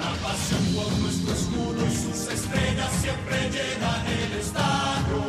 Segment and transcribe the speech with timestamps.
[0.00, 5.20] La pasión por nuestro escudo y sus estrellas siempre llenan el estadio,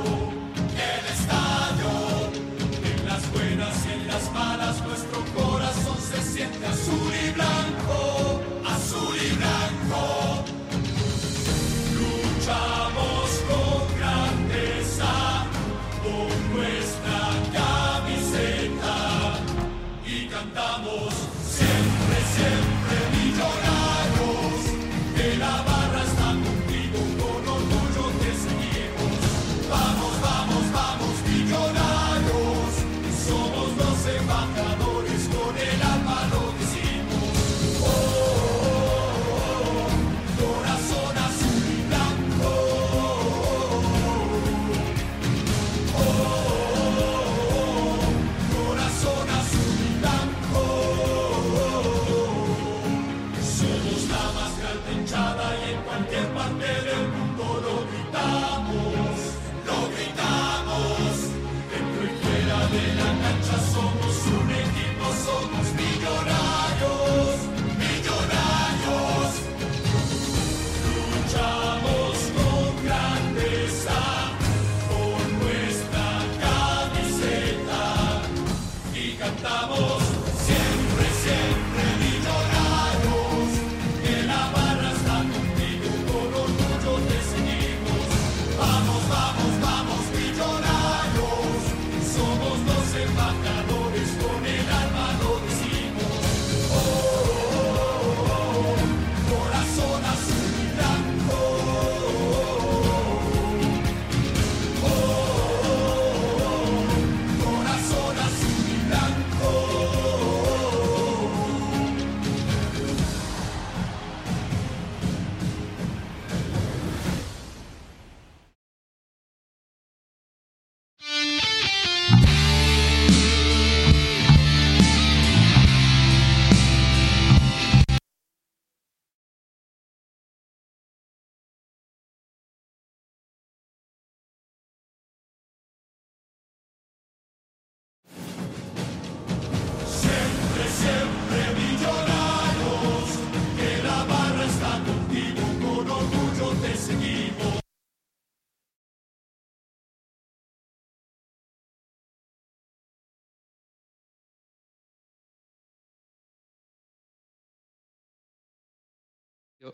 [0.89, 1.91] el estadio.
[2.83, 9.15] En las buenas y en las malas nuestro corazón se siente azul y blanco, azul
[9.17, 10.45] y blanco.
[11.97, 12.80] Lucha.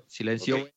[0.07, 0.69] Silencio.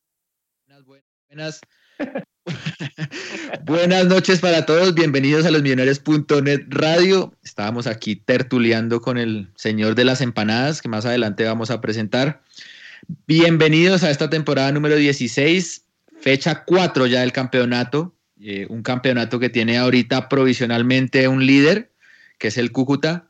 [1.28, 1.60] Buenas,
[3.65, 4.94] buenas, noches para todos.
[4.94, 7.34] Bienvenidos a los millonarios.net radio.
[7.43, 12.42] Estábamos aquí tertuleando con el señor de las empanadas, que más adelante vamos a presentar.
[13.27, 15.86] Bienvenidos a esta temporada número 16,
[16.21, 18.15] fecha 4 ya del campeonato.
[18.41, 21.91] Eh, un campeonato que tiene ahorita provisionalmente un líder,
[22.39, 23.29] que es el Cúcuta,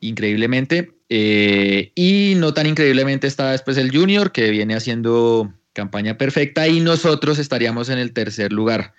[0.00, 0.92] increíblemente.
[1.08, 6.80] Eh, y no tan increíblemente está después el Junior, que viene haciendo campaña perfecta, y
[6.80, 8.94] nosotros estaríamos en el tercer lugar.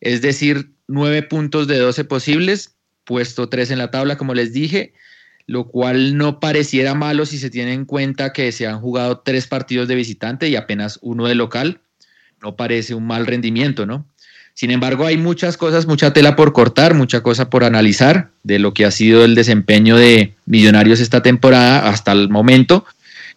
[0.00, 4.94] Es decir, nueve puntos de 12 posibles, puesto tres en la tabla, como les dije,
[5.46, 9.46] lo cual no pareciera malo si se tiene en cuenta que se han jugado tres
[9.46, 11.80] partidos de visitante y apenas uno de local.
[12.42, 14.06] No parece un mal rendimiento, ¿no?
[14.54, 18.72] Sin embargo, hay muchas cosas, mucha tela por cortar, mucha cosa por analizar de lo
[18.72, 22.84] que ha sido el desempeño de Millonarios esta temporada hasta el momento.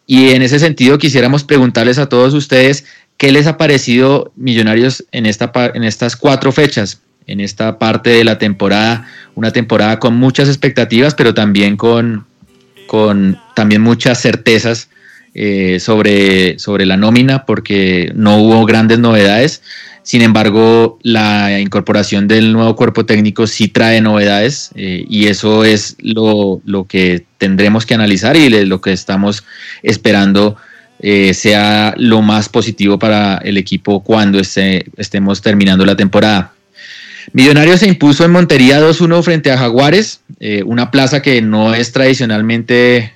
[0.06, 2.86] Y en ese sentido quisiéramos preguntarles a todos ustedes
[3.18, 8.24] qué les ha parecido Millonarios en, esta, en estas cuatro fechas, en esta parte de
[8.24, 12.26] la temporada, una temporada con muchas expectativas, pero también con,
[12.86, 14.90] con también muchas certezas
[15.34, 19.62] eh, sobre, sobre la nómina, porque no hubo grandes novedades.
[20.08, 25.98] Sin embargo, la incorporación del nuevo cuerpo técnico sí trae novedades eh, y eso es
[26.00, 29.44] lo, que tendremos que analizar y lo que estamos
[29.84, 30.56] esperando
[31.02, 36.54] eh, sea lo más positivo para el equipo cuando estemos terminando la temporada.
[37.34, 41.92] Millonarios se impuso en Montería 2-1 frente a Jaguares, eh, una plaza que no es
[41.92, 43.12] tradicionalmente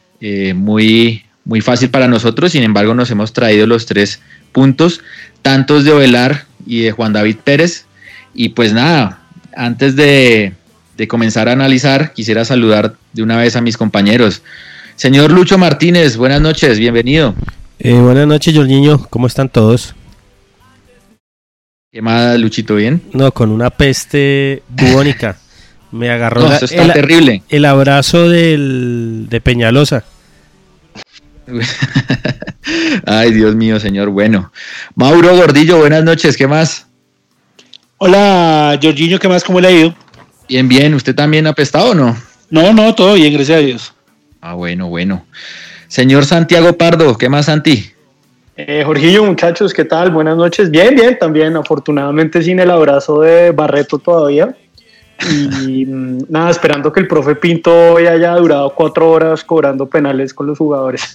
[0.55, 4.19] muy, muy fácil para nosotros, sin embargo nos hemos traído los tres
[4.51, 4.99] puntos,
[5.41, 7.85] tantos de Ovelar y de Juan David Pérez.
[8.33, 9.19] Y pues nada,
[9.53, 10.53] antes de,
[11.09, 14.41] comenzar a analizar, quisiera saludar de una vez a mis compañeros.
[14.95, 17.35] Señor Lucho Martínez, buenas noches, bienvenido.
[17.79, 19.95] Eh, buenas noches, Jorginho, ¿cómo están todos?
[21.91, 23.01] ¿Qué más, Luchito, bien?
[23.11, 25.37] No, con una peste bubónica.
[25.91, 27.43] Me agarró el, terrible.
[27.49, 30.05] el abrazo del, de Peñalosa.
[33.05, 34.09] Ay, Dios mío, señor.
[34.09, 34.51] Bueno,
[34.95, 36.37] Mauro Gordillo, buenas noches.
[36.37, 36.87] ¿Qué más?
[37.97, 39.43] Hola, Jorginho, ¿qué más?
[39.43, 39.95] ¿Cómo le ha ido?
[40.47, 40.93] Bien, bien.
[40.93, 42.17] ¿Usted también ha apestado o no?
[42.49, 43.93] No, no, todo bien, gracias a Dios.
[44.41, 45.25] Ah, bueno, bueno.
[45.87, 47.91] Señor Santiago Pardo, ¿qué más, Santi?
[48.57, 50.11] Eh, Jorginho, muchachos, ¿qué tal?
[50.11, 50.69] Buenas noches.
[50.69, 51.55] Bien, bien, también.
[51.55, 54.55] Afortunadamente sin el abrazo de Barreto todavía.
[55.29, 60.33] Y mm, nada, esperando que el profe Pinto hoy haya durado cuatro horas cobrando penales
[60.33, 61.13] con los jugadores.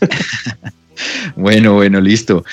[1.37, 2.45] bueno, bueno, listo.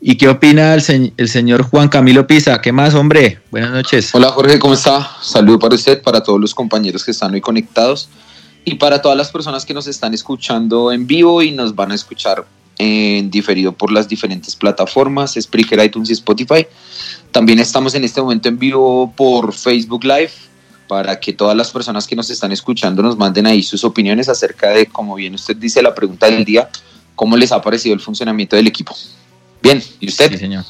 [0.00, 2.60] ¿Y qué opina el, el, señor Juan Camilo Pisa?
[2.60, 3.38] ¿Qué más, hombre?
[3.50, 4.12] Buenas noches.
[4.14, 5.08] Hola, Jorge, ¿cómo está?
[5.20, 8.08] Saludo para usted, para todos los compañeros que están hoy conectados
[8.64, 11.94] y para todas las personas que nos están escuchando en vivo y nos van a
[11.94, 12.44] escuchar
[12.78, 16.66] en diferido por las diferentes plataformas, Spreaker, iTunes y Spotify.
[17.30, 20.32] También estamos en este momento en vivo por Facebook Live
[20.92, 24.68] para que todas las personas que nos están escuchando nos manden ahí sus opiniones acerca
[24.68, 26.68] de, como bien usted dice, la pregunta del día,
[27.14, 28.94] ¿cómo les ha parecido el funcionamiento del equipo?
[29.62, 30.30] Bien, ¿y usted?
[30.30, 30.66] Sí, señor.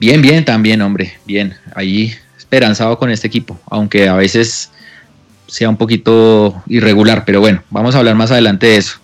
[0.00, 1.54] Bien, bien, también, hombre, bien.
[1.76, 4.72] Ahí esperanzado con este equipo, aunque a veces
[5.46, 8.98] sea un poquito irregular, pero bueno, vamos a hablar más adelante de eso.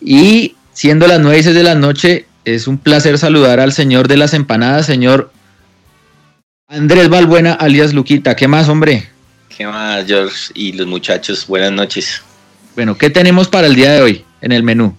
[0.00, 4.06] Y siendo las nueve y seis de la noche, es un placer saludar al señor
[4.06, 5.32] de las empanadas, señor
[6.68, 8.36] Andrés Balbuena, alias Luquita.
[8.36, 9.08] ¿Qué más, hombre?
[9.60, 11.46] ¿Qué más, George y los muchachos?
[11.46, 12.22] Buenas noches.
[12.74, 14.96] Bueno, ¿qué tenemos para el día de hoy en el menú?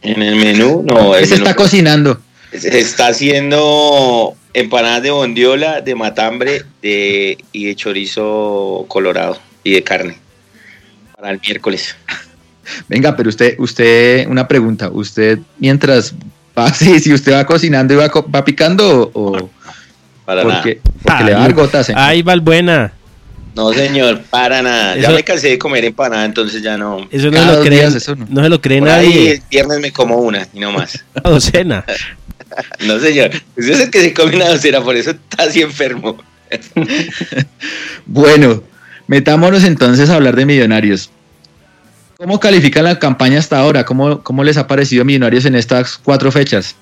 [0.00, 1.12] En el menú, no.
[1.12, 2.18] ¿Qué se está cocinando?
[2.56, 9.82] Se está haciendo empanadas de bondiola, de matambre de, y de chorizo colorado y de
[9.82, 10.16] carne
[11.14, 11.94] para el miércoles.
[12.88, 16.14] Venga, pero usted, usted, una pregunta, usted mientras
[16.58, 19.50] va, sí, si usted va cocinando y va, va picando o...
[20.24, 20.94] Para porque, nada.
[21.02, 21.90] Porque le va a dar gotas.
[21.90, 21.94] ¿eh?
[21.94, 22.94] Ahí va el buena.
[23.54, 24.96] No, señor, para nada.
[24.96, 27.06] ya me cansé de comer empanada, entonces ya no.
[27.10, 28.00] Eso no, se lo, cree, no.
[28.00, 29.32] se lo cree nadie.
[29.32, 31.04] el viernes me como una y no más.
[31.14, 31.84] Una docena.
[32.86, 33.30] no, señor.
[33.56, 36.16] Usted es el que se come una docena, por eso está así enfermo.
[38.06, 38.62] bueno,
[39.06, 41.10] metámonos entonces a hablar de Millonarios.
[42.16, 43.84] ¿Cómo califican la campaña hasta ahora?
[43.84, 46.76] ¿Cómo, cómo les ha parecido Millonarios en estas cuatro fechas?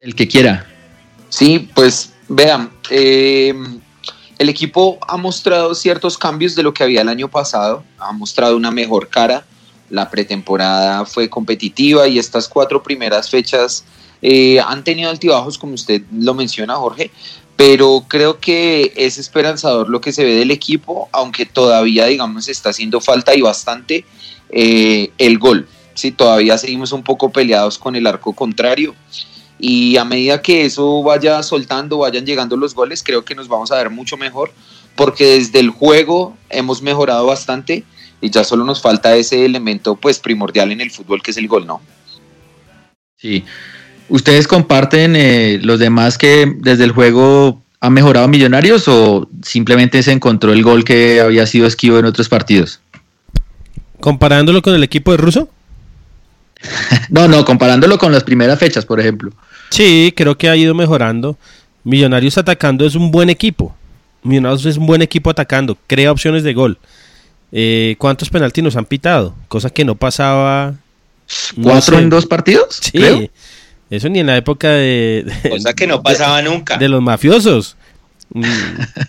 [0.00, 0.66] El que quiera.
[1.28, 3.54] Sí, pues vean, eh,
[4.42, 8.56] el equipo ha mostrado ciertos cambios de lo que había el año pasado, ha mostrado
[8.56, 9.44] una mejor cara,
[9.88, 13.84] la pretemporada fue competitiva y estas cuatro primeras fechas
[14.20, 17.12] eh, han tenido altibajos, como usted lo menciona, Jorge,
[17.54, 22.70] pero creo que es esperanzador lo que se ve del equipo, aunque todavía, digamos, está
[22.70, 24.04] haciendo falta y bastante
[24.50, 25.68] eh, el gol.
[25.94, 28.96] Sí, todavía seguimos un poco peleados con el arco contrario
[29.64, 33.70] y a medida que eso vaya soltando, vayan llegando los goles, creo que nos vamos
[33.70, 34.50] a ver mucho mejor,
[34.96, 37.84] porque desde el juego hemos mejorado bastante
[38.20, 41.46] y ya solo nos falta ese elemento pues primordial en el fútbol que es el
[41.46, 41.80] gol, ¿no?
[43.16, 43.44] Sí.
[44.08, 50.10] ¿Ustedes comparten eh, los demás que desde el juego han mejorado Millonarios o simplemente se
[50.10, 52.80] encontró el gol que había sido esquivo en otros partidos?
[54.00, 55.48] ¿Comparándolo con el equipo de Russo?
[57.10, 59.32] no, no, comparándolo con las primeras fechas, por ejemplo.
[59.72, 61.36] Sí, creo que ha ido mejorando.
[61.84, 63.74] Millonarios atacando es un buen equipo.
[64.22, 66.78] Millonarios es un buen equipo atacando, crea opciones de gol.
[67.50, 69.34] Eh, ¿Cuántos penaltis nos han pitado?
[69.48, 70.74] Cosa que no pasaba.
[71.62, 72.80] ¿Cuatro en dos partidos?
[72.80, 73.30] Sí.
[73.90, 75.24] Eso ni en la época de...
[75.42, 76.78] de Cosa que no pasaba nunca.
[76.78, 77.76] de los mafiosos.
[78.32, 78.44] Mm,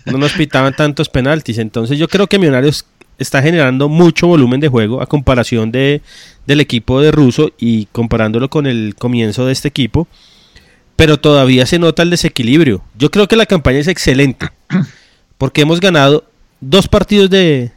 [0.06, 1.56] No nos pitaban tantos penaltis.
[1.58, 2.84] Entonces yo creo que Millonarios
[3.18, 6.02] está generando mucho volumen de juego a comparación de,
[6.46, 10.06] del equipo de Russo y comparándolo con el comienzo de este equipo.
[10.96, 12.82] Pero todavía se nota el desequilibrio.
[12.96, 14.48] Yo creo que la campaña es excelente.
[15.38, 16.24] Porque hemos ganado
[16.60, 17.72] dos partidos de...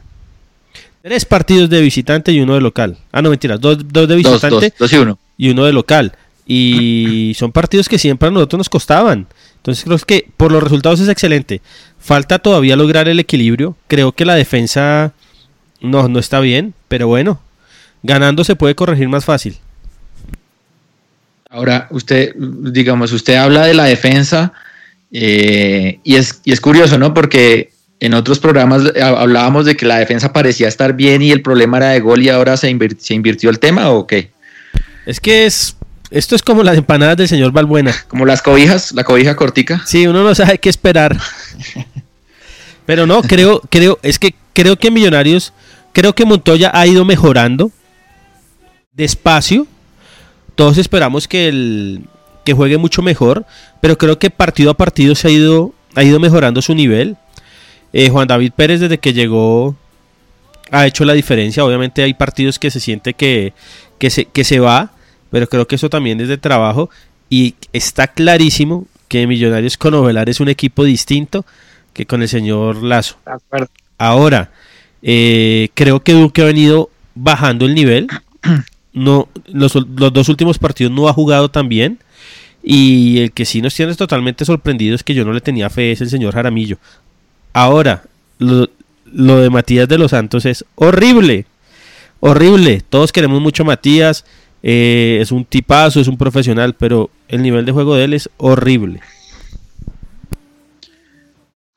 [1.02, 2.98] Tres partidos de visitante y uno de local.
[3.12, 3.60] Ah, no, mentiras.
[3.60, 5.18] Dos, dos de Dos, visitante dos, dos y uno.
[5.36, 6.12] y uno de local.
[6.46, 9.26] Y son partidos que siempre a nosotros nos costaban.
[9.56, 11.60] Entonces creo que por los resultados es excelente.
[11.98, 13.76] Falta todavía lograr el equilibrio.
[13.88, 15.12] Creo que la defensa
[15.80, 17.40] no, no está bien, pero bueno,
[18.02, 19.56] ganando se puede corregir más fácil.
[21.48, 24.52] Ahora, usted, digamos, usted habla de la defensa
[25.10, 27.14] eh, y, es, y es curioso, ¿no?
[27.14, 31.78] Porque en otros programas hablábamos de que la defensa parecía estar bien y el problema
[31.78, 34.30] era de gol y ahora se, invir- se invirtió el tema o qué?
[35.06, 35.74] Es que es
[36.10, 37.94] esto es como las empanadas del señor Balbuena.
[38.08, 39.82] Como las cobijas, la cobija cortica.
[39.86, 41.18] Sí, uno no sabe qué esperar.
[42.86, 45.52] Pero no, creo, creo, es que creo que Millonarios,
[45.92, 47.70] creo que Montoya ha ido mejorando
[48.92, 49.66] despacio.
[50.58, 52.02] Todos esperamos que el
[52.44, 53.46] que juegue mucho mejor,
[53.80, 57.16] pero creo que partido a partido se ha ido ha ido mejorando su nivel.
[57.92, 59.76] Eh, Juan David Pérez desde que llegó
[60.72, 61.64] ha hecho la diferencia.
[61.64, 63.52] Obviamente hay partidos que se siente que,
[64.00, 64.90] que, se, que se va,
[65.30, 66.90] pero creo que eso también es de trabajo.
[67.30, 71.46] Y está clarísimo que Millonarios con Ovelar es un equipo distinto
[71.92, 73.16] que con el señor Lazo.
[73.96, 74.50] Ahora,
[75.02, 78.08] eh, creo que Duque ha venido bajando el nivel.
[78.92, 81.98] No, los, los dos últimos partidos no ha jugado tan bien.
[82.62, 86.00] Y el que sí nos tiene totalmente sorprendidos que yo no le tenía fe es
[86.00, 86.78] el señor Jaramillo.
[87.52, 88.04] Ahora,
[88.38, 88.68] lo,
[89.04, 91.46] lo de Matías de los Santos es horrible.
[92.20, 92.82] Horrible.
[92.88, 94.24] Todos queremos mucho a Matías.
[94.62, 98.28] eh, es un tipazo, es un profesional, pero el nivel de juego de él es
[98.38, 99.00] horrible.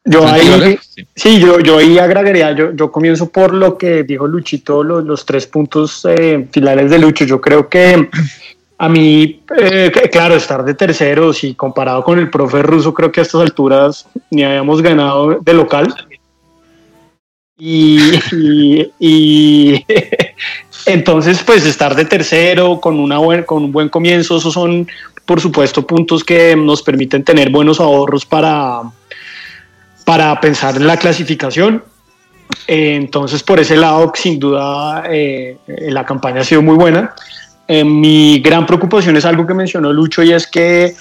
[0.04, 1.06] Yo ahí, sí.
[1.16, 5.26] sí, yo, yo ahí agregaría, yo, yo comienzo por lo que dijo Luchito, los, los
[5.26, 7.24] tres puntos eh, finales de Lucho.
[7.26, 8.10] Yo creo que
[8.80, 13.20] a mí, eh, claro, estar de terceros y comparado con el profe ruso, creo que
[13.20, 15.94] a estas alturas ni habíamos ganado de local.
[17.60, 18.00] Y,
[18.32, 19.86] y- y
[20.88, 24.88] entonces, pues estar de tercero con, una buen, con un buen comienzo, esos son,
[25.26, 28.82] por supuesto, puntos que nos permiten tener buenos ahorros para,
[30.06, 31.84] para pensar en la clasificación.
[32.68, 37.14] Eh, entonces, por ese lado, sin duda, eh, la campaña ha sido muy buena.
[37.74, 40.94] Eh, mi gran preocupación es algo que mencionó Lucho y es que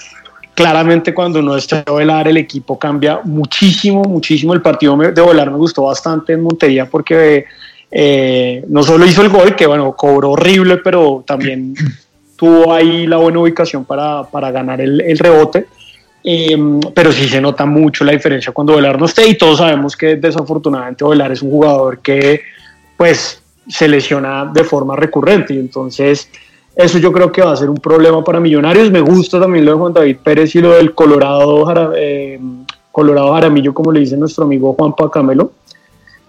[0.55, 4.55] claramente cuando no está Velar el equipo cambia muchísimo, muchísimo.
[4.55, 7.47] El partido de Volar me gustó bastante en Montería porque
[7.91, 11.75] eh, no solo hizo el gol, que bueno, cobró horrible, pero también
[12.37, 15.67] tuvo ahí la buena ubicación para, para ganar el rebote.
[16.23, 16.59] Eh,
[16.95, 20.17] pero sí se nota mucho la diferencia cuando Velar no esté y todos sabemos que
[20.17, 22.43] desafortunadamente Velar es un jugador que
[22.97, 26.29] pues se lesiona de forma recurrente y entonces
[26.77, 28.91] eso yo creo que va a ser un problema para Millonarios.
[28.91, 32.39] Me gusta también lo de Juan David Pérez y lo del Colorado, eh,
[32.93, 35.53] Colorado Jaramillo, como le dice nuestro amigo Juan Pacamelo.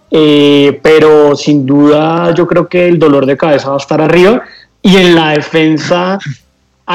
[0.10, 4.44] Eh, pero sin duda yo creo que el dolor de cabeza va a estar arriba
[4.82, 6.20] y en la defensa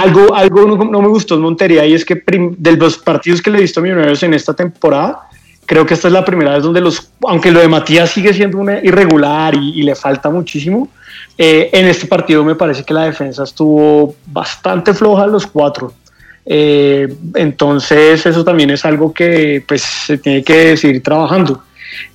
[0.03, 3.59] algo, algo no, me gustó en Montería y es que de los partidos que le
[3.59, 5.21] he visto a Millonarios en esta temporada,
[5.65, 8.59] creo que esta es la primera vez donde los, aunque lo de Matías sigue siendo
[8.59, 10.89] una irregular y, y le falta muchísimo,
[11.39, 15.93] eh, en este partido me parece que la defensa estuvo bastante floja los cuatro.
[16.49, 21.63] Eh, entonces eso también es algo que pues se tiene que seguir trabajando.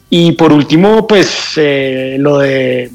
[0.09, 2.89] Y por último, pues eh, lo de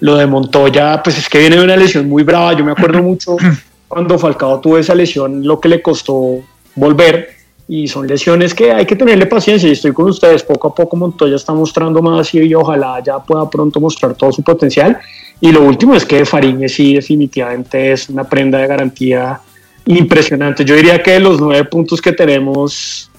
[0.00, 2.54] lo de Montoya, pues es que viene de una lesión muy brava.
[2.54, 3.36] Yo me acuerdo mucho
[3.88, 6.40] cuando Falcao tuvo esa lesión, lo que le costó
[6.74, 7.30] volver.
[7.68, 9.68] Y son lesiones que hay que tenerle paciencia.
[9.68, 10.44] Y estoy con ustedes.
[10.44, 14.42] Poco a poco Montoya está mostrando más y ojalá ya pueda pronto mostrar todo su
[14.42, 14.98] potencial.
[15.40, 19.40] Y lo último es que Fariñez sí definitivamente es una prenda de garantía
[19.86, 20.64] impresionante.
[20.64, 23.10] Yo diría que de los nueve puntos que tenemos,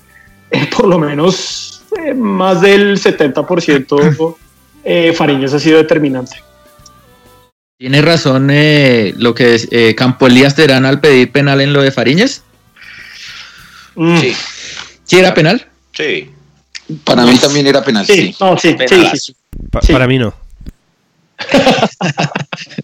[0.50, 4.36] eh, por lo menos eh, más del 70%
[4.84, 6.47] eh, Fariñez ha sido determinante.
[7.78, 11.82] Tiene razón eh, lo que es, eh, Campo Elías Terán al pedir penal en lo
[11.82, 12.42] de Fariñez.
[13.96, 14.36] Mm, Sí,
[15.04, 15.68] ¿Sí era penal?
[15.94, 16.32] sí.
[17.04, 18.36] Para mí también era penal, Sí, sí.
[18.40, 19.16] no, sí, sí, Penalazo.
[19.18, 19.36] sí, sí.
[19.70, 19.92] Pa- Sí.
[19.92, 20.34] Para mí no.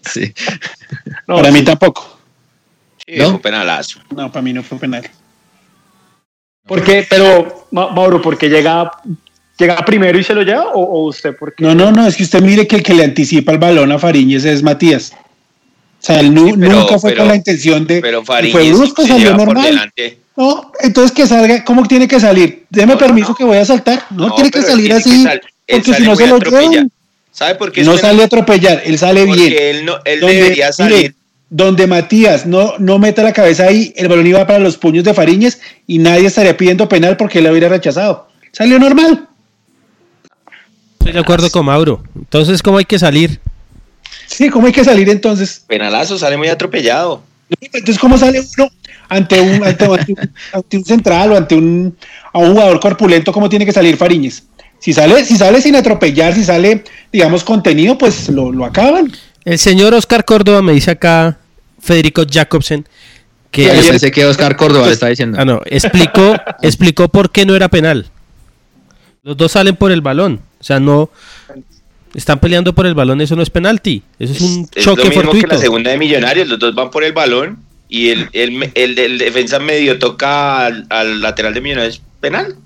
[0.02, 0.32] Sí.
[1.26, 1.54] No, Para sí.
[1.54, 2.18] mí tampoco.
[3.06, 3.30] Sí, ¿No?
[3.30, 4.00] fue penalazo.
[4.14, 5.08] No, para mí no fue penal.
[6.66, 7.06] ¿Por qué?
[7.08, 8.90] Pero, Ma- Mauro, ¿porque llega,
[9.58, 10.66] llega primero y se lo lleva?
[10.74, 11.64] ¿O, o usted por qué?
[11.64, 13.98] No, no, no, es que usted mire que el que le anticipa el balón a
[13.98, 15.12] Fariñez es Matías.
[16.00, 18.00] sea, él nu- Sí, pero- nunca fue pero- con la intención de.
[18.00, 19.90] Pero fue Fariñez brusco, se salió normal.
[20.36, 22.64] No, entonces que salga, ¿cómo tiene que salir?
[22.68, 23.34] Deme No, permiso no.
[23.36, 24.04] que voy a saltar.
[24.10, 26.90] No, tiene que salir tiene que así, sal- porque si no se lo llevan.
[27.30, 29.54] ¿Sabe por qué No sale a atropellar, él sale Porque bien.
[29.58, 31.14] él, no, él Donde- debería mire, salir.
[31.50, 35.14] donde Matías no, no meta la cabeza ahí, el balón iba para los puños de
[35.14, 38.28] Fariñez y nadie estaría pidiendo penal porque él lo hubiera rechazado.
[38.52, 39.28] Salió normal.
[41.04, 42.02] Estoy de acuerdo con Mauro.
[42.16, 43.38] Entonces, ¿cómo hay que salir?
[44.26, 45.62] Sí, ¿cómo hay que salir entonces?
[45.66, 47.22] Penalazo, sale muy atropellado.
[47.60, 48.70] Entonces, ¿cómo sale uno
[49.10, 51.94] ante un, ante, ante un, ante un central o ante un,
[52.32, 53.34] a un jugador corpulento?
[53.34, 54.44] ¿Cómo tiene que salir Fariñez?
[54.78, 59.12] Si sale, si sale sin atropellar, si sale, digamos, contenido, pues lo, lo acaban.
[59.44, 61.36] El señor Oscar Córdoba me dice acá,
[61.80, 62.86] Federico Jacobsen,
[63.50, 65.36] que Yo pensé que Oscar Córdoba le está diciendo.
[65.38, 68.06] ah, no, explicó, explicó por qué no era penal.
[69.22, 70.40] Los dos salen por el balón.
[70.64, 71.10] O sea, no
[72.14, 74.02] están peleando por el balón, eso no es penalti.
[74.18, 75.46] Eso es un Es choque lo mismo que fortuito.
[75.48, 79.18] la segunda de Millonarios, los dos van por el balón y el, el, el, el
[79.18, 82.56] defensa medio toca al, al lateral de Millonarios penal.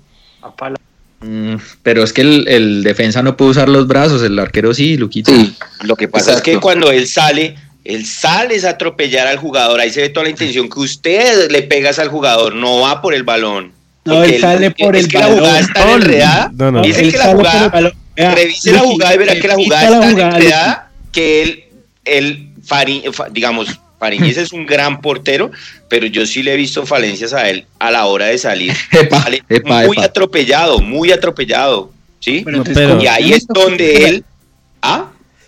[1.19, 4.95] Mm, pero es que el, el defensa no pudo usar los brazos, el arquero sí,
[4.95, 5.33] Luquito.
[5.33, 6.51] Sí, Lo que pasa Exacto.
[6.51, 9.81] es que cuando él sale, él sale es a atropellar al jugador.
[9.81, 13.13] Ahí se ve toda la intención que usted le pegas al jugador, no va por
[13.13, 13.73] el balón.
[14.05, 16.51] No, él sale por es el que la jugada balón.
[16.57, 16.81] No, no.
[16.81, 20.37] Dice que la jugada, revise la jugada y verá que la jugada la está jugada,
[20.37, 21.63] enredada, que él,
[22.05, 22.49] él
[23.31, 25.51] digamos, Fariñez es un gran portero,
[25.89, 28.73] pero yo sí le he visto falencias a él a la hora de salir.
[28.91, 30.05] Epa, Sale epa, muy epa.
[30.05, 32.41] atropellado, muy atropellado, ¿sí?
[32.45, 34.23] Pero Pero- ¿cómo y ahí es donde él...
[34.81, 35.07] ¿Ah?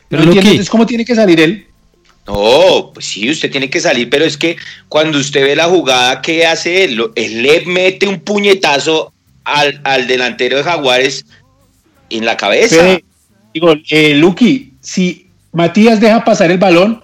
[0.09, 1.65] Pero, no Luqui, entonces, ¿cómo tiene que salir él?
[2.27, 4.55] No, pues sí, usted tiene que salir, pero es que
[4.87, 7.01] cuando usted ve la jugada, ¿qué hace él?
[7.15, 9.11] Él le mete un puñetazo
[9.43, 11.25] al, al delantero de Jaguares
[12.09, 12.75] en la cabeza.
[12.75, 13.03] Fede,
[13.53, 17.03] digo, eh, Luqui, si Matías deja pasar el balón,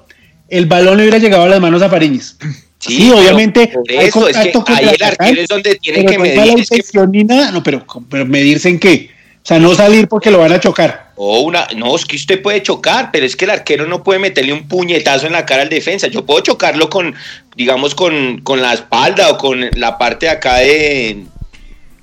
[0.49, 2.37] el balón le hubiera llegado a las manos a Fariñez.
[2.79, 6.37] Sí, obviamente Por eso, es que ahí el arquero es donde tiene que no medir.
[6.37, 9.09] mala Es que, intención ni nada, no, pero, pero medirse en qué?
[9.37, 11.06] O sea, no salir porque lo van a chocar.
[11.19, 14.19] O una, no, es que usted puede chocar, pero es que el arquero no puede
[14.19, 16.07] meterle un puñetazo en la cara al defensa.
[16.07, 17.15] Yo puedo chocarlo con,
[17.55, 21.23] digamos, con, con la espalda o con la parte de acá de.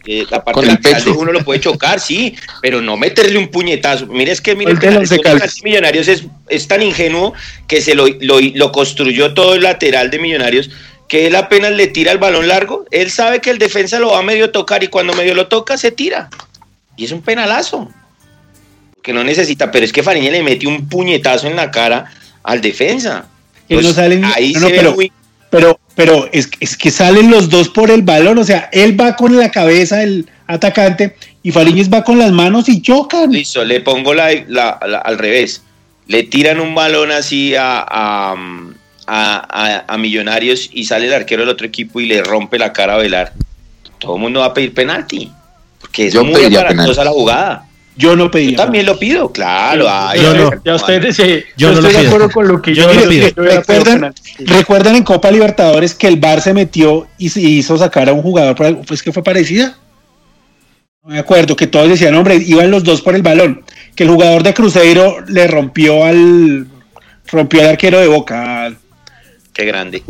[0.05, 1.21] de la parte Con el lateral de pecho.
[1.21, 4.09] uno lo puede chocar, sí, pero no meterle un puñetazo.
[4.09, 5.21] Mire, es que mire, El que los de.
[5.63, 7.35] Millonarios es, es tan ingenuo
[7.69, 10.71] que se lo, lo, lo construyó todo el lateral de Millonarios
[11.07, 14.21] que él apenas le tira el balón largo, él sabe que el defensa lo va
[14.21, 16.31] a medio tocar y cuando medio lo toca se tira.
[16.97, 17.91] Y es un penalazo.
[19.05, 22.07] Que no necesita, pero es que Fariña le mete un puñetazo en la cara
[22.43, 23.27] al defensa.
[23.69, 25.13] Que no Pues, salen- ahí no, se no, ve pero- muy-
[25.51, 29.15] Pero, pero es, es que salen los dos por el balón, o sea, él va
[29.15, 31.15] con la cabeza el atacante
[31.45, 33.31] y Fariñez va con las manos y chocan.
[33.31, 35.63] Listo, le pongo la, la- la- al revés.
[36.09, 38.33] Le tiran un balón así a, a,
[39.07, 42.73] a- a- a Millonarios y sale el arquero del otro equipo y le rompe la
[42.73, 43.33] cara a Velar.
[44.01, 45.31] Todo el mundo va a pedir penalti.
[45.81, 47.05] Porque es Yo muy aparatosa penalti.
[47.05, 47.67] la jugada.
[47.97, 48.57] Yo no Yo pedí.
[48.57, 49.87] también lo pido, claro.
[49.89, 50.51] ay, Yo no.
[50.65, 52.09] Ya ustedes, sí, Yo no estoy lo de pido.
[52.09, 52.75] acuerdo con Luqui.
[52.75, 53.29] Yo no lo pido.
[53.37, 54.45] ¿Recuerdan, penalti, sí.
[54.47, 58.23] ¿Recuerdan en Copa Libertadores que el Bar se metió y se hizo sacar a un
[58.23, 58.57] jugador?
[58.57, 59.77] por- Pues que fue parecida.
[61.05, 63.63] No me acuerdo, que todos decían, hombre, iban los dos por el balón.
[63.95, 66.67] Que el jugador de Cruzeiro le rompió al
[67.31, 68.73] rompió al arquero de Boca.
[69.53, 70.03] Qué grande.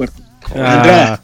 [0.54, 1.20] Andrada.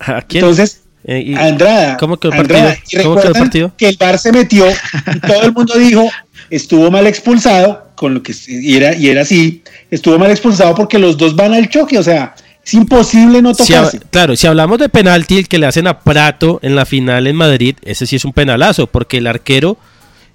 [0.00, 0.42] Ah, ¿a quién?
[0.42, 1.96] Entonces, Eh, y- Andrada.
[1.96, 2.74] ¿Cómo quedó el Andrada.
[2.74, 3.00] partido?
[3.00, 3.72] Y ¿Cómo quedó el recuerdan partido?
[3.76, 4.66] Que el Bar se metió
[5.14, 6.08] y todo el mundo dijo,
[6.50, 10.98] estuvo mal expulsado, con lo que y era, y era así, estuvo mal expulsado porque
[10.98, 12.34] los dos van al choque, o sea,
[12.64, 14.00] es imposible no Si ha- tocarse.
[14.10, 17.36] claro, si hablamos de penalti, el que le hacen a Prato en la final en
[17.36, 19.76] Madrid, ese sí es un penalazo, porque el arquero,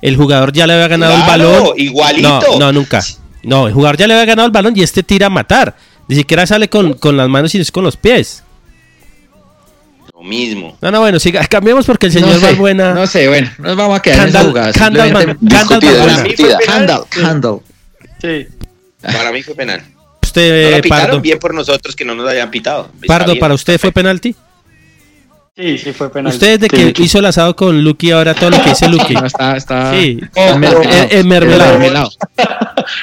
[0.01, 1.73] el jugador ya le había ganado Claro, el balón.
[1.77, 2.39] igualito.
[2.51, 3.01] No, no, nunca.
[3.43, 5.75] No, el jugador ya le había ganado el balón y este tira a matar.
[6.09, 8.43] Ni siquiera sale con, con las manos y es con los pies.
[10.17, 10.75] Lo mismo.
[10.81, 12.93] No, no, bueno, siga, cambiemos porque el señor no sé, Balbuena.
[12.93, 14.67] no sé, bueno, nos vamos a quedar en esa jugada.
[14.67, 16.59] Man- Candal discutida.
[18.21, 18.47] Sí.
[19.01, 19.81] Para mí fue penal.
[19.81, 22.89] No Usted, lo pitaron Pardo, bien por nosotros que no nos hayan pitado.
[23.07, 23.37] Pardo.
[23.39, 24.35] ¿para usted fue penalti?
[25.55, 26.35] Sí, sí fue penalti.
[26.35, 27.03] Usted desde que Sí.
[27.03, 29.13] hizo el asado con Lucky, ahora todo lo que dice Lucky.
[29.15, 30.19] No, está, está, Sí.
[30.21, 30.83] está mermelado.
[30.83, 31.71] Eh, eh, mermelado.
[31.79, 32.09] Mermelado.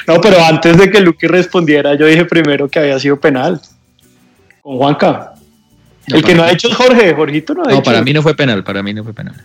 [0.07, 3.61] No, pero antes de que Luqui respondiera, yo dije primero que había sido penal.
[4.63, 5.33] Con Juanca.
[6.07, 7.13] No, el que no ha hecho es Jorge.
[7.13, 7.83] Jorgito no ha No, hecho.
[7.83, 9.35] para mí no fue penal, para mí no fue penal.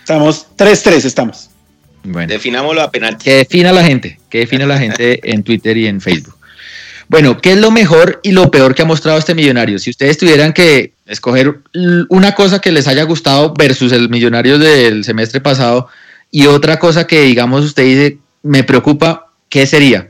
[0.00, 1.50] Estamos 3-3, estamos.
[2.02, 2.28] Bueno.
[2.32, 3.24] Definámoslo a penalti.
[3.24, 6.34] Que defina la gente, que defina la gente en Twitter y en Facebook.
[7.08, 9.78] Bueno, ¿qué es lo mejor y lo peor que ha mostrado este millonario?
[9.78, 11.58] Si ustedes tuvieran que escoger
[12.08, 15.88] una cosa que les haya gustado versus el millonario del semestre pasado
[16.30, 20.08] y otra cosa que digamos usted dice, me preocupa, ¿qué sería?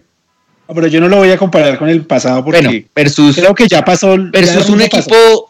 [0.73, 3.67] Pero yo no lo voy a comparar con el pasado porque Bueno, versus, creo que
[3.67, 4.17] ya pasó.
[4.31, 5.50] versus ya un pasó.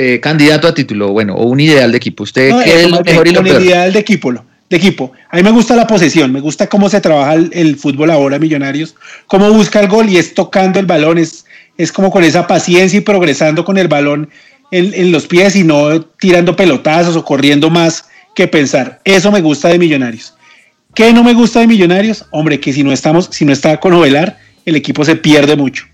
[0.00, 2.22] Eh, candidato a título, bueno, o un ideal de equipo.
[2.22, 3.62] ¿Usted No, qué eso es lo mejor y lo peor?
[3.62, 5.12] ideal de equipo, de equipo.
[5.30, 8.38] A mí me gusta la posesión, me gusta cómo se trabaja el, el fútbol ahora,
[8.38, 8.94] Millonarios,
[9.26, 11.44] cómo busca el gol y es tocando el balón, es,
[11.76, 14.30] es como con esa paciencia y progresando con el balón
[14.70, 19.00] en, en los pies y no tirando pelotazos o corriendo más que pensar.
[19.04, 20.34] Eso me gusta de Millonarios.
[20.94, 22.24] ¿Qué no me gusta de Millonarios?
[22.30, 25.84] Hombre, que si no estamos, si no está con Ovelar, el equipo se pierde mucho.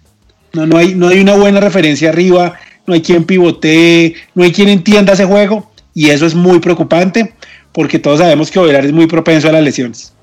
[0.53, 2.55] No, no, hay, no hay una buena referencia arriba,
[2.87, 7.35] no hay quien pivotee, no hay quien entienda ese juego y eso es muy preocupante
[7.73, 10.15] porque todos sabemos que Ovelar es muy propenso a las lesiones.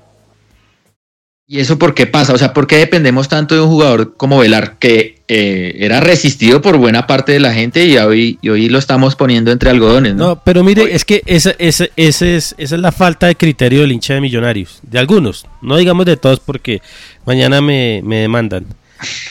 [1.52, 2.32] ¿Y eso por qué pasa?
[2.32, 6.62] O sea, ¿por qué dependemos tanto de un jugador como Velar, que eh, era resistido
[6.62, 10.14] por buena parte de la gente y hoy, y hoy lo estamos poniendo entre algodones?
[10.14, 10.28] ¿no?
[10.28, 13.82] No, pero mire, es que esa, esa, ese es, esa es la falta de criterio
[13.82, 14.78] del hincha de millonarios.
[14.82, 16.80] De algunos, no digamos de todos porque
[17.26, 18.64] mañana me, me demandan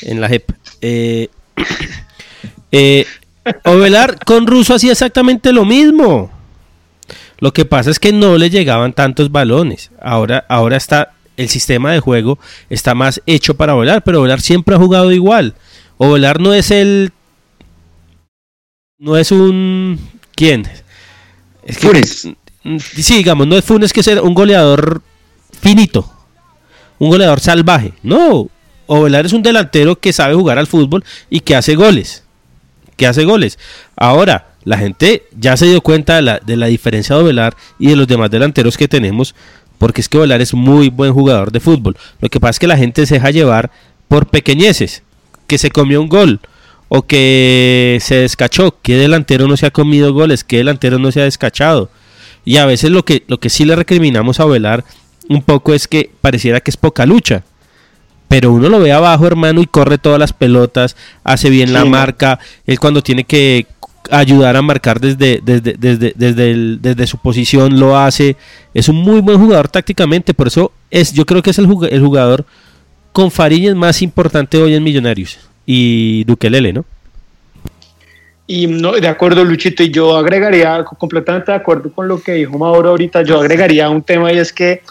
[0.03, 0.51] en la JEP.
[0.81, 1.29] Eh,
[2.71, 3.05] eh,
[3.65, 6.31] Ovelar con Russo hacía exactamente lo mismo.
[7.39, 9.91] Lo que pasa es que no le llegaban tantos balones.
[10.01, 12.37] Ahora, ahora está el sistema de juego
[12.69, 15.55] está más hecho para volar, pero volar siempre ha jugado igual.
[15.97, 17.11] O volar no es el
[18.99, 19.97] no es un
[20.35, 20.67] ¿quién?
[21.65, 22.27] Es que- Funes.
[22.63, 25.01] Mm, Sí, digamos, no es Funes que ser un goleador
[25.61, 26.11] finito,
[26.99, 27.93] un goleador salvaje.
[28.03, 28.49] No,
[28.85, 32.23] Ovelar es un delantero que sabe jugar al fútbol y que hace goles.
[32.97, 33.57] Que hace goles.
[33.95, 37.87] Ahora, la gente ya se dio cuenta de la, de la diferencia de Ovelar y
[37.89, 39.35] de los demás delanteros que tenemos,
[39.77, 41.97] porque es que Ovelar es muy buen jugador de fútbol.
[42.19, 43.71] Lo que pasa es que la gente se deja llevar
[44.07, 45.03] por pequeñeces,
[45.47, 46.39] que se comió un gol
[46.89, 48.75] o que se descachó.
[48.81, 50.43] ¿Qué delantero no se ha comido goles?
[50.43, 51.89] ¿Qué delantero no se ha descachado?
[52.43, 54.83] Y a veces lo que, lo que sí le recriminamos a Velar
[55.29, 57.43] un poco es que pareciera que es poca lucha.
[58.31, 62.39] Pero uno lo ve abajo, hermano, y corre todas las pelotas, hace bien la marca.
[62.65, 63.65] Él cuando tiene que
[64.09, 68.37] ayudar a marcar desde, desde, desde, desde, el- desde su posición lo hace.
[68.73, 70.33] Es un muy buen jugador tácticamente.
[70.33, 72.45] Por eso es, yo creo que es el jug- el jugador
[73.11, 75.37] con Fariñas más importante hoy en Millonarios.
[75.65, 76.85] Y Duquelele, ¿no?
[78.47, 82.57] Y no, de acuerdo, Luchito, y yo agregaría, completamente de acuerdo con lo que dijo
[82.57, 84.81] Mauro ahorita, yo agregaría un tema y es que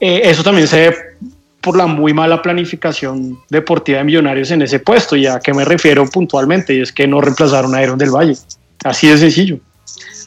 [0.00, 0.96] eh, eso también se ve
[1.60, 5.16] por la muy mala planificación deportiva de Millonarios en ese puesto.
[5.16, 6.74] ¿Y a qué me refiero puntualmente?
[6.74, 8.36] Y es que no reemplazaron a Aaron del Valle.
[8.84, 9.58] Así de sencillo.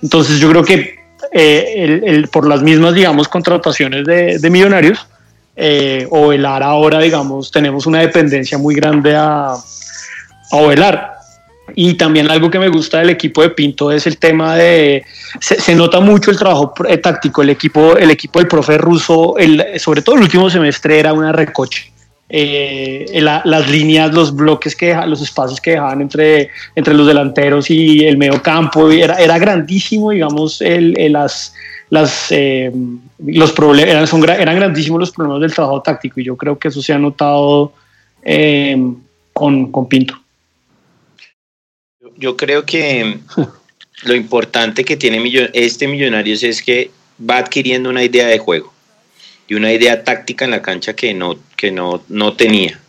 [0.02, 1.00] Entonces yo creo que
[1.32, 5.08] eh, el- el- por las mismas, digamos, contrataciones de, de Millonarios,
[5.56, 11.13] eh, Ovelar ahora, digamos, tenemos una dependencia muy grande a, a Ovelar.
[11.76, 15.04] Y también algo que me gusta del equipo de Pinto es el tema de
[15.40, 17.42] se, nota mucho el trabajo eh, táctico.
[17.42, 21.32] El equipo, el equipo del profe ruso, el, sobre todo el último semestre era una
[21.32, 21.92] recoche.
[22.30, 27.06] Eh, la- las líneas, los bloques que deja- los espacios que dejaban entre, entre los
[27.08, 31.54] delanteros y el medio campo, era, era grandísimo, digamos, el, el- las,
[32.32, 32.72] eh,
[33.26, 36.82] los problemas, eran, eran grandísimos los problemas del trabajo táctico y yo creo que eso
[36.82, 37.72] se ha notado
[38.24, 38.78] eh,
[39.32, 40.16] con, con Pinto.
[42.18, 43.20] Yo creo que
[44.04, 48.74] lo importante que tiene este Millonarios es que va adquiriendo una idea de juego
[49.48, 52.80] y una idea táctica en la cancha que no, que no, no tenía.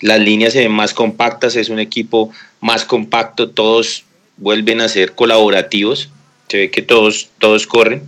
[0.00, 4.04] Las líneas se ven más compactas, es un equipo más compacto, todos
[4.36, 6.10] vuelven a ser colaborativos,
[6.48, 8.02] se ve que todos, todos corren.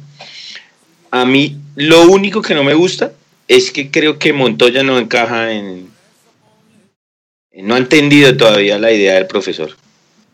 [1.10, 3.12] A mí lo único que no me gusta
[3.46, 5.88] es que creo que Montoya no encaja en...
[7.52, 9.74] No ha entendido todavía la idea del profesor.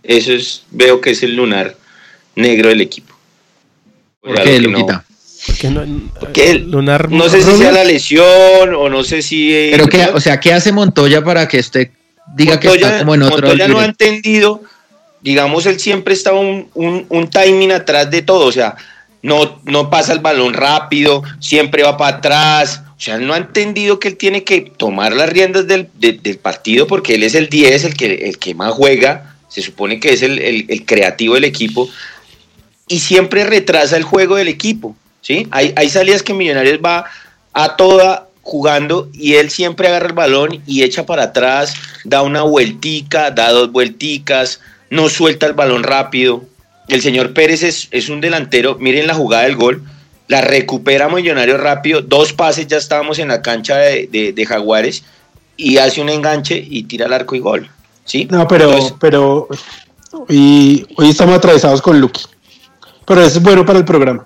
[0.04, 1.74] Eso es, veo que es el lunar
[2.36, 3.14] negro del equipo.
[4.20, 5.04] ¿Por qué, que no- Luquita?
[5.46, 9.52] Porque no, Porque Lunar no sé si sea la lesión o no sé si...
[9.54, 11.90] eh, Pero qué, o sea, ¿qué hace Montoya para que usted
[12.34, 14.62] diga que está como en otro Montoya no ha entendido,
[15.20, 18.74] digamos, él siempre está un, un, un timing atrás de todo, o sea,
[19.20, 23.38] no, no pasa el balón rápido, siempre va para atrás, o sea, él no ha
[23.38, 27.34] entendido que él tiene que tomar las riendas del, de- del partido porque él es
[27.34, 31.34] el 10, el que, el que más juega, se supone que es el, el- creativo
[31.34, 31.88] del equipo,
[32.88, 35.46] y siempre retrasa el juego del equipo, ¿sí?
[35.52, 37.04] Hay, hay salidas que Millonarios va
[37.52, 41.72] a toda jugando y él siempre agarra el balón y echa para atrás,
[42.04, 46.44] da una vueltica, da dos vuelticas, no suelta el balón rápido.
[46.88, 49.82] El señor Pérez es, es un delantero, miren la jugada del gol,
[50.28, 55.04] la recupera Millonarios rápido, dos pases ya estábamos en la cancha de, de- de Jaguares
[55.56, 57.70] y hace un enganche y tira al arco y gol.
[58.04, 58.26] ¿Sí?
[58.30, 59.48] No, pero, Entonces, pero
[60.12, 62.22] hoy, hoy estamos atravesados con Lucky.
[63.06, 64.24] Pero eso es bueno para el programa.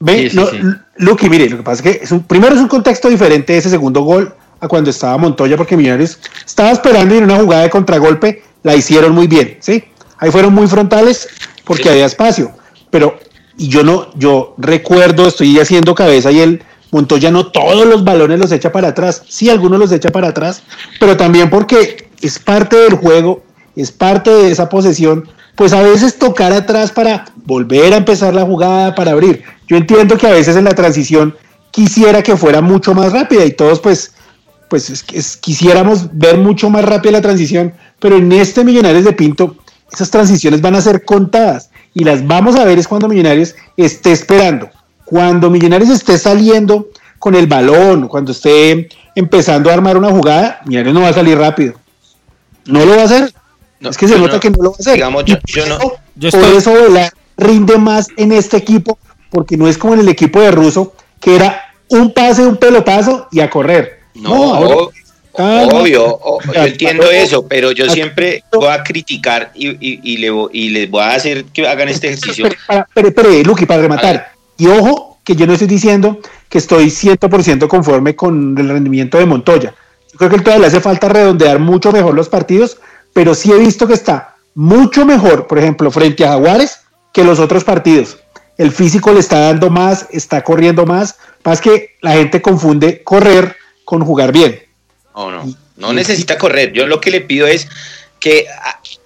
[0.00, 0.58] Ve, Sí, no, sí.
[0.96, 3.70] Lucky, mire, lo que pasa es que es un, primero es un contexto diferente ese
[3.70, 7.70] segundo gol a cuando estaba Montoya, porque Millonarios estaba esperando y en una jugada de
[7.70, 9.84] contragolpe la hicieron muy bien, ¿sí?
[10.18, 11.28] Ahí fueron muy frontales
[11.64, 12.52] porque había espacio,
[12.90, 13.18] pero
[13.56, 16.62] y yo no, yo recuerdo, estoy haciendo cabeza y el
[16.92, 20.62] Montoya no todos los balones los echa para atrás, sí, algunos los echa para atrás,
[21.00, 23.42] pero también porque es parte del juego,
[23.74, 25.26] es parte de esa posesión,
[25.56, 29.42] pues a veces tocar atrás para volver a empezar la jugada, para abrir.
[29.66, 31.34] Yo entiendo que a veces en la transición
[31.70, 34.12] quisiera que fuera mucho más rápida y todos pues,
[34.68, 39.12] pues es, es, quisiéramos ver mucho más rápida la transición, pero en este Millonarios de
[39.14, 39.56] Pinto
[39.90, 44.12] esas transiciones van a ser contadas y las vamos a ver es cuando Millonarios esté
[44.12, 44.70] esperando,
[45.12, 50.94] cuando Millonarios esté saliendo con el balón, cuando esté empezando a armar una jugada, Millonarios
[50.94, 51.74] no va a salir rápido.
[52.64, 53.30] No lo va a hacer.
[53.78, 54.40] No, es que se nota no.
[54.40, 54.94] que no lo va a hacer.
[54.94, 58.98] Digamos, yo- no- eso- yo por eso Velar rinde más en este equipo,
[59.28, 63.28] porque no es como en el equipo de Russo, que era un pase, un pelotazo
[63.30, 63.98] y a correr.
[64.14, 64.92] No, ahora- o-
[65.38, 70.00] Ah, obvio, o- yo entiendo pero- eso, pero yo siempre voy a criticar y, y-
[70.02, 72.46] y le y les voy a hacer que hagan este ejercicio.
[72.46, 74.32] Espere, espere, Luqui, para rematar.
[74.58, 79.26] Y ojo, que yo no estoy diciendo que estoy 100% conforme con el rendimiento de
[79.26, 79.74] Montoya.
[80.12, 82.78] Yo creo que él todavía le hace falta redondear mucho mejor los partidos,
[83.12, 86.80] pero sí he visto que está mucho mejor, por ejemplo, frente a Jaguares
[87.12, 88.18] que los otros partidos.
[88.58, 91.16] El físico le está dando más, está corriendo más.
[91.44, 94.60] Más que la gente confunde correr con jugar bien.
[95.16, 96.72] No, no, no necesita correr.
[96.72, 97.68] Yo lo que le pido es
[98.22, 98.46] que,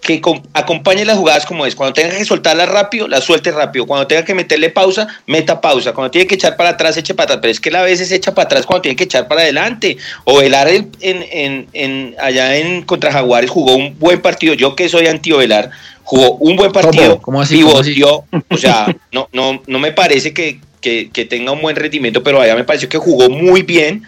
[0.02, 1.74] que com- acompañe las jugadas como es.
[1.74, 3.86] Cuando tenga que soltarlas rápido, las suelte rápido.
[3.86, 5.94] Cuando tenga que meterle pausa, meta pausa.
[5.94, 7.38] Cuando tiene que echar para atrás, eche para atrás.
[7.40, 9.96] Pero es que él a veces echa para atrás cuando tiene que echar para adelante.
[10.24, 14.52] O Velar en, en, en- allá en contra Jaguares jugó un buen partido.
[14.52, 15.70] Yo que soy anti Velar,
[16.04, 17.12] jugó un buen partido.
[17.12, 17.22] ¿Cómo?
[17.22, 17.62] ¿Cómo así?
[17.62, 17.94] ¿Cómo así?
[17.94, 18.24] pivoteó.
[18.50, 22.38] O sea, no, no, no me parece que, que- que tenga un buen rendimiento, pero
[22.42, 24.02] allá me pareció que jugó muy bien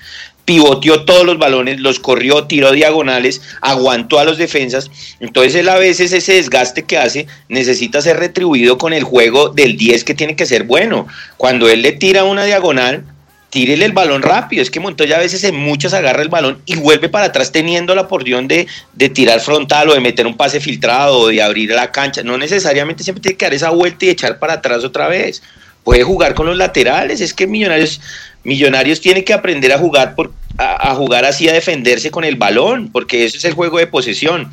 [0.48, 4.90] pivoteó todos los balones, los corrió, tiró diagonales, aguantó a los defensas.
[5.20, 9.76] Entonces él a veces ese desgaste que hace necesita ser retribuido con el juego del
[9.76, 11.06] 10 que tiene que ser bueno.
[11.36, 13.04] Cuando él le tira una diagonal,
[13.50, 14.62] tírele el balón rápido.
[14.62, 17.94] Es que Montoya a veces en muchas agarra el balón y vuelve para atrás teniendo
[17.94, 21.72] la porción de, de tirar frontal o de meter un pase filtrado o de abrir
[21.72, 22.22] la cancha.
[22.22, 25.42] No necesariamente siempre tiene que dar esa vuelta y echar para atrás otra vez.
[25.84, 27.20] Puede jugar con los laterales.
[27.20, 28.00] Es que Millonarios,
[28.44, 32.36] Millonarios tiene que aprender a jugar por, a, a jugar así a defenderse con el
[32.36, 34.50] balón, porque ese es el juego de posesión.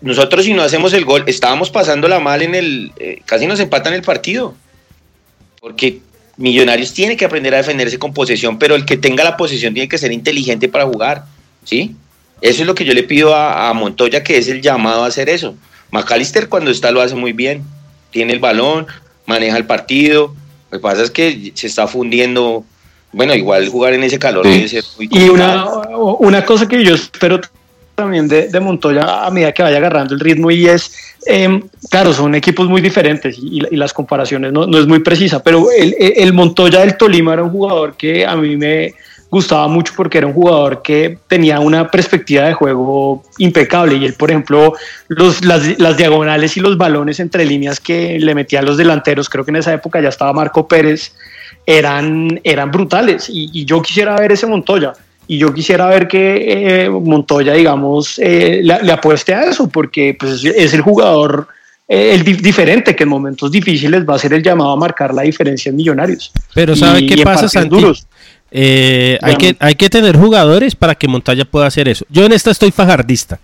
[0.00, 3.94] Nosotros si no hacemos el gol, estábamos pasándola mal en el, eh, casi nos empatan
[3.94, 4.54] el partido.
[5.60, 6.00] Porque
[6.36, 9.88] Millonarios tiene que aprender a defenderse con posesión, pero el que tenga la posesión tiene
[9.88, 11.24] que ser inteligente para jugar,
[11.64, 11.94] ¿sí?
[12.40, 15.06] Eso es lo que yo le pido a, a Montoya, que es el llamado a
[15.06, 15.54] hacer eso.
[15.92, 17.62] McAllister cuando está lo hace muy bien,
[18.10, 18.86] tiene el balón,
[19.26, 20.34] maneja el partido.
[20.70, 22.64] Lo que pasa es que se está fundiendo.
[23.12, 24.52] Bueno, igual jugar en ese calor Sí.
[24.54, 25.66] debe ser muy Y una,
[26.18, 27.40] una cosa que yo espero
[27.94, 30.94] también de, de Montoya a medida que vaya agarrando el ritmo y es,
[31.26, 35.42] eh, claro, son equipos muy diferentes y, y las comparaciones no, no es muy precisa,
[35.42, 38.94] pero el- el Montoya del Tolima era un jugador que a mí me
[39.32, 44.12] gustaba mucho porque era un jugador que tenía una perspectiva de juego impecable y él,
[44.12, 44.74] por ejemplo,
[45.08, 49.30] los, las, las diagonales y los balones entre líneas que le metía a los delanteros,
[49.30, 51.14] creo que en esa época ya estaba Marco Pérez,
[51.66, 54.92] eran, eran brutales y, y yo quisiera ver ese Montoya
[55.26, 60.14] y yo quisiera ver que eh, Montoya, digamos, eh, le, le apueste a eso porque
[60.18, 61.48] pues, es, el jugador
[61.88, 65.14] eh, el di- diferente que en momentos difíciles va a ser el llamado a marcar
[65.14, 66.32] la diferencia en Millonarios.
[66.54, 67.68] Pero ¿sabe Y- qué y pasa, Santi?
[67.76, 68.06] duros.
[68.54, 72.04] Eh, hay, que, hay que tener jugadores para que Montoya pueda hacer eso.
[72.10, 73.40] Yo en esta estoy fajardista.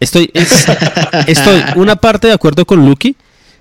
[0.00, 0.66] Estoy, es-
[1.26, 3.14] estoy una parte de acuerdo con Lucky.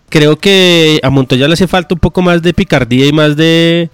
[0.10, 3.90] Creo que a Montoya le hace falta un poco más de picardía y más de,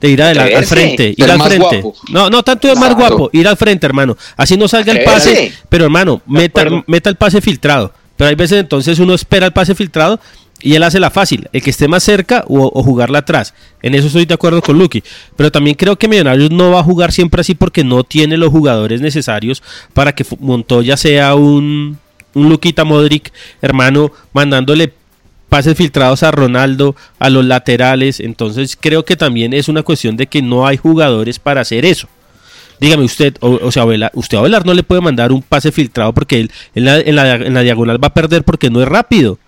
[0.00, 1.14] de ir adelante, al frente.
[1.14, 1.82] Ir al más frente.
[1.82, 1.94] guapo.
[2.10, 3.16] No, no tanto de más Claro.
[3.18, 4.16] guapo, ir al frente, hermano.
[4.38, 7.92] Así no salga el pase, pero hermano, meta, meta el pase filtrado.
[8.16, 10.18] Pero hay veces entonces uno espera el pase filtrado
[10.60, 13.54] y él hace la fácil, el que esté más cerca o, jugarla atrás.
[13.82, 15.02] En eso estoy de acuerdo con Lucky.
[15.36, 18.50] Pero también creo que Millonarios no va a jugar siempre así porque no tiene los
[18.50, 21.98] jugadores necesarios para que Montoya sea un,
[22.34, 24.92] un Luquita Modric, hermano, mandándole
[25.48, 28.18] pases filtrados a Ronaldo, a los laterales.
[28.18, 32.08] Entonces creo que también es una cuestión de que no hay jugadores para hacer eso.
[32.80, 36.50] Dígame usted, o, sea, usted a no le puede mandar un pase filtrado porque él
[36.74, 39.38] en la diagonal va a perder porque no es rápido.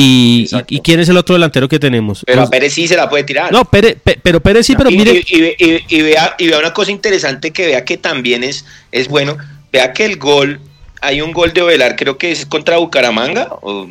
[0.00, 0.74] Y, Exacto.
[0.74, 2.22] y- y quién es el otro delantero que tenemos?
[2.26, 3.50] Pero a Pérez sí se la puede tirar.
[3.52, 6.90] no, Pérez- Pe- pero Pérez sí, pero y, mire, y- vea, y vea una cosa
[6.90, 9.36] interesante que vea que también es, es bueno.
[9.72, 10.60] Vea que el gol,
[11.00, 13.88] hay un gol de Ovelar, creo que es contra Bucaramanga, o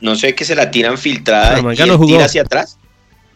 [0.00, 2.08] no sé, que se la tiran filtrada Bucaramanga y no jugó.
[2.08, 2.78] tira hacia atrás.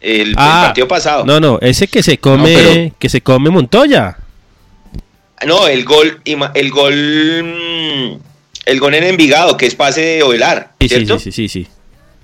[0.00, 1.24] El, el Ah, partido pasado.
[1.26, 4.16] no, no, ese que se come, No, pero- que se come Montoya.
[5.46, 8.18] No, el gol, el gol, mm,
[8.66, 11.18] el gol en Envigado, que es pase de Ovelar, sí, ¿cierto?
[11.18, 11.68] sí, sí, sí, sí.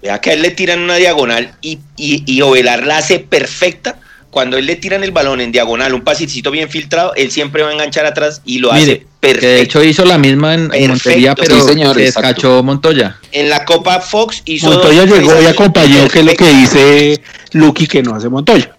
[0.03, 3.99] Vea que a él le tiran una diagonal y, y, y Ovelar la hace perfecta.
[4.31, 7.71] Cuando él le tiran el balón en diagonal, un pasicito bien filtrado, él siempre va
[7.71, 9.41] a enganchar atrás y lo Mire, hace perfecto.
[9.41, 10.89] Que de hecho hizo la misma en.
[10.89, 13.17] Montería, pero Sí, señor, se descachó Montoya.
[13.33, 14.69] en la Copa Fox hizo.
[14.71, 18.77] Montoya dos llegó y acompañó, que es lo que dice Lucky que no hace Montoya.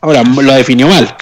[0.00, 1.16] Ahora lo definió mal.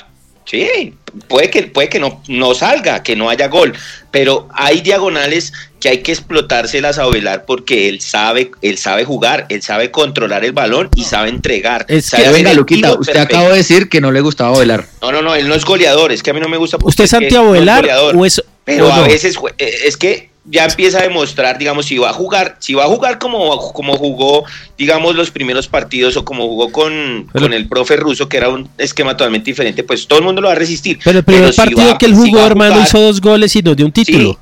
[0.50, 0.94] Sí,
[1.28, 3.72] puede que, puede que no, no salga, que no haya gol,
[4.10, 9.46] pero hay diagonales que hay que explotárselas a Ovelar porque él sabe, él sabe jugar,
[9.48, 11.86] él sabe controlar el balón y sabe entregar.
[11.86, 14.86] Es sabe que, venga, Luquita, usted acaba de decir que no le gustaba velar.
[15.00, 16.78] No, no, no, él no es goleador, es que a mí no me gusta.
[16.82, 18.16] ¿Usted es que no anti-Abelar goleador.
[18.16, 22.11] o es Pero a veces eh, es que ya empieza a demostrar, digamos, si va
[22.11, 24.44] a jugar, si va a jugar como, como jugó,
[24.79, 28.48] digamos, los primeros partidos o como jugó con, Pero- con el profe ruso, que era
[28.48, 30.98] un esquema totalmente diferente, pues todo el mundo lo va a resistir.
[31.05, 33.62] Pero el primer partido va- que él jugó, va hermano, jugar- hizo dos goles y
[33.62, 34.38] nos dio un título.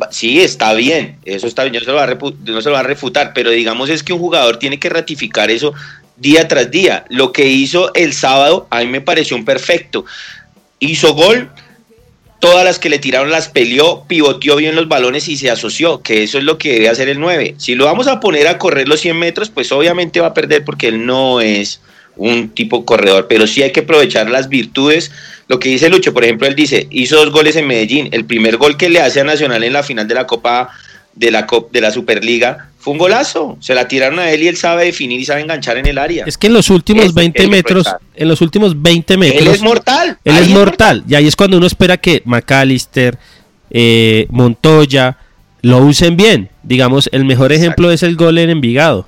[0.00, 2.68] va- Sí, está bien, eso está bien, yo no se lo voy a, no se
[2.68, 5.72] lo voy a refutar, pero digamos es que un jugador tiene que ratificar eso
[6.16, 7.04] día tras día.
[7.08, 10.04] Lo que hizo el sábado a mí me pareció un perfecto.
[10.78, 11.50] Hizo gol,
[12.42, 16.24] todas las que le tiraron las peleó, pivoteó bien los balones y se asoció, que
[16.24, 17.54] eso es lo que debe hacer el 9.
[17.56, 20.64] Si lo vamos a poner a correr los 100 metros, pues obviamente va a perder
[20.64, 21.80] porque él no es
[22.16, 25.12] un tipo corredor, pero sí hay que aprovechar las virtudes.
[25.46, 28.08] Lo que dice Lucho, por ejemplo, él dice, hizo dos goles en Medellín.
[28.10, 30.70] El primer gol que le hace a Nacional en la final de la Copa
[31.14, 33.56] de la, de la Superliga fue un golazo.
[33.60, 36.24] Se la tiraron a él y él sabe definir y sabe enganchar en el área.
[36.26, 39.40] Es que en los últimos Eso 20 hay que metros, en los últimos 20 metros,
[39.40, 40.18] él es mortal.
[40.24, 41.04] Él es mortal.
[41.08, 43.18] Y ahí es cuando uno espera que McAllister,
[43.70, 45.16] eh, Montoya
[45.62, 46.50] lo usen bien.
[46.64, 49.06] Digamos, el mejor ejemplo es el gol en Envigado.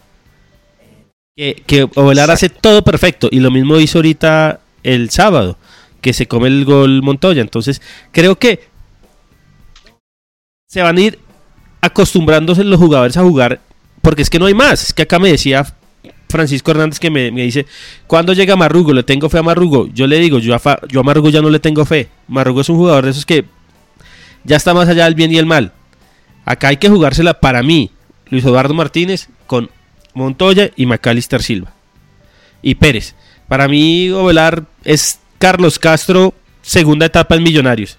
[1.36, 3.28] Que, que Ovelar hace todo perfecto.
[3.32, 5.58] Y lo mismo hizo ahorita el sábado,
[6.00, 7.42] que se come el gol Montoya.
[7.42, 7.82] Entonces,
[8.12, 8.60] creo que
[10.68, 11.18] se van a ir
[11.84, 13.60] acostumbrándose los jugadores a jugar.
[14.00, 14.82] Porque es que no hay más.
[14.82, 15.66] Es que acá me decía
[16.28, 17.66] Francisco Hernández que me, dice,
[18.06, 18.92] ¿cuándo llega Marrugo?
[18.92, 19.88] Le tengo fe a Marrugo.
[19.92, 22.08] Yo le digo, yo a, yo Marrugo ya no le tengo fe.
[22.28, 23.44] Marrugo es un jugador de esos que
[24.44, 25.72] ya está más allá del bien y el mal.
[26.44, 27.90] Acá hay que jugársela para mí,
[28.28, 29.70] Luis Eduardo Martínez, con
[30.12, 31.72] Montoya y Macalister Silva.
[32.62, 33.14] Y Pérez.
[33.48, 37.98] Para mí, Ovelar es Carlos Castro, segunda etapa en Millonarios.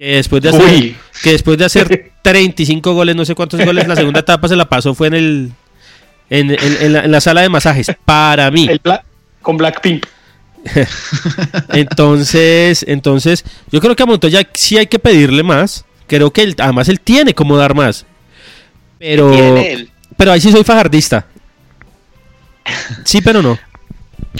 [0.00, 0.96] Que después de hacer, Uy.
[1.22, 4.66] que después de hacer 35 goles, no sé cuántos goles, la segunda etapa se la
[4.66, 5.52] pasó fue en el
[6.30, 7.90] en, en- en la, en la sala de masajes.
[8.06, 8.66] Para mí.
[8.70, 9.02] El Bla-
[9.42, 10.06] con Blackpink.
[11.72, 15.84] Entonces, entonces, yo creo que a Montoya sí hay que pedirle más.
[16.06, 18.04] Creo que él, además él tiene como dar más.
[18.98, 19.32] Pero,
[20.16, 21.26] pero ahí sí soy fajardista.
[23.04, 23.58] Sí, pero no.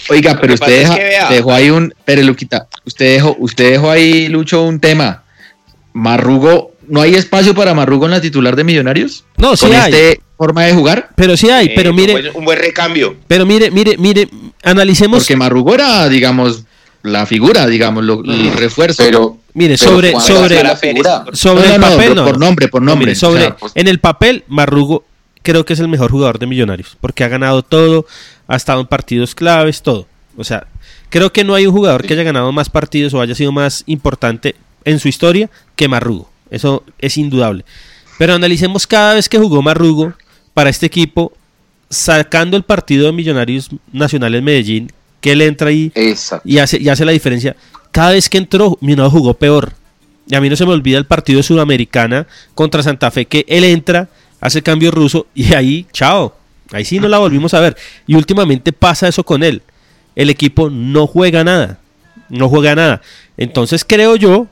[0.09, 1.95] Oiga, pero usted es deja- que dejó ahí un.
[2.05, 5.25] Pero Luquita, usted dejó, usted dejó ahí, Lucho, un tema.
[5.93, 9.25] Marrugo, ¿no hay espacio para Marrugo en la titular de Millonarios?
[9.37, 9.93] No, sí ¿Con hay.
[9.95, 11.11] esta forma de jugar?
[11.17, 13.17] Pero sí hay, Eh, pero un mire, buen- un buen recambio.
[13.27, 14.29] pero mire, mire, mire,
[14.63, 15.21] analicemos.
[15.25, 16.65] Porque Marrugo era, digamos,
[17.03, 19.03] la figura, digamos, lo- el refuerzo.
[19.03, 21.25] Pero, Mire, pero sobre, sobre, Gabriel la figura.
[21.33, 22.47] sobre No, el no, papel, por- no, por no.
[22.47, 23.07] nombre, por No, nombre.
[23.07, 25.05] mire, sobre, O sea, pues- en el papel, Marrugo
[25.43, 28.07] creo que es el mejor jugador de Millonarios, porque ha ganado todo,
[28.47, 30.07] ha estado en partidos claves, todo.
[30.37, 30.67] O sea,
[31.09, 33.83] creo que no hay un jugador que haya ganado más partidos o haya sido más
[33.87, 36.31] importante en su historia que Marrugo.
[36.51, 37.65] Eso es indudable.
[38.19, 40.13] Pero analicemos cada vez que jugó Marrugo
[40.53, 41.33] para este equipo,
[41.89, 45.93] sacando el partido de Millonarios Nacional en Medellín, que él entra ahí
[46.45, 47.57] y hace, y hace la diferencia.
[47.91, 49.73] Cada vez que entró, Millonarios jugó peor.
[50.29, 53.45] Y a mí no se me olvida el partido de Sudamericana contra Santa Fe, que
[53.49, 54.09] él entra,
[54.41, 56.37] hace cambio ruso y ahí, chao.
[56.73, 57.77] Ahí sí no la volvimos a ver.
[58.07, 59.63] Y últimamente pasa eso con él.
[60.15, 61.79] El equipo no juega nada.
[62.29, 63.03] No juega nada.
[63.37, 64.47] Entonces creo yo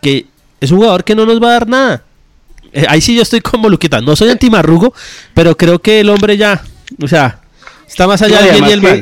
[0.00, 0.26] que
[0.60, 2.02] es un jugador que no nos va a dar nada.
[2.72, 4.00] Eh, Ahí sí yo estoy como Luquita.
[4.00, 4.92] No soy antimarrugo,
[5.34, 6.62] pero creo que el hombre ya,
[7.02, 7.40] o sea,
[7.86, 8.92] está más allá del bien y el mal.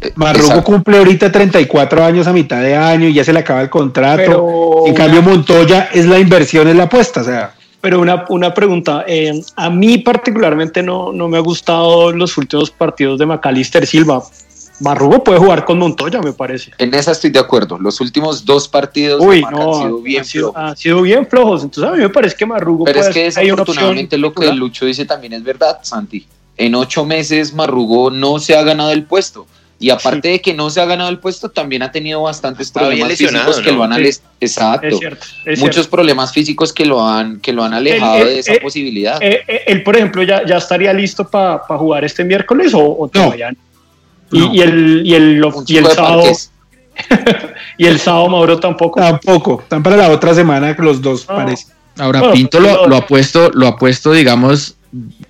[0.00, 0.64] que Marrugo Exacto.
[0.64, 4.16] cumple ahorita 34 años a mitad de año y ya se le acaba el contrato.
[4.24, 7.20] Pero- En cambio, Montoya es la inversión, es la apuesta.
[7.20, 12.12] O sea, Pero una, una pregunta, eh, a mí particularmente no, no me ha gustado
[12.12, 14.22] los últimos partidos de Macalister Silva.
[14.80, 16.72] Marrugo puede jugar con Montoya, me parece.
[16.78, 17.78] En esa estoy de acuerdo.
[17.78, 20.70] Los últimos dos partidos Uy, no, han sido bien han, sido, flojos.
[20.70, 21.62] han sido bien flojos.
[21.64, 24.50] Entonces a mí me parece que Marrugo Pero es que desafortunadamente lo que.
[24.52, 26.26] Lucho dice también es verdad, Santi.
[26.56, 29.46] En ocho meses Marrugo no se ha ganado el puesto.
[29.78, 33.16] Y aparte de que no se ha ganado el puesto, también ha tenido bastantes problemas
[33.16, 33.78] físicos que ¿no?
[33.78, 34.20] lo han Sí.
[34.40, 34.86] Exacto.
[34.86, 35.90] Es cierto, es Muchos cierto.
[35.90, 39.18] problemas físicos que lo han, que lo han alejado de esa posibilidad.
[39.22, 43.69] Él, por ejemplo, ya, ya estaría listo para jugar este miércoles o, o todavía no?
[44.32, 44.54] Y, No.
[44.54, 46.22] y el, y el, y el sábado.
[47.78, 49.00] y el sábado Mauro tampoco.
[49.00, 51.36] Tampoco, están para la otra semana que los dos No.
[51.36, 51.66] parece.
[51.98, 54.76] Ahora, Bueno, Pinto lo, ha puesto, lo ha puesto, digamos,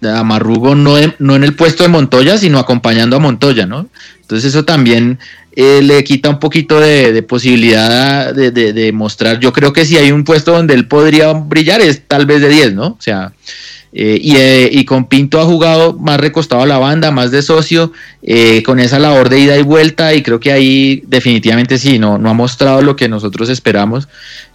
[0.02, 3.88] a Marrugo no en, no en el puesto de Montoya, sino acompañando a Montoya, ¿no?
[4.20, 5.18] Entonces eso también
[5.56, 9.40] eh, le quita un poquito de, de posibilidad de, de- de mostrar.
[9.40, 12.48] Yo creo que si hay un puesto donde él podría brillar es tal vez de
[12.48, 12.86] 10, ¿no?
[12.88, 13.32] O sea,
[13.92, 17.42] eh, y, eh, y con Pinto ha jugado más recostado a la banda, más de
[17.42, 21.98] socio, eh, con esa labor de ida y vuelta, y creo que ahí definitivamente sí,
[21.98, 24.08] no, no ha mostrado lo que nosotros esperamos.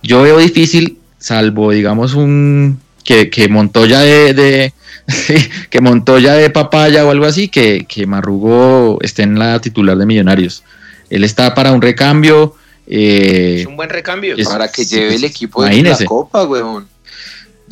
[0.03, 4.73] Yo veo difícil, salvo digamos un que, que Montoya de, de-
[5.69, 10.05] que Montoya de papaya o algo así, que, que Marrugo esté en la titular de
[10.05, 10.63] Millonarios.
[11.09, 12.55] Él está para un recambio.
[12.87, 14.35] eh, Es un buen recambio.
[14.37, 16.87] es- Para que lleve pues, el equipo de la Copa, weón.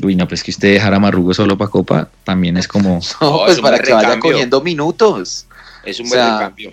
[0.01, 2.99] Uy, no, pues que usted dejara a Marrugo solo para Copa también es como.
[3.21, 5.45] No, pues es para que vaya cogiendo minutos.
[5.85, 6.71] Es un O buen sea, recambio.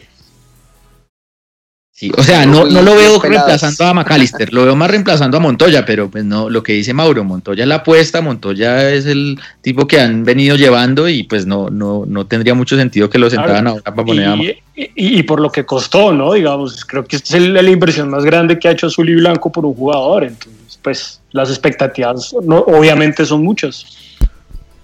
[1.92, 5.40] Sí, o sea, no, no lo veo reemplazando a McAllister, lo veo más reemplazando a
[5.40, 9.38] Montoya, pero pues no, lo que dice Mauro, Montoya es la apuesta, Montoya es el
[9.60, 13.28] tipo que han venido llevando y pues no, no, no tendría mucho sentido que lo
[13.28, 13.70] sentaran Claro.
[13.70, 16.32] ahora para poner a Y, y- y por lo que costó, ¿no?
[16.32, 19.52] Digamos, creo que esta es la inversión más grande que ha hecho Azul y Blanco
[19.52, 20.24] por un jugador.
[20.24, 23.84] Entonces, pues las expectativas no, obviamente son muchas.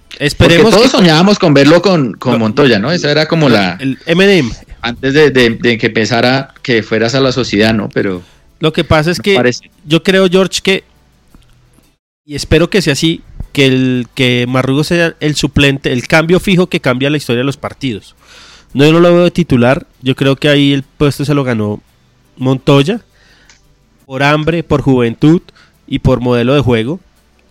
[0.09, 2.38] Porque Esperemos todos que soñábamos con verlo con, con No.
[2.38, 2.90] Montoya, ¿no?
[2.90, 3.76] Esa era como la...
[3.80, 4.51] el M&M.
[4.80, 7.88] Antes de, de- de que empezara, que fueras a la sociedad, ¿no?
[7.90, 8.22] Pero
[8.61, 10.84] Lo que pasa es que parece- yo creo, George, que
[12.24, 13.22] y espero que sea así,
[13.53, 17.44] que el que Marrugo sea el suplente, el cambio fijo que cambia la historia de
[17.44, 18.14] los partidos.
[18.74, 19.86] No, yo no lo veo de titular.
[20.03, 21.80] Yo creo que ahí el puesto se lo ganó
[22.36, 23.01] Montoya
[24.07, 25.40] por hambre, por juventud
[25.87, 27.01] y por modelo de juego.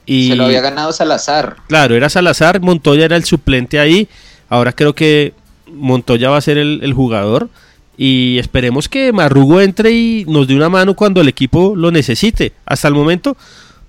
[0.05, 1.57] Y Se lo había ganado Salazar.
[1.67, 4.07] Claro, era Salazar, Montoya era el suplente ahí.
[4.49, 5.33] Ahora creo que
[5.71, 7.49] Montoya va a ser el, el jugador.
[7.97, 12.51] Y esperemos que Marrugo entre y nos dé una mano cuando el equipo lo necesite.
[12.65, 13.37] Hasta el momento,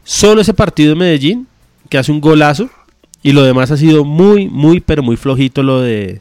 [0.04, 1.48] solo ese partido de Medellín,
[1.88, 2.70] que hace un golazo.
[3.22, 6.20] Y lo demás ha sido muy, muy, pero muy flojito lo de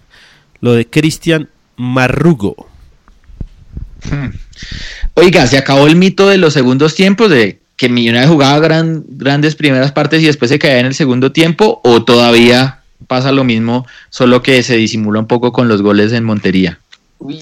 [0.61, 2.67] lo de Cristian Marrugo.
[5.13, 9.55] Oiga, se acabó el mito de los segundos tiempos, de que Millonarios jugaba gran- grandes
[9.55, 13.85] primeras partes y después se caía en el segundo tiempo, o todavía pasa lo mismo,
[14.09, 16.79] solo que se disimula un poco con los goles en Montería.
[17.19, 17.39] Uy,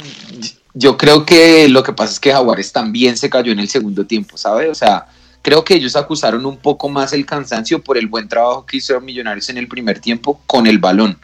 [0.74, 4.06] yo creo que lo que pasa es que Jaguares también se cayó en el segundo
[4.06, 4.70] tiempo, ¿sabe?
[4.70, 5.06] O sea,
[5.42, 9.00] creo que ellos acusaron un poco más el cansancio por el buen trabajo que hizo
[9.00, 11.18] Millonarios en el primer tiempo con el balón.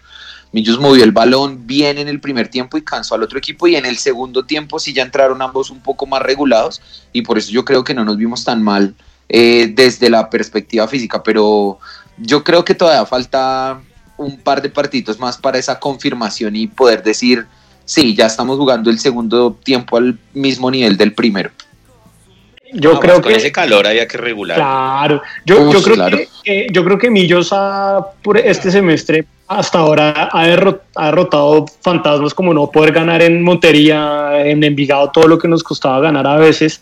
[0.52, 3.76] Millos movió el balón bien en el primer tiempo y cansó al otro equipo y
[3.76, 6.82] en el segundo tiempo sí ya entraron ambos un poco más regulados
[7.14, 8.96] y por eso yo creo que no nos vimos tan mal
[9.28, 11.78] eh, desde la perspectiva física, pero
[12.18, 13.80] yo creo que todavía falta
[14.18, 17.46] un par de partidos más para esa confirmación y poder decir,
[17.86, 21.52] sí, ya estamos jugando el segundo tiempo al mismo nivel del primero.
[22.74, 24.58] Yo No, creo pues con que ese calor había que regular.
[24.58, 26.18] Claro, yo, Uf, yo creo claro.
[26.18, 31.06] que eh, yo creo que Millos ha, por este semestre hasta ahora ha, derro- ha
[31.08, 36.00] derrotado fantasmas como no poder ganar en Montería, en Envigado, todo lo que nos costaba
[36.00, 36.82] ganar a veces.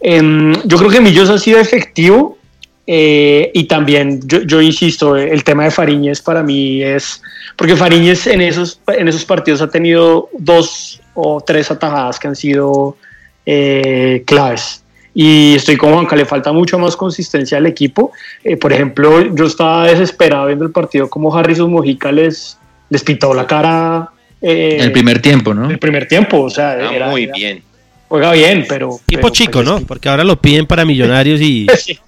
[0.00, 2.38] Em, yo creo que Millos ha sido efectivo
[2.86, 7.20] eh, y también yo, yo insisto, el tema de Fariñez para mí es
[7.56, 12.36] porque Fariñez en esos en esos partidos ha tenido dos o tres atajadas que han
[12.36, 12.96] sido
[13.44, 14.82] eh, claves.
[15.18, 18.12] Y estoy con Juanca, le falta mucho más consistencia al equipo.
[18.44, 22.58] Eh, por ejemplo, yo estaba desesperado viendo el partido como Harrison Mojica les,
[22.90, 24.10] les pintó la cara
[24.42, 25.70] eh, En el primer tiempo, ¿no?
[25.70, 26.42] el primer tiempo.
[26.42, 27.62] O sea, Ah, era- muy era- bien.
[28.08, 28.88] juega bien, pero.
[29.04, 29.80] Equipo pero, chico, pues, ¿no?
[29.80, 31.66] Porque ahora lo piden para millonarios y...
[31.78, 31.98] Sí.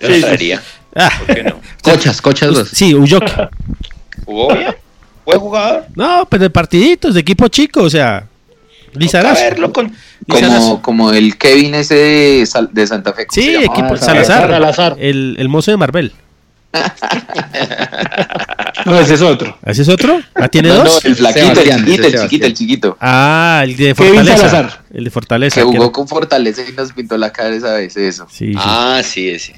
[0.00, 0.52] Yo Sí, sí.
[0.94, 1.60] Ah, ¿Por qué no?
[1.82, 2.68] Cochas, cochas dos.
[2.68, 3.48] sí, Ulloca.
[4.26, 4.74] ¿Jugó bien?
[5.24, 5.86] ¿Buen jugador?
[5.96, 8.18] No, pues de partiditos, de equipo chico, o sea...
[8.18, 8.24] A
[8.98, 9.42] Lizarazo.
[9.42, 9.90] verlo con...
[10.28, 13.26] Como, como el Kevin ese de, Santa Fe.
[13.26, 14.96] ¿cómo Sí, equipo Ah, Salazar, Salazar.
[14.98, 16.12] El, el mozo de Marvel.
[18.84, 19.58] No, ese es otro.
[19.66, 20.20] ¿Ese es otro?
[20.34, 21.04] ¿Ah, tiene No, no, dos?
[21.04, 22.96] el flaquito, Sebastián, el chiquito, el chiquito, el chiquito.
[23.00, 24.36] Ah, el de Kevin Fortaleza.
[24.36, 24.82] Salazar.
[24.92, 25.60] El de Fortaleza.
[25.60, 28.26] Que jugó con Fortaleza y nos pintó la cara esa vez, eso.
[28.30, 28.54] Sí, sí.
[28.56, 29.54] Ah, sí, ese.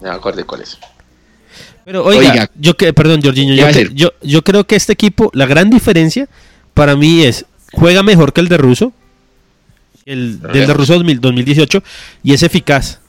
[0.00, 0.78] No me acuerdo cuál es.
[1.84, 2.50] Pero oiga, Oiga.
[2.56, 5.70] yo que, perdón, Jorginho, ¿Qué yo, que- yo, yo creo que este equipo, la gran
[5.70, 6.28] diferencia
[6.74, 8.92] para mí es, juega mejor que el de Russo,
[10.08, 11.82] el del de 2000 2018,
[12.22, 13.00] y es eficaz.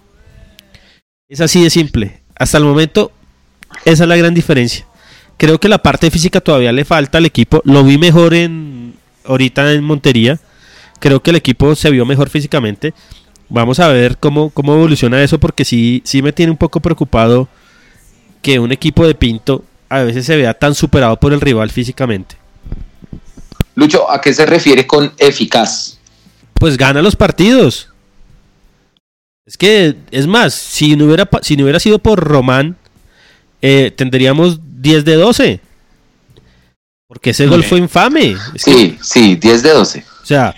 [1.29, 2.21] Es así de simple.
[2.35, 3.11] Hasta el momento,
[3.85, 4.85] esa es la gran diferencia.
[5.37, 7.61] Creo que la parte física todavía le falta al equipo.
[7.63, 10.39] Lo vi mejor en ahorita en Montería.
[10.99, 12.93] Creo que el equipo se vio mejor físicamente.
[13.47, 17.47] Vamos a ver cómo, cómo evoluciona eso, porque sí, sí me tiene un poco preocupado
[18.41, 22.35] que un equipo de Pinto a veces se vea tan superado por el rival físicamente.
[23.75, 25.98] Lucho, ¿a qué se refiere con eficaz?
[26.59, 27.89] Pues gana los partidos.
[29.45, 32.75] Es que, es más, si no hubiera, pa- si no hubiera sido por Román,
[33.61, 35.59] eh, tendríamos 10 de 12.
[37.07, 38.35] Porque ese gol fue infame.
[38.53, 40.05] Es que, Sí, sí, 10 de 12.
[40.21, 40.53] o sea,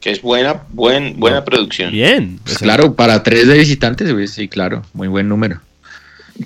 [0.00, 1.92] Que es buena, buen, buena producción.
[1.92, 2.40] bien.
[2.44, 5.60] Pues claro, para tres de visitantes, sí, claro, muy buen número.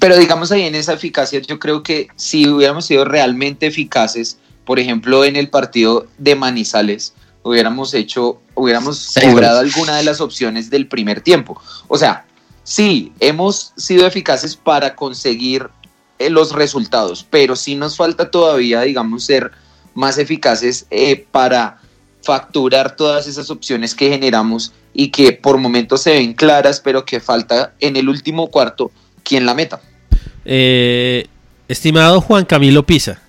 [0.01, 4.78] Pero digamos ahí en esa eficacia, yo creo que si hubiéramos sido realmente eficaces, por
[4.81, 7.12] ejemplo, en el partido de Manizales,
[7.43, 11.61] hubiéramos hecho, hubiéramos cobrado alguna de las opciones del primer tiempo.
[11.88, 12.26] O sea,
[12.62, 15.68] sí, hemos sido eficaces para conseguir
[16.18, 19.53] eh, los resultados, pero sí nos falta todavía, digamos, ser
[19.95, 21.78] más eficaces eh, para
[22.22, 27.20] facturar todas esas opciones que generamos y que por momentos se ven claras, pero que
[27.20, 28.91] falta en el último cuarto
[29.22, 29.80] quien la meta.
[30.45, 31.26] eh,
[31.68, 33.22] estimado Juan Camilo Pisa,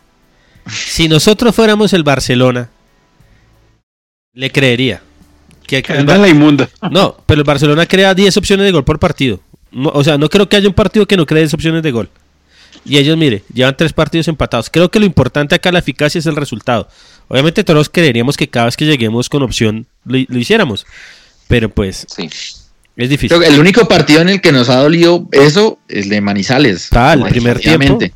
[0.67, 2.69] si nosotros fuéramos el Barcelona,
[4.33, 5.01] le creería.
[5.67, 6.69] Que, que Anda en la inmunda.
[6.91, 9.39] no, pero el Barcelona crea 10 opciones de gol por partido.
[9.71, 11.91] No, o sea, no creo que haya un partido que no cree 10 opciones de
[11.91, 12.09] gol.
[12.83, 14.69] Y ellos, mire, llevan tres partidos empatados.
[14.69, 16.87] Creo que lo importante acá, la eficacia, es el resultado.
[17.27, 20.85] Obviamente todos creeríamos que cada vez que lleguemos con opción lo, lo hiciéramos.
[21.47, 22.27] Pero pues, Sí.
[22.97, 23.29] es difícil.
[23.29, 26.21] Creo que el único partido en el que nos ha dolido eso es el de
[26.21, 26.89] Manizales.
[26.89, 28.13] Tal, el primer Definitivamente.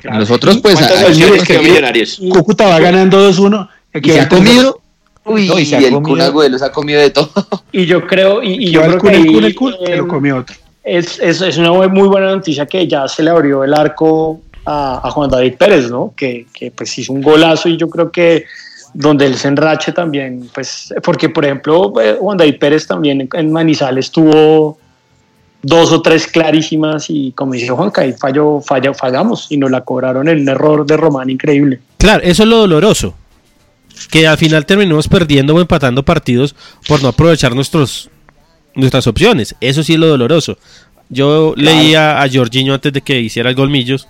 [0.00, 0.20] Claro.
[0.20, 2.28] Nosotros, pues, ¿Cuántas hay que?
[2.28, 3.68] Cúcuta va ganando 2-1.
[3.94, 4.80] y se ha comido.
[5.28, 7.30] Uy, No, y el Kun Agüero se ha comido de todo.
[7.72, 10.08] Y yo creo, y, y yo creo que el cul, el cul, se eh, lo
[10.08, 10.56] comió otro.
[10.82, 15.06] es, es, es una muy buena noticia que ya se le abrió el arco a,
[15.06, 16.12] a Juan David Pérez, ¿no?
[16.16, 18.44] Que, que pues hizo un golazo y yo creo que
[18.94, 23.28] donde él se enrache también, pues, porque por ejemplo eh, Juan David Pérez también en-
[23.34, 24.78] en Manizales tuvo
[25.62, 29.82] dos o tres clarísimas y como dice Juanca, ahí falló, falló, fallamos y nos la
[29.82, 31.80] cobraron en un error de Román increíble.
[31.98, 33.14] Claro, eso es lo doloroso.
[34.10, 36.54] Que al final terminamos perdiendo o empatando partidos
[36.86, 38.10] por no aprovechar nuestros,
[38.74, 39.54] nuestras opciones.
[39.60, 40.58] Eso sí es lo doloroso.
[41.10, 44.06] Yo leía a Jorginho antes de que hiciera el gol Millos.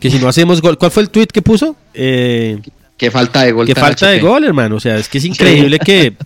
[0.00, 0.76] Que si no hacemos gol.
[0.78, 1.76] ¿Cuál fue el tweet que puso?
[1.94, 2.60] Eh,
[2.98, 3.66] Qué falta de gol.
[3.66, 4.76] que tan falta de gol, hermano.
[4.76, 6.14] O sea, es que es increíble que.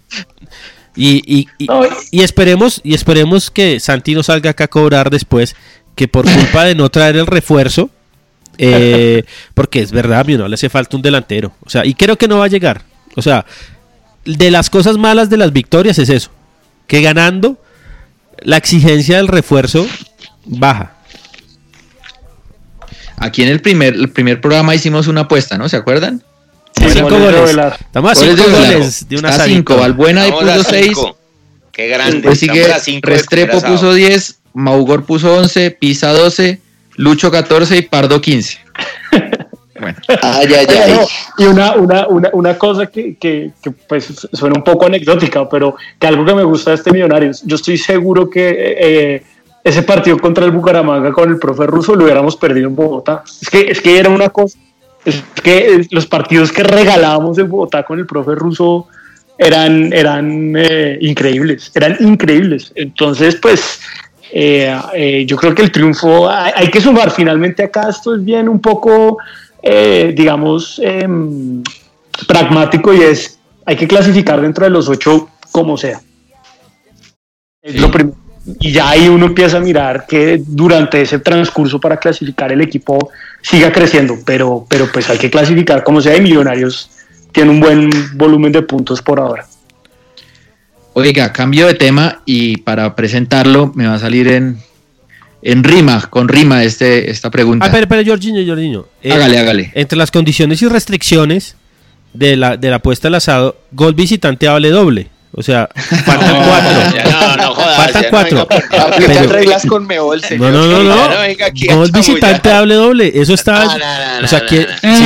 [0.97, 1.47] Y, y-
[2.11, 5.55] y esperemos, y esperemos que Santi no salga acá a cobrar después.
[5.95, 7.91] Que por culpa de no traer el refuerzo.
[8.59, 9.25] Eh,
[9.55, 11.53] porque es verdad, no le hace falta un delantero.
[11.65, 12.83] O sea, y creo que no va a llegar.
[13.17, 13.45] O sea,
[14.25, 16.31] de las cosas malas de las victorias es eso.
[16.87, 17.59] Que ganando,
[18.43, 19.87] la exigencia del refuerzo
[20.45, 20.95] baja.
[23.17, 25.69] Aquí en el primer, el primer programa hicimos una apuesta, ¿no?
[25.69, 26.23] ¿Se acuerdan?
[26.75, 27.57] Cinco goles.
[27.81, 29.33] Estamos a cinco goles de una.
[29.33, 30.87] 5, Valbuena y puso 6.
[30.87, 31.19] cinco.
[31.73, 32.17] Qué grande.
[32.17, 36.61] Después sigue cinco Restrepo puso 10, Maugor puso 11, Pisa 12,
[37.01, 38.59] Lucho 14 y Pardo 15.
[39.81, 40.99] Bueno, Ay, ay, ay.
[41.39, 45.75] y una, una, una, una cosa que, que, que, pues suena un poco anecdótica, pero
[45.99, 49.23] que algo que me gusta de este Millonarios, yo estoy seguro que eh,
[49.65, 53.25] ese partido contra el Bucaramanga con el profe ruso lo hubiéramos perdido en Bogotá.
[53.41, 54.59] Es que, es que era una cosa,
[55.07, 58.87] es que eh, los partidos que regalábamos en Bogotá con el profe ruso
[59.39, 62.71] eran, eran eh, increíbles, eran increíbles.
[62.75, 63.81] Entonces, pues...
[64.33, 68.25] eh, eh, yo creo que el triunfo hay, hay que sumar finalmente acá esto es
[68.25, 69.19] bien un poco
[69.63, 71.63] eh, digamos, em,
[72.27, 76.01] pragmático y es, hay que clasificar dentro de los ocho como sea.
[77.63, 78.13] Es lo prim-
[78.59, 83.11] y ya ahí uno empieza a mirar que durante ese transcurso para clasificar el equipo
[83.43, 86.91] siga creciendo, pero, pero pues hay que clasificar como sea y Millonarios
[87.33, 89.47] tiene un buen volumen de puntos por ahora.
[90.93, 94.59] Oiga, cambio de tema y para presentarlo me va a salir en,
[95.43, 97.65] en rima, con rima este, esta pregunta.
[97.65, 98.89] Ah, espera, espera, Jorginho, Jorginho.
[99.03, 99.73] Eh, hágale, hágale.
[99.75, 101.57] Entre las condiciones y restricciones
[102.13, 105.09] de la, de la apuesta al asado, gol visitante hable doble.
[105.33, 105.69] O sea,
[106.05, 106.97] faltan cuatro.
[106.97, 108.49] Ya, no, no jodas, Faltan ya no cuatro.
[108.99, 110.53] Pero- reglas con Mebol, No, señor.
[110.53, 110.97] no, no, no.
[111.09, 111.93] no chamullar.
[111.93, 113.13] visitante hable doble.
[113.15, 113.65] Eso está.
[113.65, 114.67] No, no, no, o sea, no, que.
[114.67, 114.97] no, no.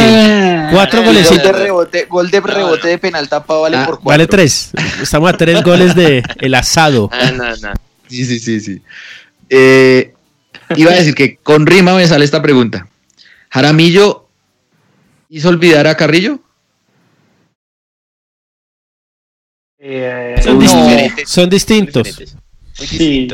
[0.70, 3.96] sí, cuatro no, Gol de rebote, gol de rebote de penal tapado vale Ah, por
[3.96, 4.08] cuatro.
[4.08, 4.70] Vale tres.
[5.02, 7.10] Estamos a tres goles de el asado.
[7.12, 7.72] Ah, no, no.
[8.08, 8.82] Sí, sí, sí, sí.
[9.50, 10.14] Eh,
[10.76, 12.86] iba a decir que con rima me sale esta pregunta.
[13.50, 14.26] ¿Jaramillo
[15.28, 16.40] hizo olvidar a Carrillo?
[19.86, 20.64] Eh, Son, No.
[20.64, 21.28] dist- Diferentes.
[21.30, 22.02] son distintos.
[22.04, 22.36] Diferentes.
[22.78, 23.28] Muy Sí.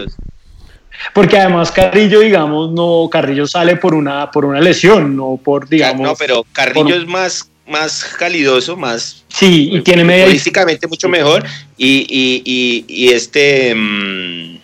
[1.14, 6.02] porque además Carrillo, digamos, no, Carrillo sale por una, por una lesión, no por, digamos.
[6.02, 10.26] no, pero Carrillo por- es más, más calidoso, más Sí, y tiene media
[10.88, 11.44] mucho mejor.
[11.76, 14.56] Y, y, y, y este mm,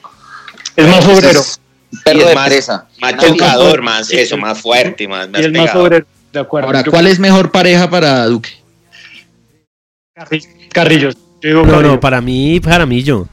[0.74, 1.40] es más obrero.
[1.92, 2.88] Un Perro Y es de más- presa.
[3.00, 4.18] más Es más chocador, más Sí.
[4.18, 6.66] eso, más fuerte, más, Y más es obrero, de acuerdo.
[6.66, 8.50] Ahora, ¿cuál es mejor pareja para Duque?
[10.14, 10.48] Carrillo.
[10.72, 11.10] Carrillo.
[11.46, 11.92] Yo digo No, Carrillo.
[11.94, 13.28] no, para mí, Jaramillo.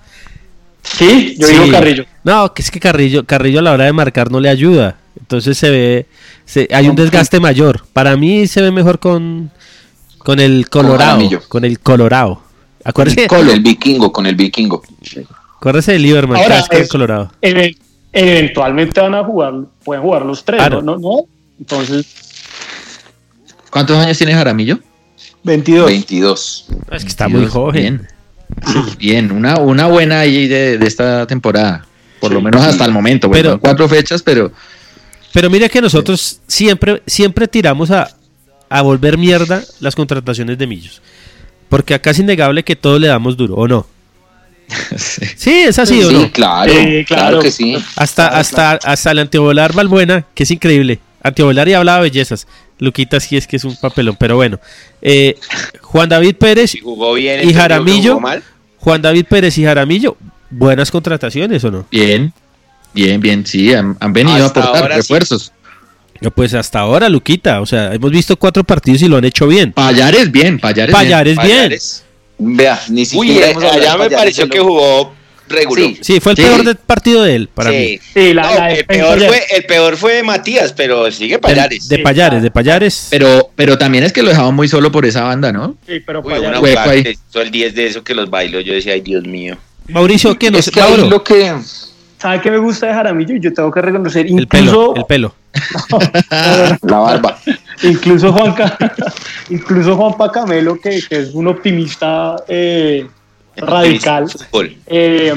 [0.84, 1.54] Sí, yo Sí.
[1.54, 2.06] digo Carrillo.
[2.24, 4.98] No, que es que Carrillo, Carrillo a la hora de marcar no le ayuda.
[5.20, 6.06] Entonces se ve,
[6.46, 7.86] se- hay un desgaste mayor.
[7.94, 9.50] Para mí se ve mejor con,
[10.20, 11.22] con el Colorado.
[11.48, 12.42] Con el Colorado.
[12.84, 14.84] Acuérdese, Con el vikingo, con el vikingo.
[15.58, 17.32] acuérdese de Lieberman, Ahora, cada vez que es- el Colorado.
[17.42, 17.78] Even-
[18.12, 19.54] eventualmente van a jugar,
[19.84, 20.62] pueden jugar los tres.
[20.70, 20.82] ¿no?
[20.82, 20.98] ¿no?
[21.00, 21.20] ¿No?
[21.60, 22.06] Entonces,
[23.70, 24.78] ¿Cuántos años tiene Jaramillo?
[25.44, 25.86] 22.
[25.88, 26.66] 22.
[26.90, 27.74] No, es que está muy 22, joven.
[27.78, 28.08] Bien,
[28.98, 31.86] bien una, una buena ahí de, de esta temporada.
[32.20, 33.28] Por lo menos hasta el momento.
[33.28, 34.52] Bueno, Pero- son cuatro fechas, pero
[35.34, 38.10] Pero mira que nosotros siempre, siempre tiramos a,
[38.70, 41.02] a volver mierda las contrataciones de Millos.
[41.70, 43.88] Porque acá es innegable que todos le damos duro, ¿o no?
[44.96, 45.26] sí.
[45.36, 46.32] Sí, es así, ¿o Sí, no?
[46.32, 47.40] claro, Eh, claro, claro.
[47.42, 47.76] que sí.
[47.96, 51.00] Hasta, hasta, hasta el antiovolar Balbuena, que es increíble.
[51.24, 52.48] Antiovolar y hablaba bellezas.
[52.80, 54.60] Luquita sí es que es un papelón, pero bueno.
[55.02, 55.36] Eh,
[55.82, 58.12] Juan David Pérez, Si jugó bien, ¿Y Jaramillo?
[58.16, 58.44] jugó mal.
[58.78, 60.18] Juan David Pérez y Jaramillo,
[60.50, 61.88] buenas contrataciones, ¿o no?
[61.90, 62.34] bien,
[62.94, 64.98] bien, bien, sí, han, han venido Hasta a aportar sí.
[64.98, 65.52] refuerzos.
[66.20, 69.48] No, Pues hasta ahora, Luquita, o sea, hemos visto cuatro partidos y lo han hecho
[69.48, 69.72] bien.
[69.72, 71.02] Payares bien, Payares, bien.
[71.02, 71.48] Payares bien.
[71.58, 72.04] Payares.
[72.38, 75.14] Vea, ni Uy, siquiera hemos hablado allá me Payares, pareció que lo- jugó
[75.54, 75.86] regular.
[75.86, 76.00] Sí.
[76.02, 76.44] Sí, fue el Sí.
[76.44, 77.98] peor de- partido de él, para mí.
[77.98, 78.00] Sí.
[78.14, 81.88] Sí, la, No, la el, peor fue, el peor fue Matías, pero sigue Payares.
[81.88, 83.08] De, de Payares, de Payares.
[83.10, 85.76] Pero, pero también es que lo dejaban muy solo por esa banda, ¿no?
[85.88, 87.04] Sí, pero Uy, Payares- una ahí.
[87.30, 88.60] hizo el 10 de eso que los bailó.
[88.60, 89.58] Yo decía, ay, Dios mío.
[89.90, 91.08] Mauricio, ¿qué nos Es que Mauro?
[91.08, 91.54] lo que...
[92.18, 93.36] ¿Sabe qué me gusta de Jaramillo?
[93.36, 95.36] Yo tengo que reconocer, El pelo, incluso, el pelo.
[96.84, 97.38] La barba.
[97.84, 98.78] incluso Juan Ca-
[99.50, 103.06] incluso Juanpa Camelo, que, que es un optimista eh,
[103.56, 104.26] radical,
[104.88, 105.34] eh,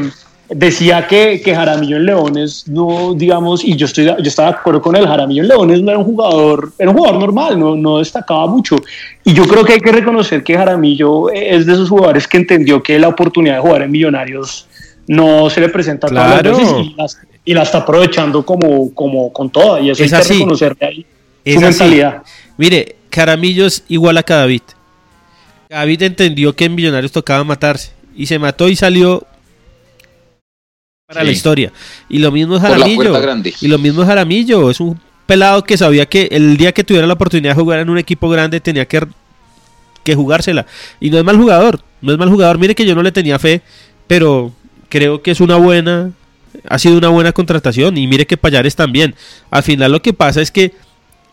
[0.49, 4.81] decía que, que Jaramillo en Leones no, digamos, y yo estoy yo estaba de acuerdo
[4.81, 7.99] con él, Jaramillo en Leones no era un jugador, era un jugador normal, no, no
[7.99, 8.77] destacaba mucho.
[9.25, 12.83] Y yo creo que hay que reconocer que Jaramillo es de esos jugadores que entendió
[12.83, 14.67] que la oportunidad de jugar en Millonarios
[15.09, 16.57] no se le presenta todas las Claro.
[16.59, 17.07] veces y la,
[17.45, 19.81] y la está aprovechando como, como con toda.
[19.81, 20.29] Y eso Es hay así.
[20.29, 21.07] que reconocerle ahí
[21.45, 21.67] Es su así.
[21.83, 22.23] mentalidad.
[22.57, 24.63] Mire, Caramillo es igual a Cadavid.
[25.69, 27.91] Cadavid entendió que en Millonarios tocaba matarse.
[28.17, 29.27] Y se mató y salió
[31.07, 31.27] para Sí.
[31.27, 31.73] la historia.
[32.09, 33.55] Y lo mismo es Jaramillo.
[33.61, 34.71] Y lo mismo es Jaramillo.
[34.71, 37.91] Es un pelado que sabía que el día que tuviera la oportunidad de jugar en
[37.91, 39.07] un equipo grande tenía que,
[40.03, 40.67] que jugársela.
[41.01, 41.81] Y no es mal jugador.
[42.01, 42.59] No es mal jugador.
[42.59, 43.61] Mire que yo no le tenía fe.
[44.07, 44.53] Pero
[44.89, 46.11] creo que es una buena.
[46.69, 47.97] Ha sido una buena contratación.
[47.99, 49.15] Y mire que Payares también.
[49.51, 50.73] Al final lo que pasa es que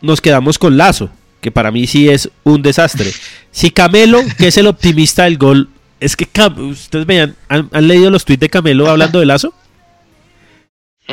[0.02, 1.10] nos quedamos con Lazo.
[1.42, 3.12] Que para mí sí es un desastre.
[3.52, 5.70] Si Camelo, que es el optimista del gol.
[6.04, 9.54] Es que Cam- ustedes vean, ¿han, han leído los tweets de Camelo hablando de Lazo?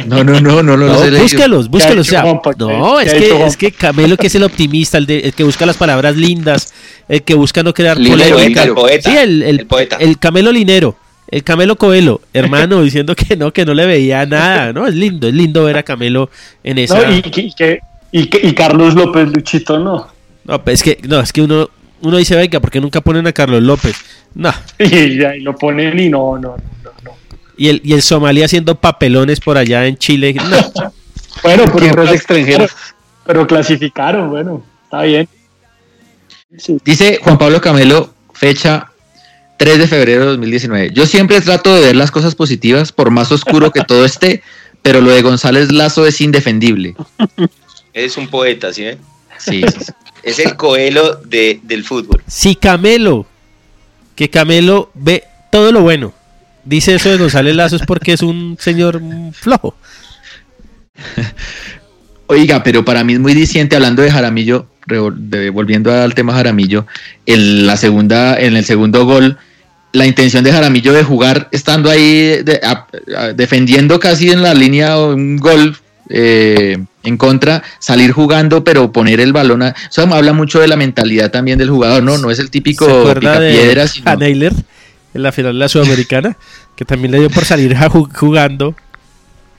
[0.07, 1.23] No, no, no, no, no, No, los he leído.
[1.23, 2.13] búsquelos, búsquelos.
[2.13, 5.33] o no, ¿Qué es que, es que Camelo, que es el optimista, el, de- el
[5.35, 6.73] que busca las palabras lindas,
[7.09, 8.63] el que busca no crear Linero, polémica.
[8.63, 9.11] El poeta.
[9.11, 9.97] Sí, el, el- el poeta.
[9.97, 10.97] el Camelo Linero,
[11.29, 14.73] el Camelo Coelho, hermano, diciendo que no, que no le veía nada.
[14.73, 16.31] No, es lindo, es lindo ver a Camelo
[16.63, 17.01] en esa.
[17.09, 17.13] ¿no?
[17.13, 17.53] Y,
[18.13, 20.07] y, y Carlos López Luchito, no.
[20.45, 21.69] No, pues es que, no, es que uno,
[22.01, 23.97] uno dice, venga, ¿por qué nunca ponen a Carlos López?
[24.35, 24.53] No.
[24.79, 27.17] Y ahí lo ponen y no, no, no, no.
[27.57, 30.35] Y el, y el Somalia haciendo papelones por allá en Chile.
[30.75, 30.93] No.
[31.43, 32.77] Bueno, pero, Tierras extranjeras.
[33.25, 35.29] pero clasificaron, bueno, está bien.
[36.59, 36.79] Sí.
[36.85, 38.91] Dice Juan Pablo Camelo, fecha
[39.57, 40.91] 3 de febrero de 2019.
[40.93, 44.43] Yo siempre trato de ver las cosas positivas, por más oscuro que todo esté,
[44.83, 46.95] pero lo de González Lazo es indefendible.
[47.93, 48.85] Es un poeta, ¿sí?
[48.85, 48.99] ven?
[49.39, 49.93] Sí, sí, sí.
[50.23, 52.23] Es el coelho de, del fútbol.
[52.27, 53.27] Si Camelo,
[54.21, 56.13] que Camelo ve todo lo bueno,
[56.67, 59.01] dice eso de González Lazo es porque es un señor
[59.33, 59.75] flojo.
[62.27, 64.67] Oiga, pero para mí es muy diciente hablando de Jaramillo,
[65.55, 66.87] volviendo al tema Jaramillo,
[67.25, 69.39] en la segunda, en el segundo gol,
[69.93, 72.45] la intención de Jaramillo de jugar estando ahí
[73.37, 75.79] defendiendo casi en la línea un gol
[76.11, 79.63] eh, en contra, salir jugando, pero poner el balón.
[79.63, 82.19] A, eso habla mucho de la mentalidad también del jugador, ¿no?
[82.19, 84.53] No es el típico ¿Se acuerda de picapiedras, sino- Haneiler
[85.15, 86.37] en la final de la Sudamericana?
[86.77, 88.75] Que también le dio por salir a ju- jugando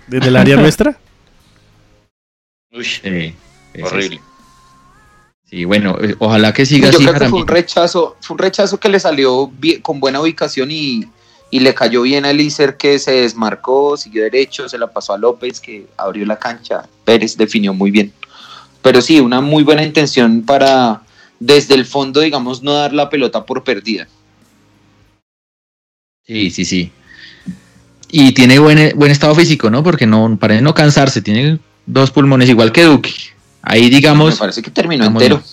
[0.07, 0.97] desde el área nuestra.
[2.73, 3.35] Uy, sí.
[3.83, 4.19] horrible.
[5.49, 8.39] Sí, bueno, eh, ojalá que siga Yo así creo que fue un rechazo, fue un
[8.39, 11.05] rechazo que le salió bien- con buena ubicación y,
[11.51, 15.17] y le cayó bien a Elícer que se desmarcó, siguió derecho, se la pasó a
[15.17, 18.13] López que abrió la cancha, Pérez definió muy bien.
[18.81, 21.01] Pero sí, una muy buena intención para
[21.39, 24.07] desde el fondo, digamos, no dar la pelota por perdida.
[26.25, 26.91] Sí, sí, sí.
[28.09, 29.83] Y tiene buen, buen estado físico, ¿no?
[29.83, 33.13] Porque no parece no cansarse, tiene dos pulmones igual que Duque.
[33.61, 35.43] Ahí Me digamos, parece que terminó entero.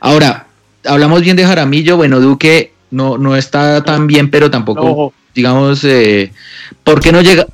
[0.00, 0.48] ahora,
[0.84, 5.84] hablamos bien de Jaramillo, bueno, Duque no, no está tan bien, pero tampoco Ojo, digamos,
[5.84, 6.32] eh,
[6.84, 7.46] ¿por qué no llega?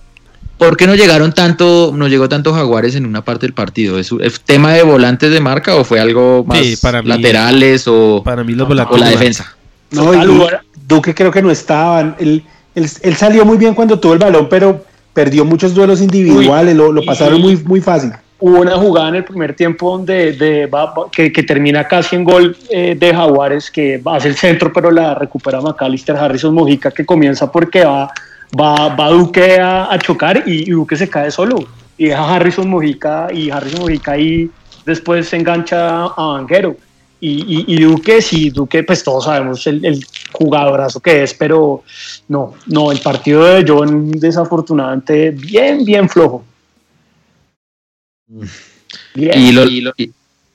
[0.58, 3.98] ¿Por qué no llegaron tanto, no llegó tanto Jaguares en una parte del partido?
[3.98, 7.84] ¿Es, es tema de volantes de marca o fue algo más Sí, para mí- laterales
[7.86, 9.54] o, Para mí los o la de defensa?
[9.90, 10.56] No, y Duque,
[10.88, 12.16] Duque creo que no estaban.
[12.18, 12.42] Él,
[12.74, 16.90] él- él salió muy bien cuando tuvo el balón, pero perdió muchos duelos individuales, lo,
[16.90, 18.12] lo y- pasaron muy, muy fácil.
[18.38, 20.68] Hubo una jugada en el primer tiempo donde
[21.10, 25.60] que, termina casi en gol eh, de Jaguares, que hace el centro, pero la recupera
[25.60, 28.10] McAllister Harrison Mojica, que comienza porque va,
[28.58, 31.56] va, va Duque a, chocar y, y Duque se cae solo.
[31.96, 34.50] Y deja Harrison Mojica y Harrison Mojica ahí
[34.84, 36.76] después se engancha a Vanguero.
[37.18, 41.82] Y, y, y Duque, sí, Duque, pues todos sabemos el, el jugadorazo que es, pero
[42.28, 46.44] no, no, el partido de John desafortunadamente bien, bien flojo.
[49.14, 49.40] Bien.
[49.40, 49.92] Y lo, y,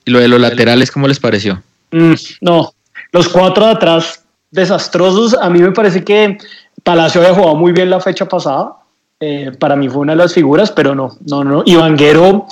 [0.06, 1.62] y lo de los laterales, ¿cómo les pareció?
[1.92, 2.74] Mm, no,
[3.12, 5.36] los cuatro de atrás desastrosos.
[5.40, 6.38] A mí me parece que
[6.84, 8.74] Palacio había jugado muy bien la fecha pasada.
[9.20, 11.64] Eh, para mí fue una de las figuras, pero no, no, no.
[11.66, 12.48] Y Vanguero,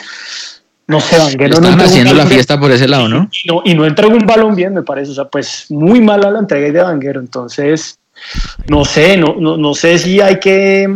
[0.87, 2.35] no sé, Vanguero no Están un haciendo la bien.
[2.35, 3.27] fiesta por ese lado, ¿no?
[3.43, 5.11] Y no, y no entregó un balón bien, me parece.
[5.11, 7.19] O sea, pues muy mala la entrega de Vanguero.
[7.19, 7.97] Entonces,
[8.67, 10.87] no sé, no, no, no sé si hay que.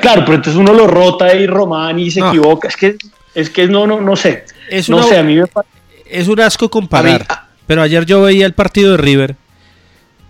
[0.00, 2.28] Claro, pero entonces uno lo rota y Román y se No.
[2.28, 2.68] equivoca.
[2.68, 2.96] Es que,
[3.34, 4.44] es que no, no, no sé.
[4.68, 5.72] Es no una- sé, a mí me parece.
[6.06, 7.26] es un asco comparar.
[7.28, 9.36] A mí- pero ayer yo veía el partido de River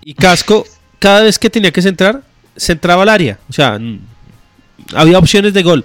[0.04, 0.66] y Casco,
[0.98, 2.22] cada vez que tenía que centrar,
[2.56, 3.38] centraba al área.
[3.48, 3.78] O sea,
[4.94, 5.84] había opciones de gol.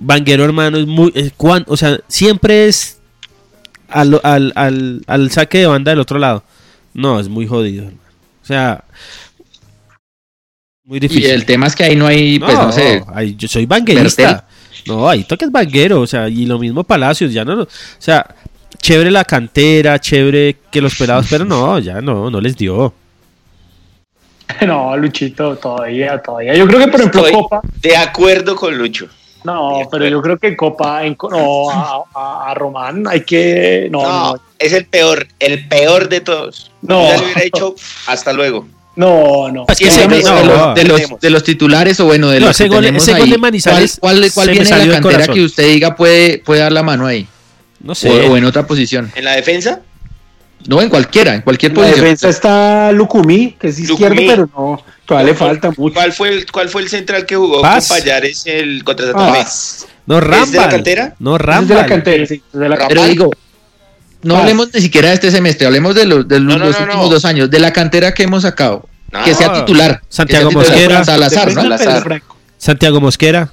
[0.00, 1.12] Vanguero, hermano, es muy.
[1.14, 2.98] es cuan- o sea, siempre es
[3.88, 6.42] al, al, al, al saque de banda del otro lado.
[6.94, 8.02] No, es muy jodido, hermano.
[8.42, 8.84] O sea,
[10.84, 11.26] muy Y difícil.
[11.30, 14.47] el tema es que ahí no hay, pues no, sé, ahí yo soy banguerista.
[14.88, 17.68] No, ahí toques banguero, o sea, y lo mismo Palacios, ya no, no- o
[17.98, 18.26] sea,
[18.80, 22.92] chévere la cantera, chévere que los pelados, pero no, ya no, no les dio.
[24.66, 26.54] No, Luchito, todavía, todavía.
[26.54, 27.60] Yo creo que, por ejemplo, Estoy Copa.
[27.82, 29.06] de acuerdo con Lucho.
[29.44, 31.04] No, pero yo creo que Copa.
[31.04, 33.88] En, no, a, a- a Román hay que.
[33.90, 36.72] No, No, no, es el peor, el peor de todos.
[36.82, 37.04] No.
[37.06, 37.74] Ya le hubiera dicho
[38.06, 38.66] hasta luego.
[38.98, 39.50] No.
[39.50, 39.64] no.
[39.68, 40.74] Es que Sí, ese- no, de, no, los, no.
[40.74, 43.12] de, los, de los titulares o bueno, de No, los ese que gol- tenemos ese
[43.12, 46.38] gol ahí, de Manizales ¿cuál, cuál, cuál viene de la cantera que usted diga puede,
[46.38, 47.26] puede dar la mano ahí?
[47.80, 48.10] no sé.
[48.10, 49.10] O, o en otra posición.
[49.14, 49.80] En la defensa,
[50.66, 52.04] No, en cualquiera, en cualquier En la posición.
[52.04, 54.28] defensa está Lucumí, que es izquierdo, Lucumí.
[54.28, 55.94] pero no, todavía le falta mucho.
[55.94, 57.86] ¿cuál fue el, cuál fue el central que jugó Paz.
[57.88, 59.38] con Payares el contra Santa Fe?
[59.38, 59.86] Paz.
[60.06, 60.42] no, Rambal.
[60.44, 61.14] ¿Es de la cantera?
[61.20, 61.86] No, Es de la Rambal.
[61.86, 62.88] cantera, sí, de la Rambal.
[62.88, 63.30] Pero digo,
[64.22, 64.42] no Paz.
[64.42, 66.96] hablemos ni siquiera de este semestre, hablemos de los, de los No, no, no, últimos
[67.06, 67.08] no.
[67.08, 68.88] dos años, de la cantera que hemos sacado.
[69.10, 69.24] No.
[69.24, 70.02] que sea titular.
[70.08, 70.80] Santiago que sea titular.
[70.98, 71.04] Mosquera.
[71.04, 71.62] Salazar, ¿no?
[71.62, 72.22] Salazar.
[72.58, 73.52] Santiago Mosquera.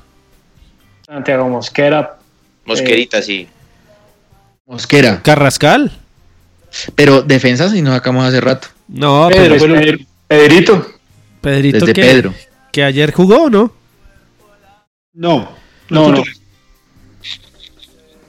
[1.06, 2.18] Santiago Mosquera.
[2.66, 3.48] Mosquerita, sí.
[4.66, 5.22] Mosquera.
[5.22, 5.92] Carrascal.
[6.96, 8.68] Pero defensa sí nos sacamos hace rato.
[8.90, 9.98] No, Pedro, pero pero-
[10.28, 10.92] Pedrito.
[11.40, 12.34] Pedrito Desde que, Pedro.
[12.72, 13.72] que ayer jugó, ¿no?
[15.14, 15.50] No,
[15.90, 16.24] No, no.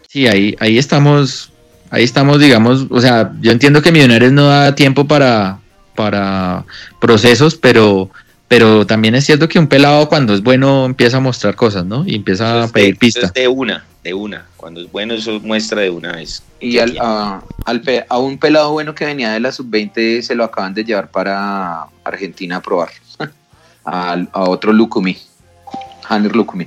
[0.09, 1.51] Sí, ahí, ahí estamos,
[1.91, 5.59] ahí estamos, digamos, o sea, yo entiendo que Millonarios no da tiempo para,
[5.95, 6.65] para
[7.01, 8.11] procesos, pero,
[8.49, 12.05] pero también es cierto que un pelado cuando es bueno empieza a mostrar cosas, ¿no?
[12.07, 13.27] Y empieza a es pedir eso pista.
[13.27, 14.47] es de una, de una.
[14.57, 16.43] Cuando es bueno, eso muestra de una vez.
[16.61, 20.35] Y al, a, al pe- a un pelado bueno que venía de la sub-20 se
[20.35, 22.89] lo acaban de llevar para Argentina a probar.
[23.85, 25.17] Al- a otro Lucumi.
[26.09, 26.67] Hanner Lucumi.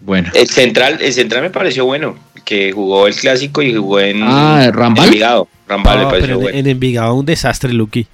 [0.00, 0.30] Bueno.
[0.34, 4.70] El central, el central me pareció bueno, que jugó el clásico y jugó en Ah,
[4.72, 5.06] ¿Rambal?
[5.06, 5.48] Envigado.
[5.66, 6.58] Rambal pareció pero en, bueno.
[6.58, 8.06] en Envigado un desastre, Luqui.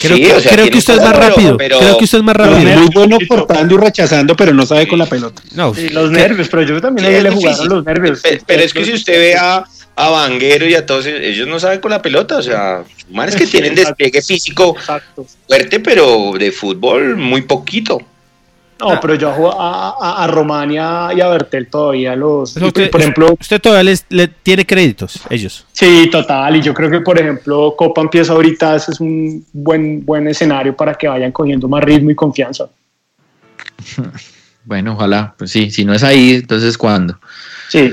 [0.00, 1.56] Creo, Sí, que, o sea, creo tiene que usted es más rápido.
[1.56, 2.68] pero- creo que usted es más rápido.
[2.70, 5.40] es muy bueno cortando y rechazando, pero no sabe con la pelota.
[5.54, 8.20] No, Sí, los nervios, pero yo también le jugaron los nervios.
[8.20, 9.64] Pe- Pero es que si usted ve a,
[9.96, 13.46] a Vanguero y a todos, ellos no saben con la pelota, o sea, manes que
[13.46, 13.90] Sí, tienen exacto.
[13.98, 15.26] despliegue físico Exacto.
[15.46, 18.00] fuerte, pero de fútbol muy poquito.
[18.92, 22.56] No, pero yo juego a, a, a Román y a, Bertel todavía los.
[22.56, 25.66] Usted- por ejemplo, usted todavía les, le tiene créditos, ellos.
[25.72, 26.56] sí, total.
[26.56, 28.76] Y yo creo que, por ejemplo, Copa empieza ahorita.
[28.76, 32.68] Ese es un buen, buen escenario para que vayan cogiendo más ritmo y confianza.
[34.66, 35.34] Bueno, ojalá.
[35.36, 37.18] Pues sí, si no es ahí, entonces ¿cuándo?
[37.68, 37.92] Sí.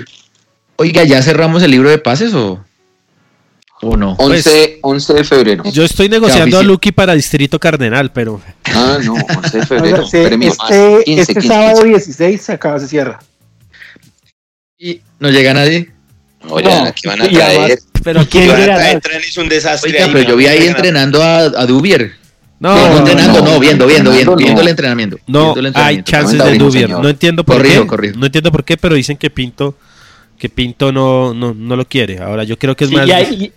[0.78, 2.64] Oiga, ¿ya cerramos el libro de pases o,
[3.82, 4.14] o no?
[4.18, 5.64] 11, 11 de febrero.
[5.72, 8.40] Yo estoy negociando a Luqui para Distrito Cardenal, pero
[8.74, 9.96] Ah, no, 11 de febrero.
[9.98, 10.50] Oiga, se- Premio.
[10.52, 11.88] este 15, este 15, sábado 15.
[11.90, 13.20] 16 se acaba, se cierra.
[14.78, 15.92] Y no llega nadie.
[16.50, 17.80] Oye, No, aquí van a traer.
[18.04, 19.92] pero ¿Quién Aquí van a traer, traen, es un desastre.
[19.92, 22.14] Oiga, ahí, pero no, yo vi no ahí entrenando a, a Dubier.
[22.60, 24.62] no, No, no, entrenando, no, no, viendo, viendo, viendo, viendo no.
[24.62, 25.18] el entrenamiento.
[25.28, 26.90] no viendo el hay chances de Dubier.
[26.90, 27.88] No entiendo por Corrijo, qué.
[27.88, 28.18] corrijo.
[28.20, 29.76] No entiendo por qué, pero dicen que Pinto
[30.40, 32.18] que Pinto no, no, no lo quiere.
[32.18, 33.54] Ahora yo creo que es Sí, más y hay-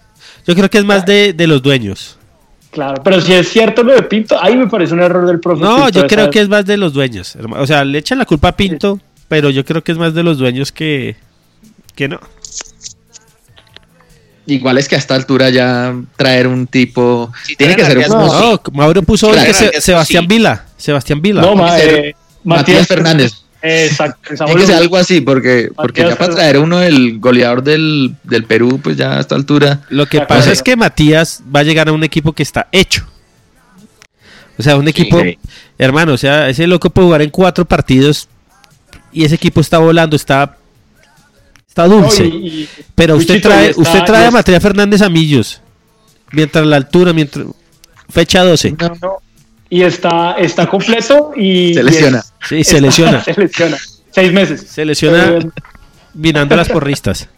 [0.47, 2.19] yo creo que es más de, de los dueños.
[2.75, 5.79] Claro, pero si es cierto lo de Pinto, ahí me parece un error del profesor.
[5.79, 7.37] No, yo creo que es más de los dueños.
[7.57, 8.99] O sea, le echan la culpa a Pinto,
[9.29, 11.15] pero yo creo que es más de los dueños que,
[11.95, 12.19] que no.
[14.47, 17.33] Igual es que a esta altura ya traer un tipo.
[17.45, 18.05] Sí, tiene que ser un.
[18.09, 20.29] No, Mauro puso hoy Claro, que se- Arias, Sebastián sí.
[20.29, 20.65] Vila.
[20.77, 21.41] Sebastián Vila.
[21.43, 23.44] No, ma- eh, Matías Fernández.
[23.67, 24.35] Exacto.
[24.45, 28.15] Tiene que ser algo así, porque, porque Matías ya para traer uno del goleador del,
[28.23, 29.81] del Perú, pues ya a esta altura.
[29.89, 33.07] Lo que pasa es que Matías va a llegar a un equipo que está hecho.
[34.59, 35.39] O sea, un equipo, sí.
[35.79, 38.29] hermano, o sea, ese loco puede jugar en cuatro partidos
[39.13, 40.57] y ese equipo está volando, está,
[41.67, 42.29] está dulce.
[42.29, 45.61] No, y- y- Pero usted trae, está- usted trae a Matías Fernández a Millos.
[46.33, 47.47] Mientras la altura, mientras
[48.11, 48.73] fecha 12.
[48.79, 49.17] no, no,
[49.79, 51.75] y está, está completo y.
[51.75, 52.19] Se y lesiona.
[52.19, 53.21] es- Sí, se está- lesiona.
[53.25, 53.77] se lesiona.
[54.11, 54.61] Seis meses.
[54.69, 55.49] Se lesiona Eh,
[56.13, 57.29] vinando las porristas.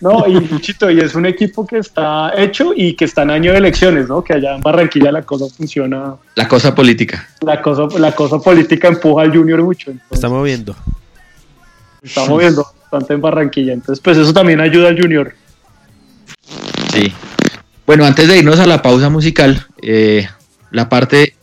[0.00, 3.52] No, y Luchito, y es un equipo que está hecho y que está en año
[3.52, 4.22] de elecciones, ¿no?
[4.22, 7.26] Que allá en Barranquilla la cosa funciona, La cosa política.
[7.40, 9.90] la cosa, la cosa política empuja al Junior mucho.
[9.92, 10.76] Entonces, Está moviendo.
[12.02, 13.72] está moviendo bastante en Barranquilla.
[13.72, 15.34] Entonces, pues eso también ayuda al Junior.
[16.92, 17.12] Sí.
[17.86, 20.28] Bueno, antes de irnos a la pausa musical, eh,
[20.74, 21.34] la parte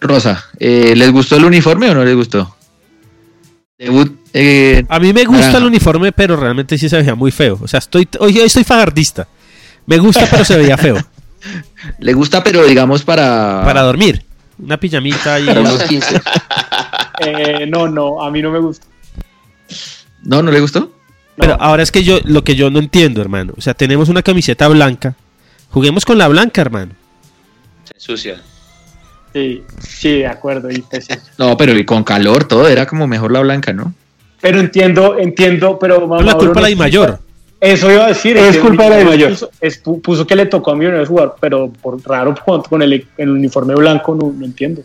[0.00, 0.44] rosa.
[0.58, 2.56] eh, ¿Les gustó el uniforme o no les gustó?
[3.78, 4.12] Debut.
[4.32, 5.58] eh, A mí me gusta Naranja.
[5.58, 7.58] el uniforme, pero realmente sí se veía muy feo.
[7.62, 9.28] O sea, estoy, hoy, hoy estoy fagardista.
[9.86, 10.96] Me gusta, pero se veía feo.
[12.00, 13.62] le gusta, pero digamos para.
[13.64, 14.24] Para dormir.
[14.58, 15.46] Una pijamita y...
[15.46, 16.20] Para unos 15.
[17.20, 18.86] Eh, no, no, a mí no me gusta.
[20.22, 20.40] ¿No?
[20.40, 20.92] ¿No le gustó?
[21.36, 23.54] Pero ahora es que yo, lo que yo no entiendo, hermano.
[23.56, 25.16] O sea, tenemos una camiseta blanca.
[25.70, 26.92] Juguemos con la blanca, hermano.
[27.84, 28.40] Se ensucia.
[29.32, 30.70] Sí, sí, de acuerdo.
[30.70, 31.14] Y pues, sí.
[31.36, 33.92] No, pero y con calor todo era como mejor la blanca, ¿no?
[34.40, 37.18] Pero entiendo, entiendo, pero No la culpa de la I mayor.
[37.60, 38.36] Eso iba a decir.
[38.36, 39.30] Es culpa de la Dimayor.
[39.30, 42.82] Puso, es- pu- puso que le tocó a Millonarios jugar, pero por raro con, con
[42.82, 44.82] el, el uniforme blanco no, no entiendo.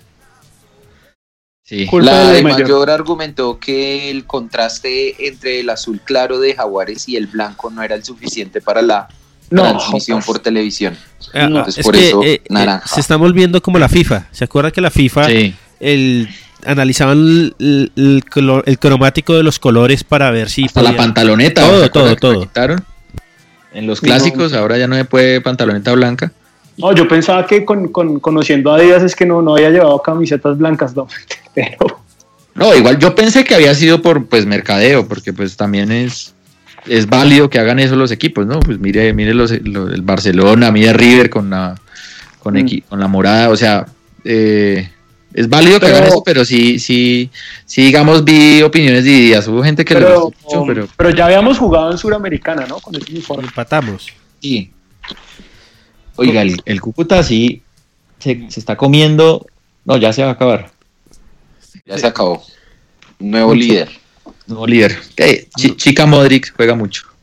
[1.63, 1.85] Sí.
[1.85, 2.61] Culpa La de la de Dimayor.
[2.63, 7.81] mayor argumentó que el contraste entre el azul claro de Jaguares y el blanco no
[7.83, 9.07] era el suficiente para la
[9.53, 10.95] No, transmisión por televisión.
[11.33, 12.87] Ah, ah, es por eso naranja.
[12.87, 14.27] se están volviendo como la FIFA.
[14.31, 15.55] ¿Se acuerda que la FIFA Sí.
[15.79, 16.29] el,
[16.65, 20.95] analizaban el, el- el color- el cromático de los colores para ver si Hasta la
[20.95, 21.61] pantaloneta.
[21.61, 22.41] Todo, ¿se acuerda todo, que todo.
[22.47, 22.83] quitaron?
[23.73, 26.31] En los clásicos, ahora ya no se puede pantaloneta blanca.
[26.77, 29.99] No, yo pensaba que con, con- conociendo a Díaz es que no, no había llevado
[30.01, 31.07] camisetas blancas, no,
[31.55, 32.01] pero
[32.55, 36.33] No, igual yo pensé que había sido por pues mercadeo, porque pues también es,
[36.85, 38.59] es válido que hagan eso los equipos, ¿no?
[38.59, 41.75] Pues mire, mire los, lo- el Barcelona, mire River con la
[42.39, 42.81] con, Mm.
[42.89, 43.85] con la morada, o sea,
[44.25, 44.89] eh,
[45.33, 47.29] es válido que hagan eso, pero sí, sí,
[47.65, 49.47] sí, digamos, vi opiniones divididas.
[49.47, 52.79] Hubo gente que pero, gustó mucho, pero pero ya habíamos jugado en Suramericana, ¿no?
[52.79, 53.45] Con ese uniforme.
[53.47, 54.07] Empatamos.
[54.41, 54.69] sí.
[56.15, 57.63] Oiga, el, el Cúcuta sí
[58.19, 59.47] se, se está comiendo.
[59.85, 60.69] No, ya se va a acabar.
[61.85, 62.43] Ya se acabó.
[63.19, 63.89] Nuevo líder.
[64.47, 64.97] Nuevo líder.
[65.17, 67.03] Eh, Chi- Chica Modric juega mucho.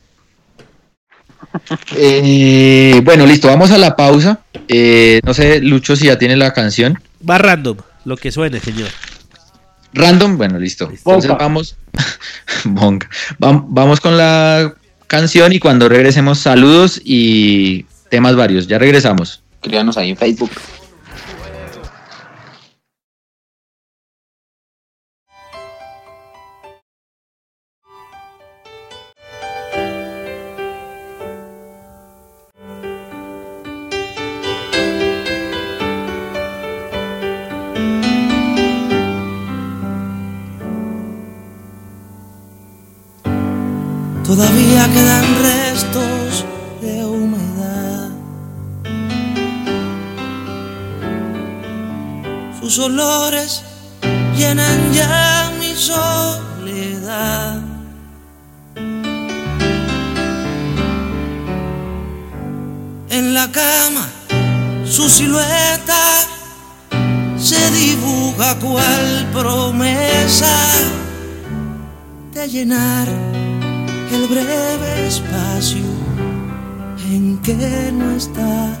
[1.97, 4.39] Eh, bueno, listo, vamos a la pausa.
[4.69, 6.97] Eh, no sé, Lucho, si ya tiene la canción.
[7.29, 8.89] Va random, lo que suene, señor.
[9.93, 10.85] Random, bueno, listo.
[10.89, 11.43] Entonces Bonca.
[11.43, 11.75] vamos.
[13.39, 14.73] Vamos con la
[15.07, 18.67] canción y cuando regresemos, saludos y temas varios.
[18.67, 19.41] Ya regresamos.
[19.61, 20.51] Créanos ahí en Facebook.
[52.71, 53.63] Sus olores
[54.37, 57.59] llenan ya mi soledad.
[63.09, 64.07] En la cama,
[64.85, 66.01] su silueta
[67.37, 70.55] se dibuja cual promesa
[72.33, 73.09] de llenar
[74.13, 75.83] el breve espacio
[77.09, 78.80] en que no está.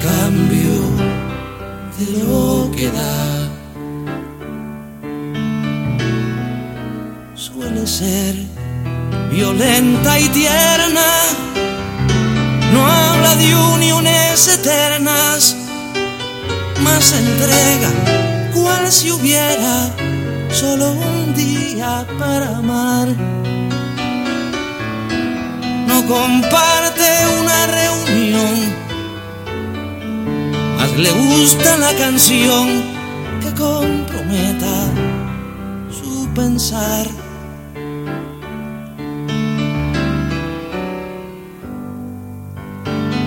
[0.00, 0.76] cambio
[1.98, 3.48] de lo que da.
[7.34, 8.34] Suele ser
[9.30, 11.10] violenta y tierna,
[12.72, 15.56] no habla de uniones eternas,
[16.82, 17.90] más entrega
[18.52, 19.90] cual si hubiera
[20.50, 23.08] solo un día para amar.
[25.86, 27.08] No comparte
[27.40, 28.74] una reunión,
[30.96, 32.82] le gusta la canción
[33.40, 34.92] que comprometa
[35.90, 37.06] su pensar.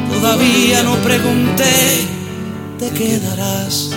[0.09, 2.07] Todavía no pregunté,
[2.79, 3.91] te quedarás.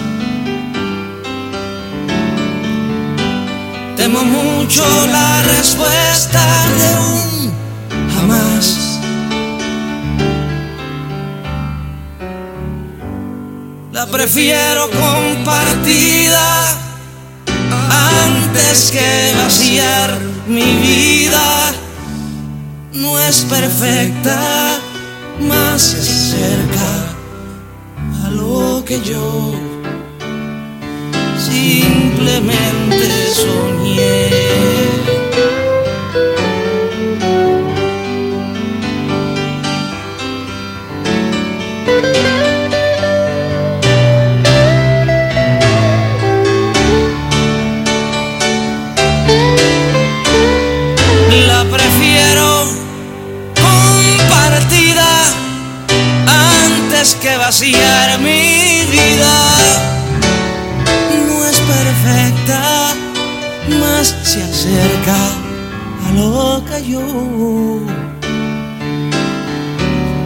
[3.97, 6.41] Temo mucho la respuesta
[6.79, 8.96] de un jamás.
[14.17, 16.64] Prefiero compartida
[18.25, 21.75] antes que vaciar mi vida.
[22.95, 24.81] No es perfecta,
[25.39, 26.91] más se acerca
[28.25, 29.53] a lo que yo
[31.39, 35.16] simplemente soñé.
[57.57, 59.35] Vaciar mi vida
[61.27, 62.95] no es perfecta,
[63.81, 65.17] más se acerca
[66.07, 67.81] a lo que yo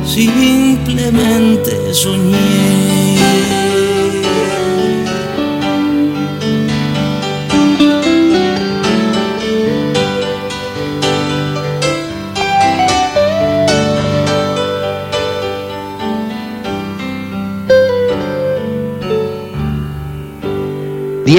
[0.04, 3.69] simplemente soñé.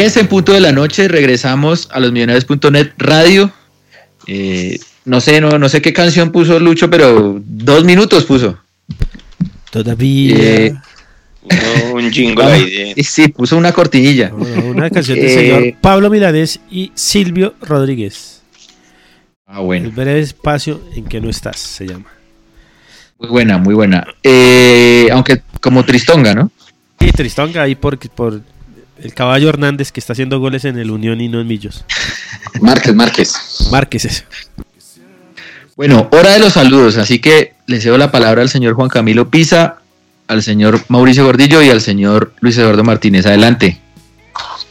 [0.01, 3.51] Diez en punto de la noche, regresamos a los millonarios.net radio.
[4.25, 8.57] Eh, no sé, no, no sé qué canción puso Lucho, pero dos minutos puso.
[9.69, 10.35] Todavía.
[10.39, 10.73] Eh,
[11.43, 14.29] No, un jingle ahí de- Sí, sí, puso una cortinilla.
[14.29, 18.41] Bueno, una canción del Eh, señor Pablo Milanés y Silvio Rodríguez.
[19.45, 22.07] Ah, El bueno, breve espacio en que no estás, se llama.
[23.19, 24.07] muy buena, muy buena.
[24.23, 26.49] Eh, aunque como Tristonga, ¿no?
[26.99, 28.41] Y Tristonga ahí por, por
[29.01, 31.83] el caballo Hernández que está haciendo goles en el Unión y no en Millos.
[32.61, 33.33] Márquez, Márquez.
[33.71, 34.23] Márquez eso.
[35.75, 39.29] Bueno, hora de los saludos, así que le cedo la palabra al señor Juan Camilo
[39.29, 39.77] Pisa,
[40.27, 43.25] al señor Mauricio Gordillo y al señor Luis Eduardo Martínez.
[43.25, 43.79] Adelante.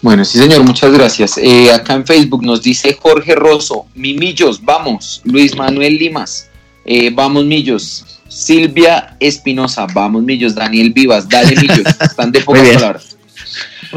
[0.03, 1.37] Bueno, sí, señor, muchas gracias.
[1.37, 5.21] Eh, acá en Facebook nos dice Jorge Rosso, Mimillos, vamos.
[5.25, 6.49] Luis Manuel Limas,
[6.85, 8.07] eh, vamos Millos.
[8.29, 10.55] Silvia Espinosa, vamos Millos.
[10.55, 11.87] Daniel Vivas, dale Millos.
[12.01, 13.17] Están de pocas palabras.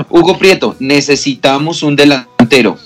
[0.09, 2.77] Hugo Prieto, necesitamos un delantero.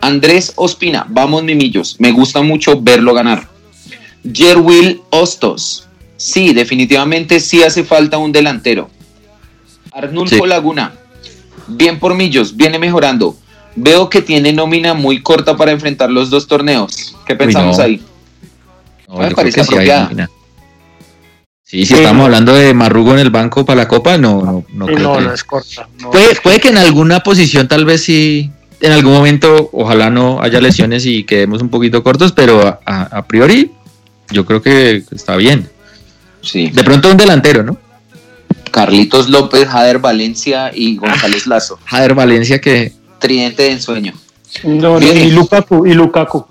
[0.00, 1.96] Andrés Ospina, vamos Mimillos.
[1.98, 3.48] Me gusta mucho verlo ganar.
[4.30, 8.90] Jerwill Hostos, sí, definitivamente sí hace falta un delantero.
[9.92, 10.46] Arnulfo Sí.
[10.46, 10.92] Laguna,
[11.66, 13.36] bien por Millos, viene mejorando.
[13.74, 17.14] Veo que tiene nómina muy corta para enfrentar los dos torneos.
[17.26, 17.84] ¿Qué pensamos no.
[17.84, 18.02] ahí?
[19.08, 20.28] No, Me parece sí apropiada.
[21.72, 22.24] Sí, si Sí, estamos no.
[22.26, 25.16] hablando de Marrugo en el banco para la Copa, no, no, no Sí, creo no,
[25.18, 25.24] que...
[25.24, 25.88] no es corta.
[26.02, 26.10] no.
[26.10, 28.50] Puede, puede que en alguna posición tal vez sí,
[28.82, 33.04] en algún momento, ojalá no haya lesiones y quedemos un poquito cortos, pero a, a-
[33.16, 33.70] a priori
[34.30, 35.70] yo creo que está bien.
[36.42, 36.68] Sí.
[36.68, 37.78] De pronto un delantero, ¿no?
[38.70, 41.78] Carlitos López, Jader Valencia y González Lazo.
[41.86, 44.12] Jader Valencia que Tridente de ensueño.
[44.64, 46.44] No, no, y Lukaku, y Lukaku.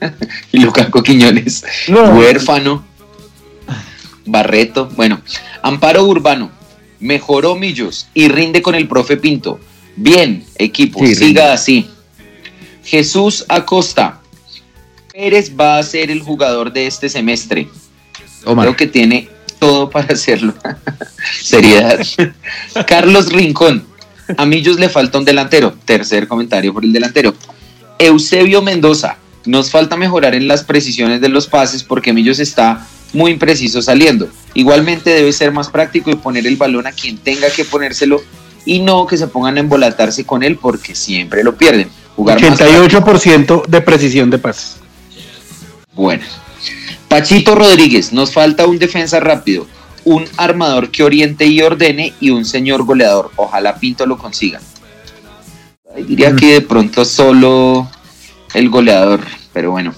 [0.52, 1.64] Y Lucaco Quiñones.
[1.88, 2.10] No.
[2.10, 2.84] Huérfano.
[4.26, 4.90] Barreto.
[4.96, 5.20] Bueno,
[5.62, 6.50] Amparo Urbano.
[6.98, 9.60] Mejoró Millos y rinde con el profe Pinto.
[9.96, 11.42] Bien, equipo, Sí, siga rinde.
[11.42, 11.90] así.
[12.84, 14.20] Jesús Acosta.
[15.12, 17.68] Pérez va a ser el jugador de este semestre.
[18.44, 18.66] Omar.
[18.66, 20.54] Creo que tiene todo para hacerlo.
[21.42, 22.00] Seriedad.
[22.86, 23.84] Carlos Rincón.
[24.36, 25.74] A Millos le falta un delantero.
[25.84, 27.34] Tercer comentario por el delantero.
[27.98, 29.16] Eusebio Mendoza.
[29.44, 32.86] Nos falta mejorar en las precisiones de los pases porque Millos está
[33.16, 34.28] muy impreciso saliendo.
[34.54, 38.22] Igualmente debe ser más práctico y poner el balón a quien tenga que ponérselo
[38.64, 41.88] y no que se pongan a embolatarse con él porque siempre lo pierden.
[42.14, 44.76] Jugar más 88% de precisión de pases.
[45.94, 46.24] Bueno.
[47.08, 49.66] Pachito Rodríguez, nos falta un defensa rápido,
[50.04, 53.30] un armador que oriente y ordene y un señor goleador.
[53.36, 54.60] Ojalá Pinto lo consiga.
[55.96, 57.88] Diría que de pronto solo
[58.54, 59.20] el goleador,
[59.52, 59.94] pero bueno.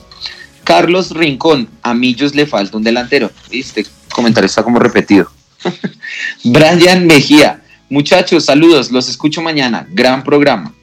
[0.69, 3.31] Carlos Rincón, a Millos le falta un delantero.
[3.51, 5.27] Este comentario está como repetido.
[6.45, 9.89] Brian Mejía, muchachos, saludos, los escucho mañana.
[9.91, 10.75] Gran programa.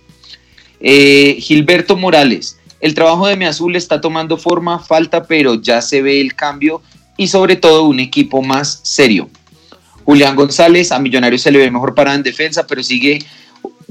[0.79, 6.01] Eh, Gilberto Morales, el trabajo de Mi Azul está tomando forma, falta, pero ya se
[6.01, 6.81] ve el cambio
[7.15, 9.29] y sobre todo un equipo más serio.
[10.03, 13.19] Julián González, a Millonarios se le ve mejor parada en defensa, pero sigue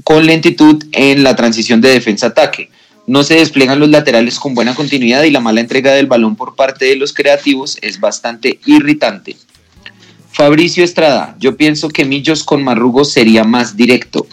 [0.03, 2.69] con lentitud en la transición de defensa-ataque.
[3.07, 6.55] No se despliegan los laterales con buena continuidad y la mala entrega del balón por
[6.55, 9.37] parte de los creativos es bastante irritante.
[10.31, 14.27] Fabricio Estrada, yo pienso que Millos con Marrugo sería más directo.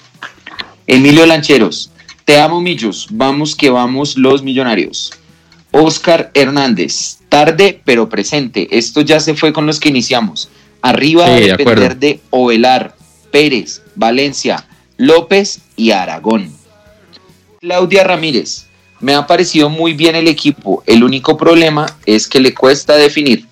[0.87, 1.93] Emilio Lancheros,
[2.25, 5.13] te amo Millos, vamos que vamos los millonarios.
[5.71, 10.49] Oscar Hernández, tarde pero presente, esto ya se fue con los que iniciamos.
[10.81, 12.97] Arriba Sí, a de depender de Ovelar,
[13.31, 14.67] Pérez, Valencia,
[14.97, 16.53] López y Aragón.
[17.67, 18.67] Claudia Ramírez,
[18.99, 23.47] me ha parecido muy bien el equipo, el único problema es que le cuesta definir.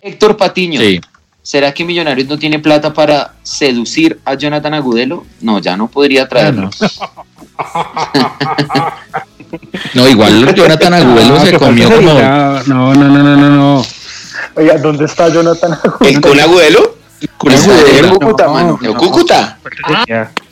[0.00, 1.00] Héctor Patiño, Sí.
[1.40, 5.24] ¿será que Millonarios no tiene plata para seducir a Jonathan Agudelo?
[5.40, 6.70] No, ya no podría traerlo.
[9.94, 12.14] No, igual Jonathan Agüelo Ah, se comió como.
[12.14, 13.86] No, no, no, no, no, no.
[14.56, 15.78] Oiga, ¿dónde está Jonathan?
[16.00, 16.96] ¿En con Agudelo?
[17.44, 18.18] En Agudelo.
[18.18, 18.78] Cúcuta, No, mano.
[18.82, 19.58] ¿En Cúcuta?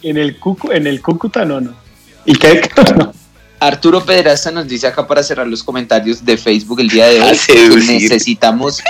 [0.03, 1.82] En el, Cucu, en el Cúcuta, no, no.
[2.25, 2.69] ¿Y qué?
[3.61, 7.29] Arturo Pedraza nos dice acá para cerrar los comentarios de Facebook el día de hoy
[7.37, 8.81] A que necesitamos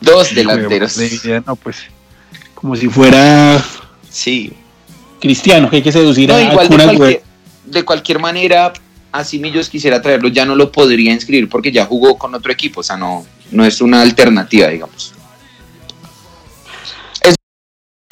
[0.00, 0.96] dos delanteros.
[1.46, 1.78] No, pues.
[2.54, 3.64] Como si fuera
[4.08, 4.52] Sí.
[5.20, 7.22] cristiano, que hay que seducir No, a igual de cualquier,
[7.64, 8.72] de cualquier manera,
[9.10, 12.80] así Millos quisiera traerlo, ya no lo podría inscribir porque ya jugó con otro equipo,
[12.80, 15.12] o sea, no, no es una alternativa, digamos.
[17.22, 17.34] Es-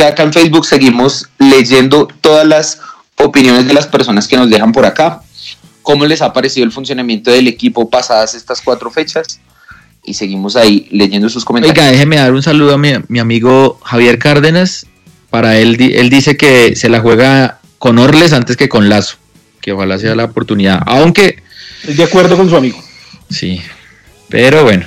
[0.04, 2.80] acá en Facebook seguimos leyendo todas las
[3.24, 5.22] opiniones de las personas que nos dejan por acá,
[5.82, 9.40] cómo les ha parecido el funcionamiento del equipo pasadas estas cuatro fechas
[10.04, 11.78] y seguimos ahí leyendo sus comentarios.
[11.78, 14.86] Oiga, déjeme dar un saludo a mi, mi amigo Javier Cárdenas.
[15.30, 19.16] Para él, él dice que se la juega con Orles antes que con Lazo.
[19.60, 20.82] Que ojalá sea la oportunidad.
[20.86, 21.42] Aunque,
[21.80, 22.82] Estoy de acuerdo con su amigo.
[23.28, 23.60] sí.
[24.28, 24.86] Pero bueno,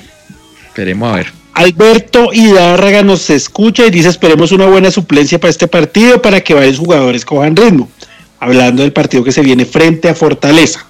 [0.68, 1.34] esperemos a ver.
[1.54, 6.54] Alberto Hidárraga nos escucha y dice esperemos una buena suplencia para este partido para que
[6.54, 7.90] varios jugadores cojan ritmo.
[8.44, 10.86] Hablando del partido que se viene frente a Fortaleza.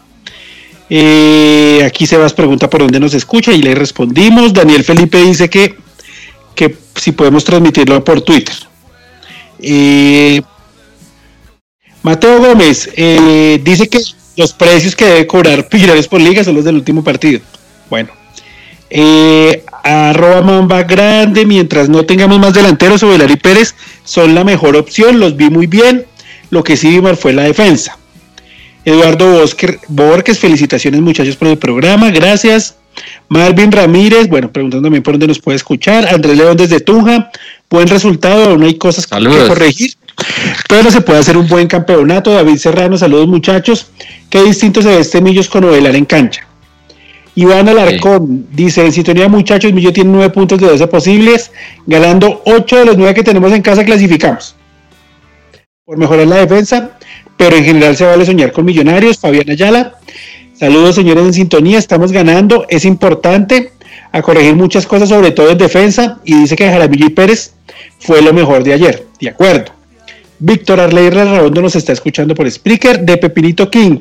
[0.89, 4.53] Eh, aquí Sebas pregunta por dónde nos escucha y le respondimos.
[4.53, 5.75] Daniel Felipe dice que,
[6.55, 8.55] que si podemos transmitirlo por Twitter.
[9.59, 10.41] Eh,
[12.01, 13.99] Mateo Gómez eh, dice que
[14.35, 17.39] los precios que debe cobrar Millonarios por liga son los del último partido.
[17.87, 18.09] Bueno,
[18.89, 23.75] eh, arroba Mamba Grande, mientras no tengamos más delanteros, Ovelar y Pérez
[24.05, 26.07] son la mejor opción, los vi muy bien.
[26.53, 27.97] Lo que sí vi mal fue la defensa.
[28.85, 29.43] Eduardo
[29.87, 32.75] Borges, felicitaciones muchachos por el programa, gracias.
[33.27, 36.07] Marvin Ramírez, bueno, preguntando también por dónde nos puede escuchar.
[36.13, 37.31] Andrés León desde Tunja,
[37.71, 39.15] buen resultado, aún hay cosas que
[39.47, 39.93] corregir,
[40.69, 42.31] pero se puede hacer un buen campeonato.
[42.31, 43.87] David Serrano, saludos muchachos.
[44.29, 46.45] Qué distinto se ve este Millos con Ovelar en cancha.
[47.33, 51.51] Iván Alarcón dice, en sintonía muchachos, Millo tiene nueve puntos de 12 posibles,
[51.87, 54.55] ganando ocho de los nueve que tenemos en casa clasificamos.
[55.86, 56.91] Por mejorar la defensa,
[57.36, 59.19] pero en general se vale soñar con millonarios.
[59.19, 59.95] Fabián Ayala,
[60.53, 63.73] saludos señores en sintonía, estamos ganando, es importante
[64.14, 67.55] a corregir muchas cosas, sobre todo en defensa, y dice que Jaramillo y Pérez
[67.99, 69.73] fue lo mejor de ayer, de acuerdo.
[70.39, 73.99] Víctor Arley Redondo nos está escuchando por Spreaker de Pepinito King.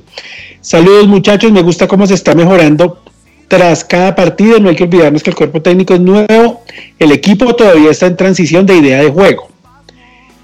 [0.60, 3.02] Saludos muchachos, me gusta cómo se está mejorando
[3.48, 4.60] tras cada partido.
[4.60, 6.62] No hay que olvidarnos que el cuerpo técnico es nuevo,
[7.00, 9.51] el equipo todavía está en transición de idea de juego.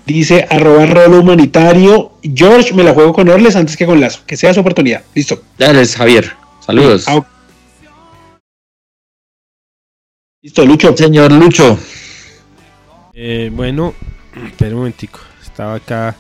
[0.08, 2.12] Dice arroba rolo humanitario.
[2.22, 4.22] George, me la juego con Orles antes que con Lazo.
[4.26, 5.02] Que sea su oportunidad.
[5.14, 5.42] Listo.
[5.58, 6.32] Dale, Javier.
[6.64, 7.04] Saludos.
[7.06, 7.26] Ah.
[10.40, 10.96] Listo, Lucho.
[10.96, 11.78] Señor Lucho.
[13.12, 13.92] Eh, bueno,
[14.46, 15.20] espera un momentico.
[15.42, 16.16] Estaba acá.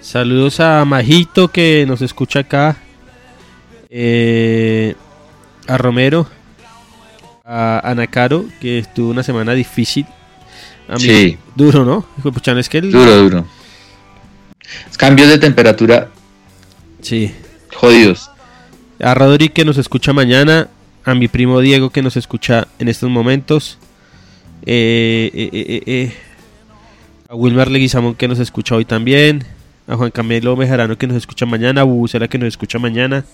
[0.00, 2.76] Saludos a Majito que nos escucha acá.
[3.88, 4.96] Eh,
[5.68, 6.26] a Romero.
[7.44, 10.06] A Ana Caro que estuvo una semana difícil.
[10.92, 11.38] A mí, Sí.
[11.56, 12.04] Duro, ¿no?
[12.58, 13.46] Es que Duro, duro.
[14.98, 16.10] Cambios de temperatura
[17.00, 17.32] Sí.
[17.74, 18.30] jodidos.
[19.00, 20.68] A Rodri que nos escucha mañana.
[21.04, 23.78] A mi primo Diego que nos escucha en estos momentos.
[24.66, 26.16] Eh, eh, eh, eh.
[27.30, 29.44] A Wilmar Leguizamón que nos escucha hoy también.
[29.88, 31.80] A Juan Camilo Mejarano que nos escucha mañana.
[31.80, 33.24] A Bubucera que nos escucha mañana.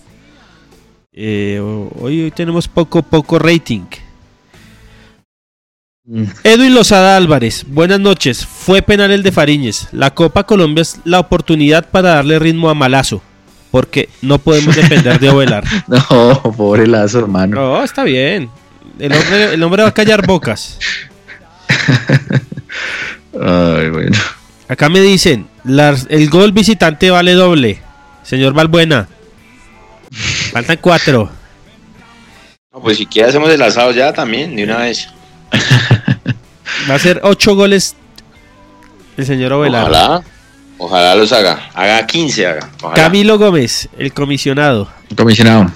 [1.12, 3.82] Hoy, hoy tenemos poco, poco rating.
[6.10, 6.24] Mm.
[6.43, 8.47] Edwin Lozada Álvarez, buenas noches.
[8.47, 9.89] Fue penal el de Fariñez.
[9.93, 13.20] La Copa Colombia es la oportunidad para darle ritmo a Malazo.
[13.70, 15.64] Porque no podemos depender de Ovelar.
[15.86, 17.56] No, pobre Lazo, hermano.
[17.56, 18.48] No, está bien.
[18.98, 20.78] El hombre, el hombre va a callar bocas.
[23.35, 24.16] Ay, bueno.
[24.68, 27.80] Acá me dicen, las- el gol visitante vale doble.
[28.22, 29.09] Señor Balbuena.
[30.52, 31.30] Faltan cuatro.
[32.72, 35.09] No, pues si quieres hacemos el asado ya también, de una vez.
[36.91, 37.97] Va a ser ocho goles
[39.16, 39.83] el señor Ovelar.
[39.83, 40.23] Ojalá,
[40.79, 41.70] ojalá los haga.
[41.75, 42.70] Haga 15, haga.
[42.83, 42.95] Ojalá.
[42.95, 44.89] Camilo Gómez, el comisionado.
[45.16, 45.73] Comisionado.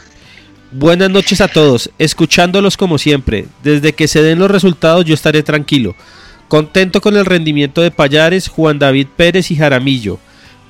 [0.71, 3.47] Buenas noches a todos, escuchándolos como siempre.
[3.63, 5.95] Desde que se den los resultados yo estaré tranquilo.
[6.49, 10.19] Contento con el rendimiento de Payares, Juan David Pérez y Jaramillo.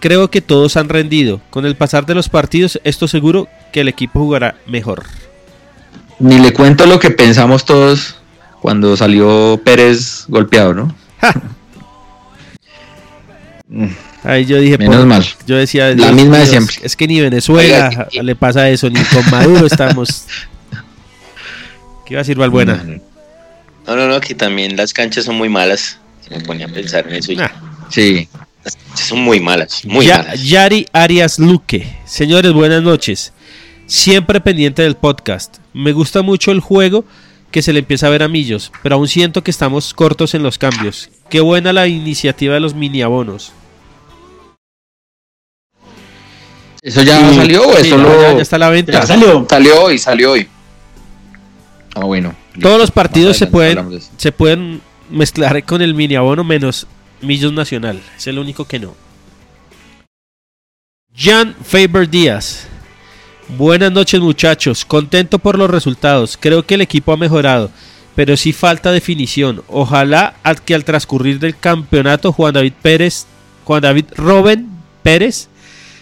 [0.01, 1.41] Creo que todos han rendido.
[1.51, 5.05] Con el pasar de los partidos, esto seguro que el equipo jugará mejor.
[6.19, 8.17] Ni le cuento lo que pensamos todos
[8.63, 10.95] cuando salió Pérez golpeado, ¿no?
[14.23, 15.25] Ahí yo dije, Menos por- mal.
[15.47, 16.77] Yo decía, La Dios misma de siempre.
[16.83, 20.27] Es que ni Venezuela Oiga, le pasa eso, ni con Maduro estamos.
[22.07, 22.85] ¿Qué iba a decir Valbuena?
[23.87, 25.99] No, no, no, que también las canchas son muy malas.
[26.21, 27.33] Se me ponía a pensar en eso.
[27.33, 27.39] y.
[27.91, 28.29] Sí.
[28.65, 30.45] Las canchas son muy malas, muy Ya- malas.
[30.45, 31.97] Yari Arias Luque.
[32.05, 33.33] Señores, buenas noches.
[33.87, 35.57] Siempre pendiente del podcast.
[35.75, 37.05] Me gusta mucho el juego
[37.53, 40.43] que se le empieza a ver a Millos, pero aún siento que estamos cortos en
[40.43, 41.11] los cambios.
[41.29, 43.53] Qué buena la iniciativa de los mini abonos.
[46.83, 48.93] ¿Eso ya Sí, salió o sí, eso ya- lo ya, ya está a la venta.
[48.93, 49.47] Ya salió.
[49.49, 50.49] Salió hoy, salió hoy.
[51.95, 52.35] Ah, bueno.
[52.61, 54.81] Todos los partidos se pueden, se pueden
[55.11, 56.87] mezclar con el mini abono menos
[57.21, 58.01] Millos Nacional.
[58.17, 58.95] Es el único que no.
[61.15, 62.67] Jan Faber Díaz.
[63.57, 64.85] Buenas noches muchachos.
[64.85, 66.39] Contento por los resultados.
[66.41, 67.71] Creo que el equipo ha mejorado.
[68.15, 69.63] Pero sí falta definición.
[69.69, 73.27] Ojalá al que al transcurrir del campeonato Juan David Pérez,
[73.65, 74.69] Juan David Robin
[75.03, 75.49] Pérez,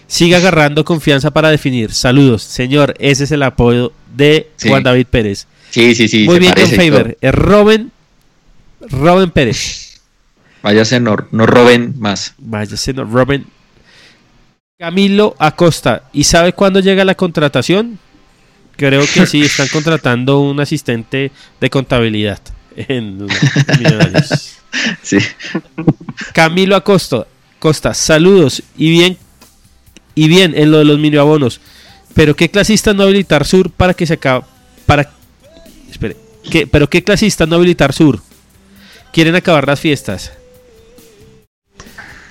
[0.06, 1.93] siga agarrando confianza para definir.
[1.93, 2.94] Saludos, señor.
[2.98, 4.68] Ese es el apoyo de Sí.
[4.68, 5.47] Juan David Pérez.
[5.70, 6.24] Sí, sí, sí.
[6.24, 7.18] Muy bien y Faber.
[7.20, 7.90] Es Robin,
[8.81, 10.01] Robin Pérez.
[10.62, 12.35] Váyase, no, no roben más.
[12.39, 13.47] Vaya, no, Robin.
[14.81, 16.05] Camilo Acosta.
[16.11, 17.98] ¿Y sabe cuándo llega la contratación?
[18.77, 21.31] Creo que sí, están contratando un asistente
[21.61, 22.40] de contabilidad
[22.74, 23.27] en
[23.78, 24.57] Millonarios.
[25.02, 25.19] Sí.
[26.32, 27.27] Camilo Acosta,
[27.59, 29.19] Costa, saludos y bien
[30.15, 31.61] y bien en lo de los mini abonos.
[32.15, 34.44] Pero qué clasista no habilitar Sur para que se acabe
[34.86, 35.11] para
[35.90, 36.16] espere,
[36.48, 38.23] ¿qué, pero qué clasista no habilitar Sur.
[39.12, 40.32] Quieren acabar las fiestas.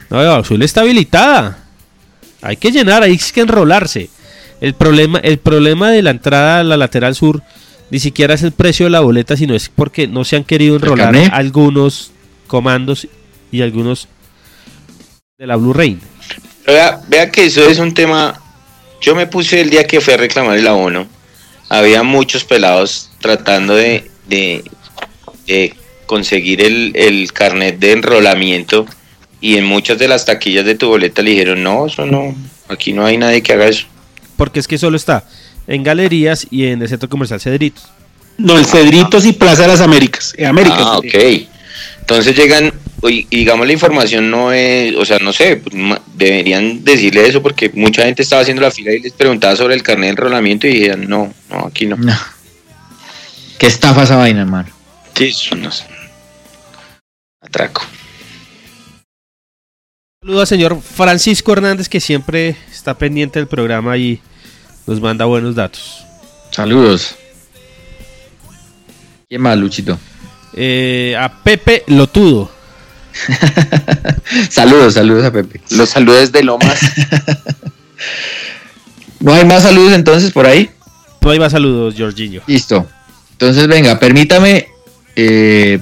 [0.09, 1.68] No, Sur está habilitada.
[2.41, 4.09] Hay que llenar, hay que enrolarse.
[4.61, 7.41] El problema, el problema de la entrada a la lateral sur
[7.91, 10.75] ni siquiera es el precio de la boleta, sino es porque no se han querido
[10.75, 12.11] enrolar algunos
[12.47, 13.07] comandos
[13.51, 14.07] y algunos
[15.37, 15.99] de la Blue Rain.
[16.67, 18.39] Vea, vea que eso es un tema.
[19.01, 21.07] Yo me puse el día que fui a reclamar el abono.
[21.69, 24.63] Había muchos pelados tratando de, de,
[25.47, 25.73] de
[26.05, 28.85] conseguir el, el carnet de enrolamiento.
[29.41, 32.35] Y en muchas de las taquillas de tu boleta le dijeron: No, eso no.
[32.67, 33.87] Aquí no hay nadie que haga eso.
[34.35, 35.25] Porque es que solo está
[35.67, 37.87] en galerías y en el centro comercial Cedritos.
[38.37, 40.33] No, el Cedritos y Plaza de las Américas.
[40.37, 40.79] Eh, Américas.
[40.81, 41.15] Ah, ok.
[41.99, 45.75] Entonces llegan, y digamos la información no es, o sea, no sé, pues,
[46.15, 49.83] deberían decirle eso porque mucha gente estaba haciendo la fila y les preguntaba sobre el
[49.83, 51.97] carnet de enrolamiento y dijeron, no, no, aquí no.
[51.97, 52.17] No.
[53.59, 54.69] Qué estafa esa vaina, hermano.
[55.15, 55.83] Sí, eso no sé.
[57.41, 57.83] Atraco.
[60.21, 64.19] Saludo al señor Francisco Hernández que siempre está pendiente del programa y
[64.85, 66.03] nos manda buenos datos.
[66.51, 67.15] Saludos.
[69.29, 69.97] ¿Quién más, Luchito?
[70.51, 72.51] Eh, a Pepe Lotudo.
[74.49, 75.61] saludos, saludos a Pepe.
[75.69, 76.81] Los saludos de Lomas.
[79.21, 80.69] ¿No hay más saludos entonces por ahí?
[81.21, 82.41] No hay más saludos, Jorginho.
[82.45, 82.85] Listo.
[83.31, 84.67] Entonces, venga, permítame
[85.15, 85.79] eh,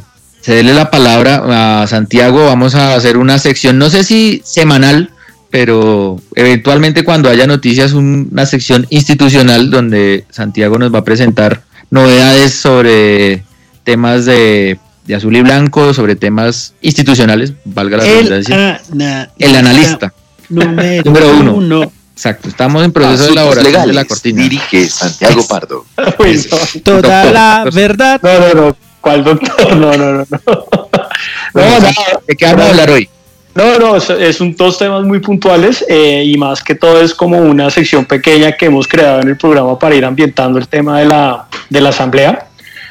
[0.47, 2.45] cederle la palabra a Santiago.
[2.45, 5.11] Vamos a hacer una sección, no sé si semanal,
[5.49, 11.63] pero eventualmente cuando haya noticias, un- una sección institucional donde Santiago nos va a presentar
[11.89, 13.43] novedades sobre
[13.83, 18.81] temas de, de azul y blanco, sobre temas institucionales, valga la El, redundancia.
[18.93, 20.13] ana- El analista.
[20.49, 21.53] número, Número uno.
[21.55, 21.91] uno.
[22.13, 24.41] Exacto, estamos en proceso de elaboración de la cortina.
[24.43, 25.85] Dirige Santiago Pardo.
[26.83, 28.19] Toda la verdad.
[28.23, 28.77] no, no, no.
[29.01, 29.75] ¿Cuál doctor?
[29.75, 30.25] No, no, no.
[30.29, 30.67] no.
[31.53, 31.87] No, no.
[32.27, 33.09] ¿De qué vamos a hablar hoy?
[33.55, 37.15] No, no, es, es un, dos temas muy puntuales eh, y más que todo es
[37.15, 40.99] como una sección pequeña que hemos creado en el programa para ir ambientando el tema
[40.99, 42.49] de la, de la asamblea.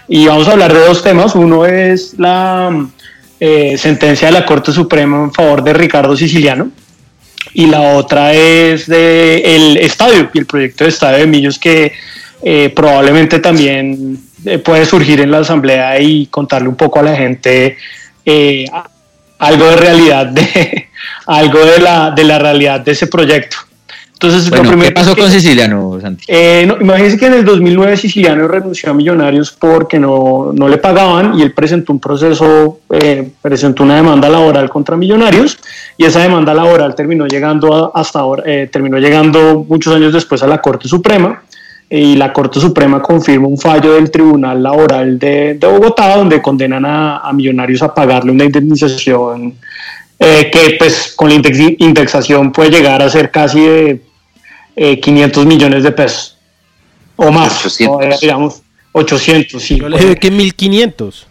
[0.08, 1.36] Y vamos a hablar de dos temas.
[1.36, 2.88] Uno es la
[3.38, 6.70] eh, sentencia de la Corte Suprema en favor de Ricardo Siciliano
[7.52, 11.92] y la otra es de el estadio y el proyecto de estadio de Millos que
[12.42, 14.18] eh, probablemente también
[14.64, 17.77] puede surgir en la asamblea y contarle un poco a la gente
[18.24, 18.64] eh,
[19.39, 20.89] algo de realidad de
[21.27, 23.56] algo de la de la realidad de ese proyecto.
[24.14, 26.24] Entonces, lo Bueno, primero ¿qué pasó que- con Siciliano, Santi?
[26.27, 30.78] eh, no, imagínense que en el 2009 Siciliano renunció a Millonarios porque no, no le
[30.78, 35.59] pagaban y él presentó un proceso, eh, presentó una demanda laboral contra Millonarios
[35.98, 40.43] y esa demanda laboral terminó llegando a- hasta ahora, eh, terminó llegando muchos años después
[40.43, 41.43] a la Corte Suprema
[41.88, 46.84] y la Corte Suprema confirma un fallo del Tribunal Laboral de, de Bogotá donde condenan
[46.84, 49.54] a, a Millonarios a pagarle una indemnización
[50.18, 54.02] eh, que pues con la index- indexación puede llegar a ser casi de
[54.74, 56.36] eh, 500 millones de pesos
[57.16, 58.16] o más, 800.
[58.16, 59.78] o, digamos 800, sí.
[59.78, 61.26] Yo le dije que 1500.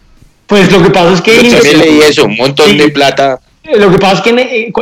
[0.46, 2.76] Pues lo que pasa es que Yo también leí eso, un montón Sí.
[2.78, 3.40] de plata.
[3.74, 4.30] Lo que pasa es que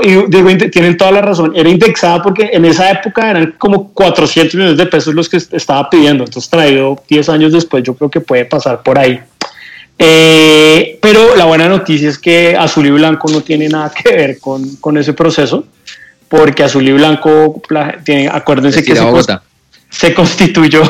[0.02, 4.54] eh, digo, tienen toda la razón, era indexada porque en esa época eran como 400
[4.54, 8.10] millones de pesos los que est- estaba pidiendo, entonces traído 10 años después yo creo
[8.10, 9.20] que puede pasar por ahí.
[9.98, 14.38] Eh, pero la buena noticia es que Azul y Blanco no tiene nada que ver
[14.40, 15.64] con, con ese proceso,
[16.28, 18.92] porque Azul y Blanco, la- tiene, acuérdense que
[19.90, 20.82] se constituyó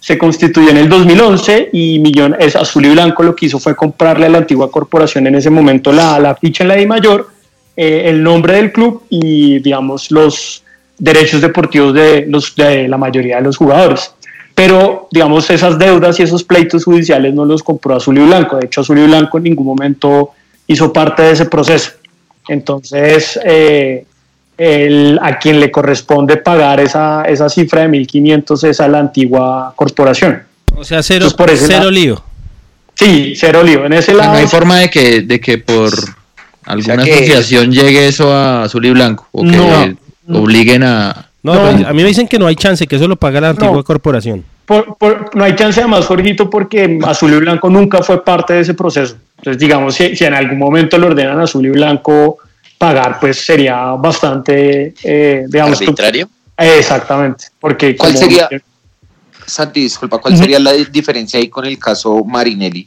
[0.00, 3.74] se constituyó en el 2011 y Millón, es Azul y Blanco lo que hizo fue
[3.74, 7.28] comprarle a la antigua corporación en ese momento la, la ficha en la I mayor,
[7.76, 10.62] eh, el nombre del club y digamos los
[10.98, 14.12] derechos deportivos de, los, de la mayoría de los jugadores.
[14.54, 18.56] Pero digamos esas deudas y esos pleitos judiciales no los compró Azul y Blanco.
[18.56, 20.30] De hecho Azul y Blanco en ningún momento
[20.66, 21.92] hizo parte de ese proceso.
[22.48, 24.04] Entonces, eh,
[24.58, 29.72] el- a quien le corresponde pagar esa, esa cifra de 1.500 es a la antigua
[29.76, 30.42] corporación.
[30.76, 32.22] O sea, cero, Entonces, por ese cero lado- lío.
[32.94, 33.86] Sí, cero lío.
[33.86, 35.90] En ese lado, no hay forma de que, de que por
[36.66, 40.40] alguna que- asociación llegue eso a azul y blanco o que No.
[40.40, 41.26] obliguen a...
[41.42, 41.60] No, No.
[41.76, 43.76] pero a mí me dicen que no hay chance, que eso lo paga la antigua
[43.76, 43.84] No.
[43.84, 44.44] corporación.
[44.66, 48.60] por- por- no hay chance además, Jorgito, porque Azul y Blanco nunca fue parte de
[48.60, 49.16] ese proceso.
[49.38, 52.36] Entonces, digamos, si, si en algún momento le ordenan Azul y Blanco
[52.78, 55.80] pagar, pues sería bastante, eh, digamos...
[55.80, 56.28] Arbitrario.
[56.56, 57.96] Exactamente, porque...
[57.96, 58.48] ¿Cuál como- sería?
[59.46, 62.86] Santi, disculpa, ¿cuál sería la di- diferencia ahí con el caso Marinelli?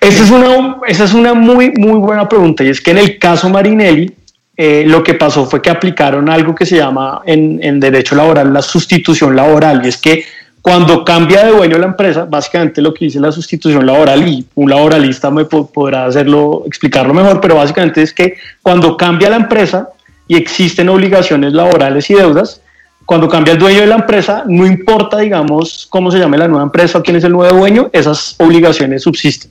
[0.00, 3.18] Esa es una, esa es una muy, muy buena pregunta y es que en el
[3.18, 4.12] caso Marinelli
[4.56, 8.52] eh, lo que pasó fue que aplicaron algo que se llama en, en derecho laboral
[8.52, 10.24] la sustitución laboral y es que
[10.62, 14.68] cuando cambia de dueño la empresa, básicamente lo que dice la sustitución laboral y un
[14.70, 19.88] laboralista me po- podrá hacerlo, explicarlo mejor, pero básicamente es que cuando cambia la empresa
[20.26, 22.60] y existen obligaciones laborales y deudas,
[23.06, 26.64] cuando cambia el dueño de la empresa, no importa, digamos, cómo se llame la nueva
[26.64, 29.50] empresa o quién es el nuevo dueño, esas obligaciones subsisten.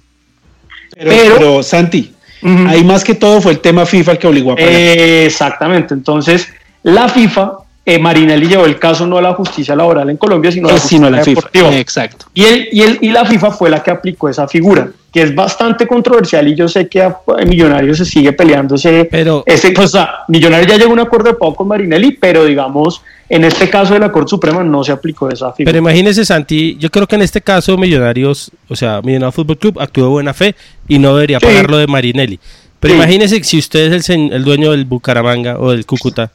[0.94, 2.14] Pero, Pero- pero, Santi,
[2.44, 2.68] Ujú.
[2.68, 4.72] ahí más que todo fue el tema FIFA el que obligó a pagar.
[4.72, 5.94] Exactamente.
[5.96, 6.48] Entonces,
[6.84, 7.54] la FIFA,
[7.90, 10.78] eh, Marinelli llevó el caso no a la justicia laboral en Colombia, sino a la
[10.78, 11.30] Eh, sino la FIFA.
[11.30, 11.78] deportiva.
[11.78, 12.26] Exacto.
[12.34, 15.34] Y, él, y, él, y la FIFA fue la que aplicó esa figura, que es
[15.34, 19.08] bastante controversial y yo sé que a, a Millonarios se sigue peleándose.
[19.10, 19.94] Pero- ese, pues,
[20.28, 23.94] Millonarios ya llegó a un acuerdo de pago con Marinelli, pero digamos, en este caso
[23.94, 25.70] de la Corte Suprema no se aplicó esa figura.
[25.72, 29.80] Pero imagínese, Santi, yo creo que en este caso Millonarios, o sea, Millonarios Fútbol Club
[29.80, 30.56] actuó de buena fe
[30.90, 31.46] y no debería Sí.
[31.46, 32.38] pagar lo de Marinelli.
[32.82, 32.98] Pero Sí.
[33.00, 36.32] imagínese si usted es el, el dueño del Bucaramanga o del Cúcuta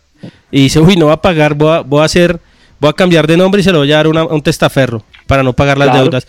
[0.50, 2.38] y dice, uy, no va a pagar, voy a, voy a hacer,
[2.78, 5.02] voy a cambiar de nombre y se lo voy a dar una- a un testaferro
[5.26, 6.02] para no pagar las Claro.
[6.04, 6.26] deudas.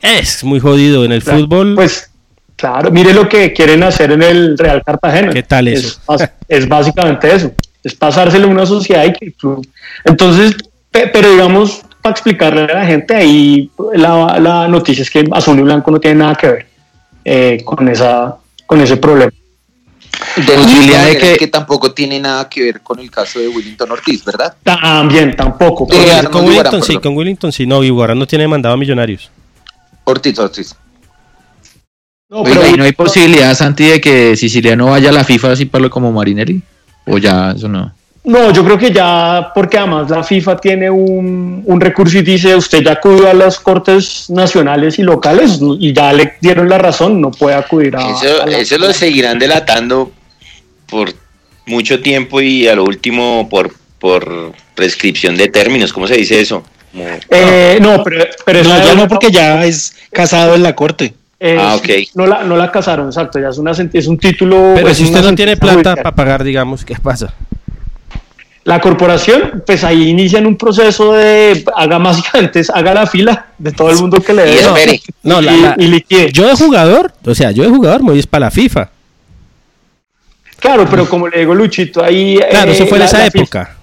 [0.00, 1.74] Es muy jodido en el Claro, fútbol.
[1.76, 2.10] Pues
[2.56, 5.32] claro, mire lo que quieren hacer en el Real Cartagena.
[5.32, 5.98] ¿Qué tal eso?
[6.18, 7.52] Es, es básicamente eso,
[7.84, 9.66] es pasárselo a una sociedad y que el club.
[10.04, 10.54] Entonces,
[10.90, 15.58] pe- pero digamos, para explicarle a la gente, ahí la, la noticia es que Azul
[15.58, 16.66] y Blanco no tiene nada que ver
[17.24, 18.36] eh, con, esa,
[18.66, 19.30] con ese problema.
[20.36, 21.36] De Posibilidad de que...
[21.36, 24.54] que- tampoco tiene nada que ver con el caso de Willington Ortiz, ¿verdad?
[24.62, 25.86] También, tampoco.
[25.92, 29.30] Arnold con Willington sí, con Willington sí, no, Iguarán no tiene mandado a Millonarios.
[30.04, 30.74] Ortiz, Ortiz.
[32.28, 35.52] no, Oiga, pero- ¿y no hay posibilidad, Santi, de que Siciliano vaya a la FIFA
[35.52, 36.62] así para como Marinelli?
[37.06, 37.92] ¿O ya eso no?
[38.24, 42.54] No, yo creo que ya, porque además la FIFA tiene un, un recurso y dice,
[42.54, 47.20] usted ya acudió a las cortes nacionales y locales y ya le dieron la razón,
[47.20, 48.10] no puede acudir a...
[48.10, 50.12] Eso, a la- eso lo seguirán delatando
[50.88, 51.12] por
[51.66, 55.92] mucho tiempo y a lo último por, por prescripción de términos.
[55.92, 56.62] ¿Cómo se dice eso?
[56.92, 60.76] Como- Eh, no, pero, pero No, esa ya no, porque ya es casado en la
[60.76, 61.12] corte.
[61.40, 61.88] Eh, Ah, ok.
[62.14, 64.74] No la, no la casaron, exacto, ya es, una, es un título...
[64.76, 67.34] Pero es si usted no tiene plata para pagar, digamos, ¿qué pasa?
[68.64, 73.72] La corporación, pues ahí inician un proceso de, haga básicamente, es haga la fila de
[73.72, 75.02] todo el mundo que le Y dé espere.
[75.24, 76.30] No, la- y, la- y liquide.
[76.32, 78.88] yo de jugador, o sea, yo de jugador me voy es para la FIFA.
[80.60, 82.38] Claro, pero como le digo Luchito, ahí...
[82.50, 83.76] Claro, eh, eso fue en esa FIFA época.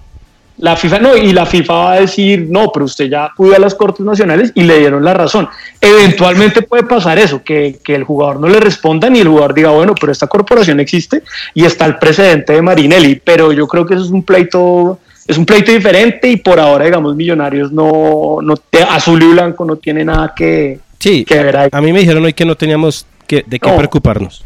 [0.60, 3.58] La FIFA no, y la FIFA va a decir, no, pero usted ya acudió a
[3.58, 5.48] las Cortes Nacionales y le dieron la razón.
[5.80, 9.70] Eventualmente puede pasar eso, que, que el jugador no le responda ni el jugador diga,
[9.70, 11.22] bueno, pero esta corporación existe
[11.54, 15.38] y está el precedente de Marinelli, pero yo creo que eso es un pleito, es
[15.38, 19.76] un pleito diferente y por ahora, digamos, Millonarios no, no te- azul y blanco no
[19.76, 21.68] tiene nada que, Sí, que ver ahí.
[21.72, 23.76] a mí me dijeron hoy que no teníamos que, de qué No.
[23.78, 24.44] preocuparnos.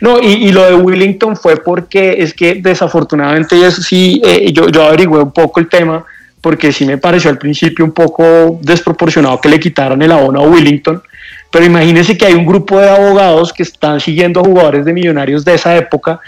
[0.00, 4.52] No, y, y lo de Willington fue porque es que desafortunadamente, y eso sí, eh,
[4.52, 6.04] yo, yo averigüé un poco el tema,
[6.40, 10.46] porque sí me pareció al principio un poco desproporcionado que le quitaran el abono a
[10.46, 11.02] Willington,
[11.50, 15.44] pero imagínense que hay un grupo de abogados que están siguiendo a jugadores de millonarios
[15.44, 16.20] de esa época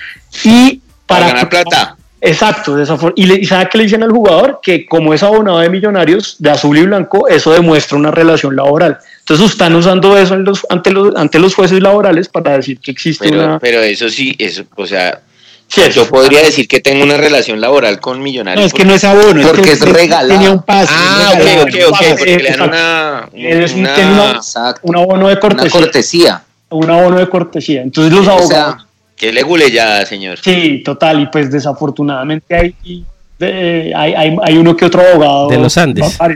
[0.44, 1.97] y Para para ganar plata.
[2.18, 2.76] Exacto,
[3.14, 6.36] y, le, y sabe qué le dicen al jugador que como es abonado de millonarios
[6.38, 8.98] de azul y blanco, eso demuestra una relación laboral.
[9.28, 12.93] Entonces están usando eso en los, ante, los, ante los jueces laborales para decir que
[12.93, 13.59] existe Pero, una...
[13.59, 15.20] pero eso sí, eso, o sea,
[15.69, 18.61] Sí, eso- yo podría decir que tengo una relación laboral con millonarios.
[18.62, 19.43] No, es que no es abono.
[19.48, 20.28] Porque que es regalado.
[20.28, 20.93] Tenía un pase.
[20.97, 21.62] Ah, es regalado.
[21.65, 22.65] ok, ok, ok, porque le dan Exacto.
[22.69, 24.81] una, Es un- una- una- Exacto.
[24.85, 25.70] un abono de Una cortesía.
[25.81, 26.43] cortesía.
[26.69, 27.82] Un abono de cortesía.
[27.82, 28.48] Entonces los O abogados...
[28.48, 28.86] sea,
[29.16, 30.39] que le gule ya, señor.
[30.40, 31.20] sí, total.
[31.23, 33.05] Y pues desafortunadamente hay,
[33.40, 35.48] de- hay, hay, hay uno que otro abogado...
[35.48, 36.16] De los Andes.
[36.20, 36.27] no.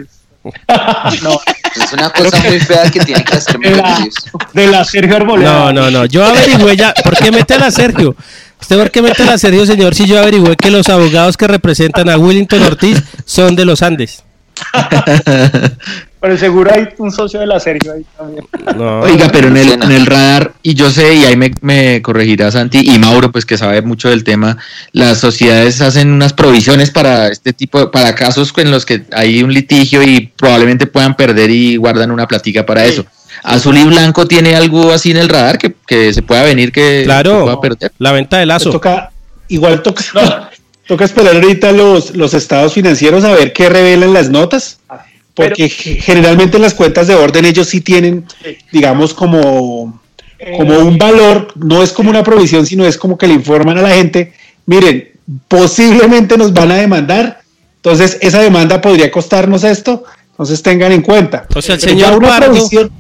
[1.23, 1.39] no,
[1.77, 4.15] es una cosa muy fea que tiene que hacer de la, millonarios.
[4.55, 5.53] de la Sergio Arboleda.
[5.53, 6.05] No, no, no.
[6.07, 6.95] Yo averigüé ya.
[6.95, 8.17] ¿Por qué meten a Sergio?
[8.61, 9.95] ¿Usted por qué meten a Sergio, señor?
[9.95, 14.25] Si yo averigüé que los abogados que representan a Willington Ortiz son de los Andes.
[16.21, 18.45] Pero seguro hay un socio de la Sergio ahí también.
[18.77, 19.01] No.
[19.01, 22.51] Oiga, pero en el, en el radar, y yo sé, y ahí me, me corregirá
[22.51, 24.59] Santi y Mauro, pues que sabe mucho del tema,
[24.93, 29.43] las sociedades hacen unas provisiones para este tipo, de- para casos en los que hay
[29.43, 32.91] un litigio y probablemente puedan perder y guardan una platica para Sí.
[32.93, 33.07] eso.
[33.43, 37.03] Azul y Blanco tiene algo así en el radar que, que se pueda venir que
[37.05, 37.93] Claro, pueda perder.
[37.99, 38.71] la venta de Pues lazo.
[38.71, 39.11] toca,
[39.49, 40.03] igual toca,
[40.87, 44.81] toca esperar ahorita los, los estados financieros a ver qué revelan las notas,
[45.49, 48.25] porque ge- generalmente las cuentas de orden ellos sí tienen,
[48.73, 50.01] digamos, como,
[50.57, 53.83] como un valor, no es como una provisión, sino es como que le informan a
[53.83, 54.33] la gente,
[54.67, 55.09] miren,
[55.49, 57.41] posiblemente nos van a demandar,
[57.77, 61.47] entonces esa demanda podría costarnos esto, entonces tengan en cuenta.
[61.55, 62.91] O sea, el Pero señor una Pardo- provisión-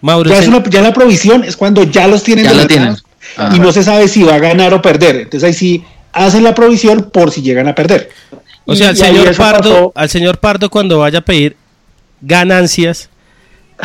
[0.00, 2.92] Mauro, ya, es una- ya la provisión es cuando ya los tienen Ya la tienen.
[2.94, 2.96] y
[3.36, 3.56] Ah.
[3.60, 5.14] no se sabe si va a ganar o perder.
[5.16, 8.10] Entonces ahí sí hacen la provisión por si llegan a perder.
[8.66, 9.92] O sea, Y- ahí señor Pardo, pasó.
[9.94, 11.56] al señor Pardo cuando vaya a pedir
[12.20, 13.08] ganancias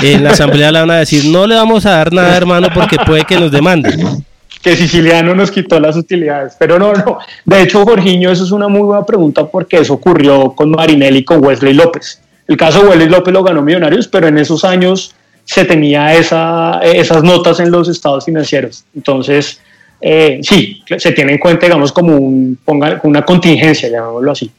[0.02, 2.98] en la asamblea le van a decir, no le vamos a dar nada, hermano, porque
[3.06, 4.24] puede que nos demanden.
[4.62, 6.54] que Siciliano nos quitó las utilidades.
[6.60, 7.20] Pero no, no.
[7.46, 11.24] De hecho, Jorginho, eso es una muy buena pregunta porque eso ocurrió con Marinelli y
[11.24, 12.22] con Wesley López.
[12.48, 15.14] El caso de Wesley López lo ganó Millonarios, pero en esos años
[15.46, 18.84] se tenía esa, esas notas en los estados financieros.
[18.96, 19.60] Entonces,
[20.02, 24.52] eh, sí, se tiene en cuenta, digamos, como un, ponga, una contingencia, llamémoslo así.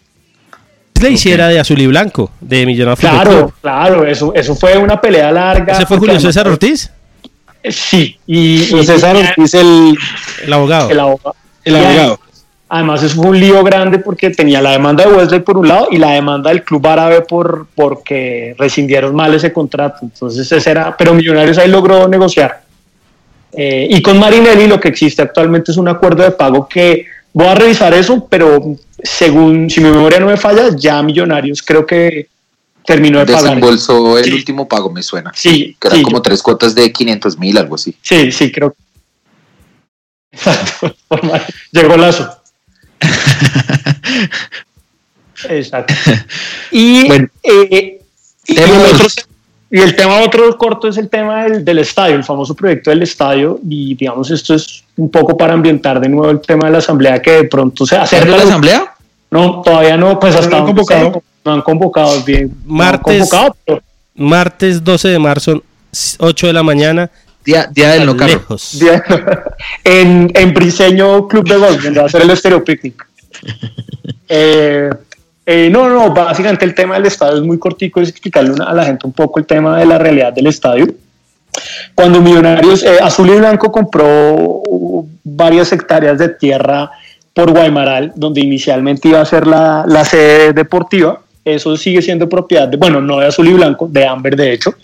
[1.01, 3.53] Le hiciera de azul y blanco, de Millonarios Claro, Club.
[3.61, 5.73] claro, eso, eso fue una pelea larga.
[5.75, 6.91] ¿Ese fue Julio además- César Ortiz?
[7.71, 9.97] Sí, y, César Ortiz, el,
[10.45, 10.91] El abogado.
[10.91, 11.35] el abogado.
[11.65, 12.21] el Y abogado.
[12.71, 15.89] Además, eso fue un lío grande porque tenía la demanda de Wesley por un lado
[15.91, 19.99] y la demanda del club árabe por porque rescindieron mal ese contrato.
[20.03, 22.61] Entonces, ese era, pero Millonarios ahí logró negociar.
[23.53, 27.07] Eh, y con Marinelli lo que existe actualmente es un acuerdo de pago que
[27.39, 28.61] voy a revisar eso, pero
[29.01, 32.29] según, si mi memoria no me falla, ya Millonarios creo que
[32.85, 33.43] terminó de pagar.
[33.45, 34.33] Desembolsó el Sí.
[34.33, 35.31] último pago, me suena.
[35.37, 37.95] Sí, Que eran sí, como yo- tres cuotas de 500 mil, algo así.
[38.03, 38.75] Sí, sí, creo.
[40.33, 40.97] Exacto.
[41.71, 42.29] Llegó Lazo.
[45.49, 45.95] Exacto.
[46.73, 47.29] Y, Bueno.
[47.45, 48.01] eh,
[48.47, 49.17] y, el dos.
[49.17, 49.25] otro-
[49.71, 53.03] y el tema otro corto es el tema del, del estadio, el famoso proyecto del
[53.03, 53.59] estadio.
[53.69, 57.21] Y digamos, esto es un poco para ambientar de nuevo el tema de la asamblea
[57.21, 58.95] que de pronto se ¿Hacer hacer la asamblea?
[59.31, 61.23] No, todavía no, pues No hasta lo han convocado.
[61.45, 62.49] no han convocado bien.
[62.65, 63.19] no han Martes.
[63.31, 63.83] convocado, pero
[64.15, 65.63] Martes 12 de marzo,
[66.19, 67.11] 8 de la mañana.
[67.45, 68.33] Día, día del no carro.
[68.33, 68.79] lejos.
[68.79, 69.03] Día-
[69.85, 73.07] en, en Briseño Club de Golf, donde va a ser el Estéreo Picnic.
[74.31, 74.91] Eh,
[75.51, 78.85] eh, no, no, básicamente el tema del estadio es muy cortico, es explicarle a la
[78.85, 80.87] gente un poco el tema de la realidad del estadio.
[81.95, 84.63] Cuando Millonarios, eh, Azul y Blanco compró
[85.25, 86.91] varias hectáreas de tierra
[87.33, 92.69] por Guaymaral, donde inicialmente iba a ser la, la sede deportiva, eso sigue siendo propiedad
[92.69, 94.75] de, bueno, no de Azul y Blanco, de Amber de hecho,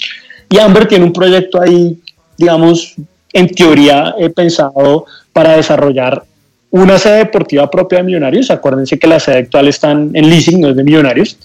[0.49, 2.01] y Amber tiene un proyecto ahí
[2.37, 2.95] digamos,
[3.33, 6.25] en teoría he pensado para desarrollar
[6.75, 10.71] una sede deportiva propia de Millonarios, acuérdense que la sede actual está en leasing, no
[10.71, 11.39] es de Millonarios,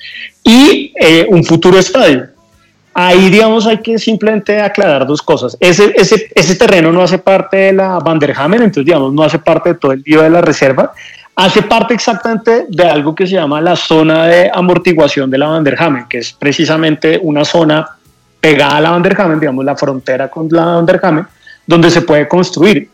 [0.44, 2.30] y eh, un futuro estadio.
[2.96, 5.56] Ahí, digamos, hay que simplemente aclarar dos cosas.
[5.60, 9.70] Ese, ese, ese terreno no hace parte de la Vanderhamen, entonces, digamos, no hace parte
[9.70, 10.94] de todo el lío de la reserva,
[11.36, 16.08] hace parte exactamente de algo que se llama la zona de amortiguación de la Vanderhamen,
[16.10, 17.88] que es precisamente una zona
[18.42, 21.28] pegada a la Vanderhamen, digamos, la frontera con la Vanderhamen,
[21.68, 22.90] donde se puede construir.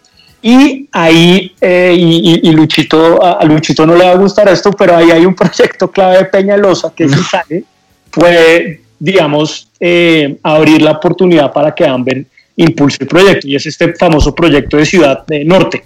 [0.48, 5.10] Y ahí, eh, y, Luchito, a Luchito no le va a gustar esto, pero ahí
[5.10, 7.64] hay un proyecto clave de Peñalosa que si sale,
[8.12, 12.28] puede, digamos, eh, abrir la oportunidad para que Amber
[12.58, 13.48] impulse el proyecto.
[13.48, 15.84] Y es este famoso proyecto de Ciudad de Norte.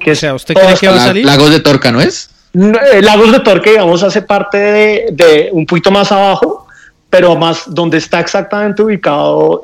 [0.00, 1.24] Que sea, ¿usted cree que va a salir?
[1.24, 2.30] Lagos de Torca, ¿no es?
[2.52, 6.59] Eh, Lagos de Torca, digamos, hace parte de, de, un poquito más abajo,
[7.10, 9.60] pero más donde está exactamente ubicado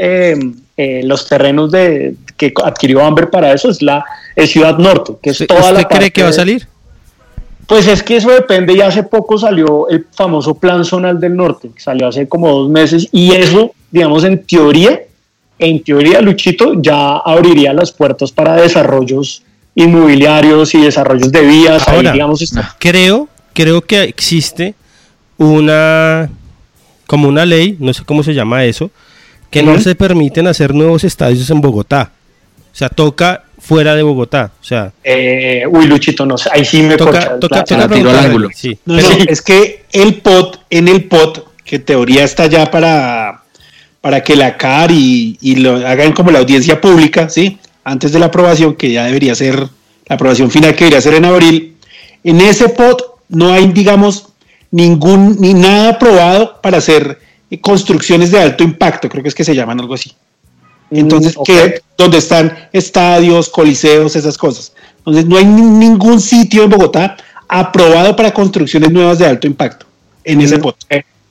[0.76, 4.04] los terrenos de, que adquirió Amber para eso es la
[4.46, 6.68] Ciudad Norte, que es toda ¿Usted cree que va a salir?
[7.66, 11.70] Pues es que eso depende, y hace poco salió el famoso Plan Zonal del Norte,
[11.74, 15.00] que salió hace como dos meses, y eso, digamos, en teoría,
[15.58, 19.42] en teoría, Luchito, ya abriría las puertas para desarrollos
[19.74, 21.84] inmobiliarios y desarrollos de vías.
[22.00, 24.74] digamos, creo, creo que existe
[25.36, 26.30] una,
[27.06, 28.90] como una ley, no sé cómo se llama eso,
[29.50, 32.12] que no se permiten hacer nuevos estadios en Bogotá.
[32.72, 34.52] O sea, toca fuera de Bogotá.
[34.60, 38.50] O sea, eh, uy, Luchito, no sé, ahí sí me toca, toca, tiro al ángulo.
[38.54, 38.78] Sí.
[39.28, 43.42] es que el POT, en el POT, que teoría está ya para,
[44.00, 47.58] para que la CAR y, y, lo hagan como la audiencia pública, ¿sí?
[47.82, 51.24] Antes de la aprobación, que ya debería ser la aprobación final, que debería ser en
[51.24, 51.76] abril.
[52.22, 54.28] En ese POT no hay, digamos,
[54.70, 57.20] ningún, ni nada aprobado para hacer
[57.60, 60.12] construcciones de alto impacto, creo que es que se llaman algo así.
[60.90, 61.80] Entonces, ¿qué?
[61.96, 64.72] donde están estadios, coliseos, esas cosas.
[64.98, 67.16] Entonces, no hay ningún sitio en Bogotá
[67.48, 69.86] aprobado para construcciones nuevas de alto impacto
[70.24, 70.86] en ese punto.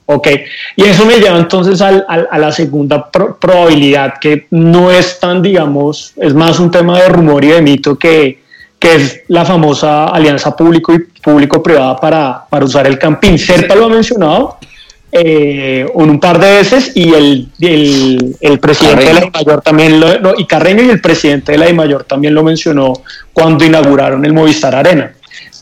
[0.08, 0.28] Ok,
[0.76, 6.12] y eso me lleva entonces al, a la segunda probabilidad, que no es tan, digamos,
[6.16, 8.45] es más un tema de rumor y de mito que,
[8.86, 13.36] que es la famosa alianza público y público-privada para, para usar el campín.
[13.36, 14.58] Serpa lo ha mencionado,
[15.10, 20.46] eh, un par de veces y el, el, presidente de la Mayor también lo, y
[20.46, 22.92] Carreño y el presidente de la Mayor también lo mencionó
[23.32, 25.12] cuando inauguraron el Movistar Arena.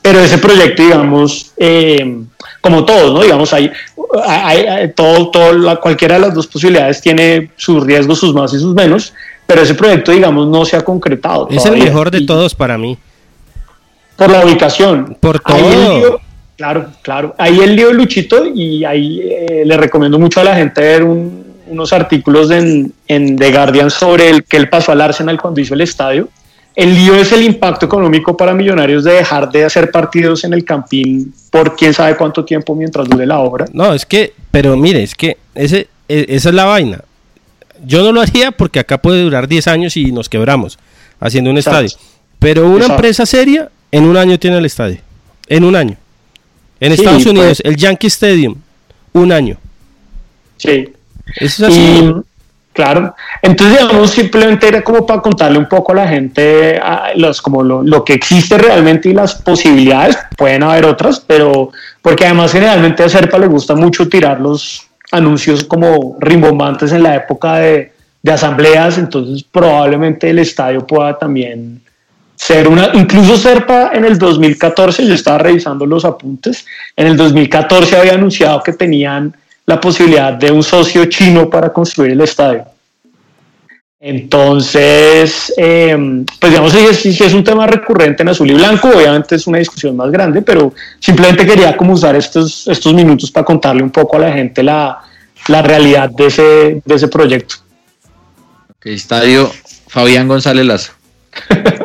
[0.02, 2.24] Pero ese proyecto, digamos, eh,
[2.60, 3.22] como todos, ¿no?
[3.22, 3.70] Digamos, hay,
[4.22, 8.59] hay, todo, todo la, cualquiera de las dos posibilidades tiene sus riesgos, sus más y
[8.59, 9.14] sus menos,
[9.46, 11.48] pero ese proyecto, digamos, no se ha concretado.
[11.51, 12.98] Es el mejor de todos para mí.
[14.16, 15.16] Por la ubicación.
[15.20, 16.20] Por todo.
[16.56, 17.34] Claro, claro.
[17.36, 21.02] Ahí el lío de Luchito y ahí eh, le recomiendo mucho a la gente ver
[21.02, 25.74] unos artículos en, en, The Guardian sobre el que él pasó al Arsenal cuando hizo
[25.74, 26.28] el estadio.
[26.76, 30.64] El lío es el impacto económico para Millonarios de dejar de hacer partidos en el
[30.64, 33.66] Campín por quién sabe cuánto tiempo mientras dure la obra.
[33.72, 37.00] No, es que, pero mire, es que ese, e, esa es la vaina.
[37.84, 40.78] Yo no lo haría porque acá puede durar 10 años y nos quebramos
[41.20, 41.90] haciendo un estadio.
[42.38, 44.98] Pero una empresa seria en un año tiene el estadio.
[45.46, 45.96] En un año.
[46.80, 47.62] En Estados Unidos, pues.
[47.64, 48.56] el Yankee Stadium,
[49.12, 49.56] un año.
[50.56, 50.92] Sí.
[51.36, 52.14] Eso es así.
[52.72, 53.14] claro.
[53.40, 56.80] Entonces, digamos, simplemente era como para contarle un poco a la gente
[57.14, 60.18] los, como lo, que existe realmente y las posibilidades.
[60.36, 61.70] Pueden haber otras, pero
[62.02, 67.14] porque además generalmente a Serpa le gusta mucho tirar los anuncios como rimbombantes en la
[67.14, 71.80] época de, de asambleas, entonces probablemente el estadio pueda también
[72.36, 76.66] ser una, incluso Serpa en el 2014, yo estaba revisando los apuntes,
[76.97, 79.35] en el 2014 había anunciado que tenían
[79.66, 82.66] la posibilidad de un socio chino para construir el estadio.
[84.06, 89.36] Entonces, em, pues digamos, si es, es un tema recurrente en azul y blanco, obviamente
[89.36, 93.82] es una discusión más grande, pero simplemente quería como usar estos, estos minutos para contarle
[93.82, 94.98] un poco a la gente la,
[95.48, 97.55] la realidad de ese, de ese proyecto.
[98.82, 99.51] estadio
[99.89, 100.93] Fabián González Lazo.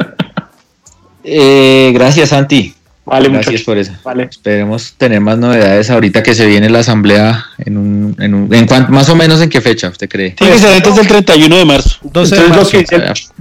[1.32, 2.74] Eh, gracias, Santi.
[3.06, 3.92] Vale, gracias por eso.
[4.04, 4.28] Vale.
[4.30, 8.68] Esperemos tener más novedades ahorita que se viene la asamblea en un, en un en
[8.68, 10.32] cuanto, más o menos en qué fecha usted cree.
[10.32, 11.98] Tiene que ser antes del 31 de marzo.
[12.04, 12.40] Entonces,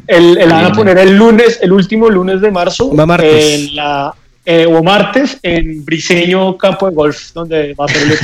[0.06, 2.90] el, van a poner el lunes, el último lunes de marzo,
[3.20, 4.14] en la
[4.46, 8.18] eh, o martes en Briseño Campo de Golf, donde va a ser el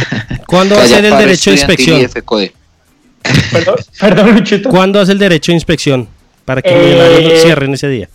[0.46, 2.10] ¿Cuándo va a ser el derecho de inspección?
[3.52, 4.70] Perdón, perdón, Luchito.
[4.70, 6.08] ¿Cuándo hace el derecho de inspección?
[6.46, 8.08] Para que eh, cierren ese día.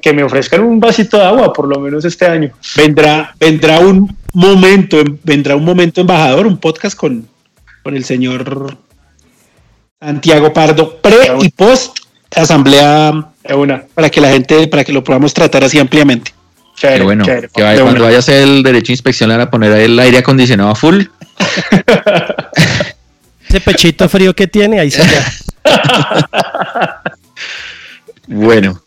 [0.00, 2.50] Que me ofrezcan un vasito de agua, por lo menos este año.
[2.76, 7.26] Vendrá, vendrá un momento, vendrá un momento embajador, un podcast con,
[7.82, 8.76] con el señor
[10.00, 11.98] Santiago Pardo, pre y post
[12.36, 13.12] asamblea
[13.46, 13.82] De una.
[13.94, 16.32] para que la gente, para que lo podamos tratar así ampliamente.
[16.76, 17.24] Chévere, Qué bueno.
[17.24, 17.48] chévere.
[17.52, 18.04] que vaya- De cuando una.
[18.06, 20.74] vaya a hacer el derecho de inspección le van a poner el aire acondicionado a
[20.74, 21.02] full.
[23.48, 25.02] Ese pechito frío que tiene, ahí se
[28.26, 28.82] Bueno.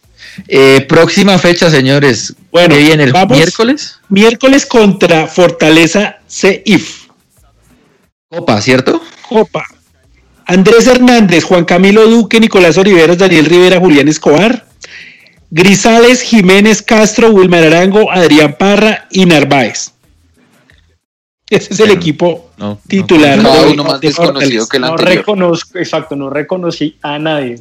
[0.48, 2.34] Eh, próxima fecha, señores.
[2.52, 3.38] Bueno, ¿Qué viene el vamos.
[3.38, 4.00] miércoles?
[4.10, 7.08] Miércoles contra Fortaleza CIF.
[8.30, 9.02] Copa, ¿cierto?
[9.28, 9.64] Copa.
[10.45, 14.66] Andrés Hernández, Juan Camilo Duque, Nicolás Oliveros, Daniel Rivera, Julián Escobar.
[15.52, 19.91] Grisales, Jiménez Castro, Wilmar Arango, Adrián Parra y Narváez.
[21.56, 22.80] Ese es el Pero equipo No.
[22.88, 23.42] titular.
[23.42, 24.68] Cada de- uno más de desconocido Fortaleza.
[24.72, 25.16] que el No anterior.
[25.18, 27.60] reconozco, exacto, no reconocí a nadie.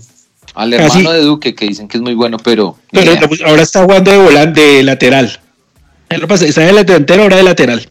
[0.54, 0.98] Al Casi.
[0.98, 2.76] hermano de Duque, que dicen que es muy bueno, pero.
[2.92, 3.20] idea.
[3.46, 5.40] ahora está jugando de volante, de lateral.
[6.08, 7.88] Él lo pasa, Está de la delantera, ahora de lateral.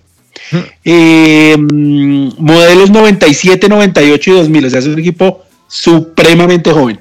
[0.84, 4.65] Eh, mm, modelos 97, 98 y 2000.
[4.65, 6.99] O sea, es un equipo supremamente joven.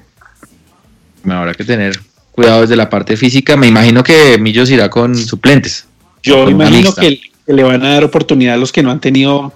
[1.25, 1.99] Bueno, habrá que tener
[2.33, 3.57] cuidado desde la parte física.
[3.57, 5.87] Me imagino que Millos irá con suplentes.
[6.23, 7.21] Yo Con imagino que,
[7.51, 9.53] que le van a dar oportunidad a los que no han tenido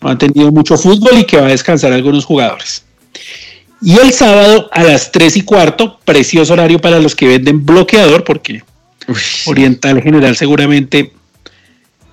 [0.00, 2.84] no han tenido mucho fútbol y que va a descansar algunos jugadores.
[3.82, 8.22] Y el sábado a las 3 y cuarto, precioso horario para los que venden bloqueador,
[8.22, 8.62] porque
[9.08, 9.16] Uy.
[9.46, 11.12] Oriental General seguramente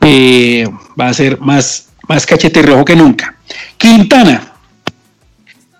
[0.02, 0.68] eh,
[1.00, 3.36] va a ser más, más cachete rojo que nunca.
[3.78, 4.54] Quintana,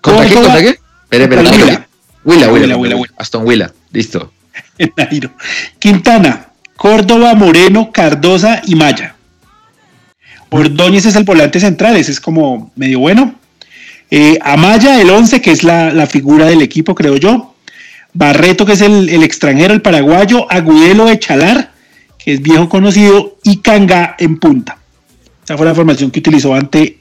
[0.00, 0.34] ¿Contra qué?
[0.34, 0.78] ¿Contra qué?
[1.04, 1.86] Espere, contra
[2.24, 2.52] Huila.
[2.52, 2.76] Huila.
[2.76, 2.96] Huila.
[3.16, 3.72] Aston Huila.
[3.90, 4.32] Listo.
[5.78, 9.16] Quintana, Córdoba, Moreno, Cardosa y Maya.
[10.52, 13.34] Ordóñez es el volante central, ese es como medio bueno.
[14.10, 17.54] Eh, Amaya, el 11, que es la, la figura del equipo, creo yo.
[18.12, 20.50] Barreto, que es el, el extranjero, el paraguayo.
[20.52, 21.72] Agudelo de Chalar,
[22.18, 23.38] que es viejo conocido.
[23.42, 24.76] Y Canga en punta.
[25.42, 26.98] Esa fue la formación que utilizó ante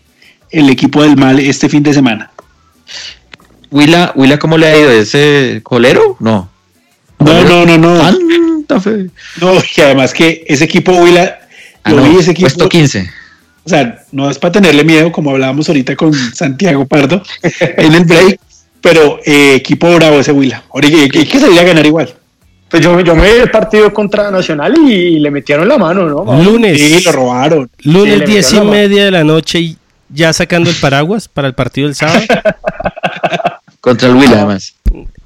[0.49, 2.31] el equipo del Mal este fin de semana.
[3.69, 4.91] Huila, Huila, ¿cómo le ha ido?
[4.91, 6.15] ¿Ese colero?
[6.19, 6.49] No.
[7.19, 8.79] No, no, no, no.
[8.79, 9.09] Fe.
[9.41, 11.39] No, y además que ese equipo Huila,
[11.83, 12.47] Ah, no, vi ese equipo.
[12.47, 13.20] Puesto 15.
[13.63, 18.05] O sea, no es para tenerle miedo, como hablábamos ahorita con Santiago Pardo en el
[18.05, 18.39] break,
[18.81, 20.63] pero eh, equipo bravo ese Huila.
[20.73, 22.13] Ahora hay que, salir a ganar igual.
[22.69, 26.43] Pues yo, yo me vi el partido contra Nacional y, le metieron la mano, ¿no?
[26.43, 26.79] Lunes.
[26.79, 27.69] Sí, lo robaron.
[27.77, 29.77] Sí, Lunes le 10 y media de la noche y
[30.09, 32.21] ya sacando el paraguas para el partido del sábado.
[33.81, 34.75] Contra el Huila, además.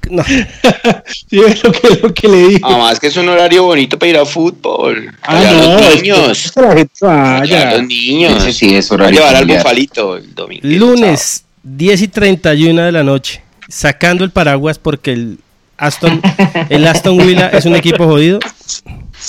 [0.08, 0.22] No,
[1.28, 2.60] Sí, es lo que, lo que le dije.
[2.62, 5.14] Además que es un horario bonito para ir a fútbol.
[5.22, 6.46] Ah, Allá no, los niños.
[6.46, 8.36] es que Allá los niños.
[8.46, 10.62] Ese sí es horario llevar al bufalito el domingo.
[10.64, 15.38] lunes 10 y 31 de la noche, sacando el paraguas porque el
[15.78, 16.22] Aston,
[16.70, 18.38] el Aston Villa es un equipo jodido.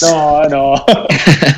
[0.01, 0.85] No, no.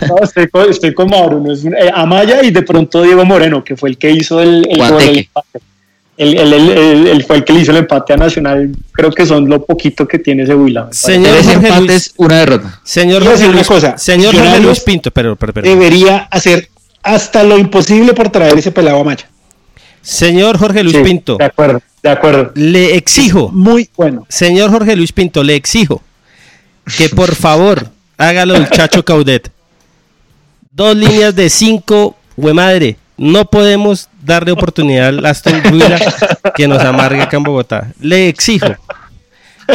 [0.08, 1.40] No, estoy, con, estoy con Mauro.
[1.40, 4.42] no es un- eh, Amaya y de pronto Diego Moreno, que fue el que hizo
[4.42, 5.30] el, el gol, Guateque.
[6.20, 6.38] El.
[6.38, 8.72] El, el- el- el- el- fue el que le hizo el empate a Nacional.
[8.92, 10.90] Creo que son lo poquito que tiene ese Huila.
[10.92, 12.82] Señor Tres Jorge empates, Luis, una derrota.
[12.84, 15.68] señor Jorge una Luis, cosa, señor Jorge Millonarios Luis Pinto, pero, pero, pero.
[15.70, 16.70] Debería hacer
[17.02, 19.30] hasta lo imposible por traer ese pelado a Maya.
[20.02, 22.52] señor Jorge Luis Sí, Pinto, De acuerdo, de acuerdo.
[22.56, 24.26] le exijo, Muy bueno.
[24.30, 26.02] señor Jorge Luis Pinto, le exijo
[26.98, 27.88] que por favor
[28.18, 29.52] haga lo del Chacho Caudet.
[30.72, 32.98] Dos líneas de cinco, hue madre.
[33.18, 36.00] No podemos darle oportunidad al Aston Villa
[36.56, 37.92] que nos amargue acá en Bogotá.
[38.00, 38.68] Le exijo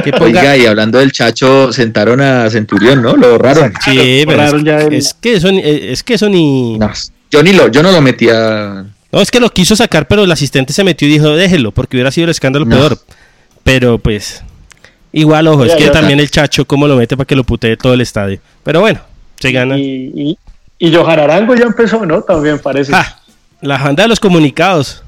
[0.03, 0.41] que ponga.
[0.41, 3.17] Oiga, y hablando del Chacho, sentaron a Centurión, ¿no?
[3.17, 3.73] Lo borraron.
[3.85, 6.79] Sí, pero es, borraron ya el- es que eso, ni- es que eso ni.
[6.79, 6.91] No,
[7.31, 8.87] yo, ni lo, yo no lo metía.
[9.13, 11.97] No, es que lo quiso sacar, pero el asistente se metió y dijo, déjelo, porque
[11.97, 12.77] hubiera sido el escándalo No.
[12.77, 12.99] peor.
[13.63, 14.43] Pero pues,
[15.13, 15.93] igual, ojo, es que ya.
[15.93, 18.41] también el chacho, cómo lo mete para que lo putee todo el estadio.
[18.65, 19.01] Pero bueno,
[19.39, 19.79] se gana.
[19.79, 20.39] Y, y,
[20.81, 22.23] y Johan Arango ya empezó, ¿no?
[22.23, 22.91] También parece.
[22.93, 23.21] Ja,
[23.65, 25.03] la banda de los comunicados.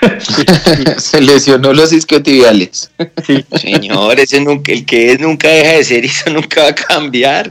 [0.98, 2.90] Se lesionó los isquiotibiales.
[3.26, 3.44] Sí.
[3.60, 6.74] Señor, ese nunca, el que es nunca deja de ser y eso nunca va a
[6.74, 7.50] cambiar.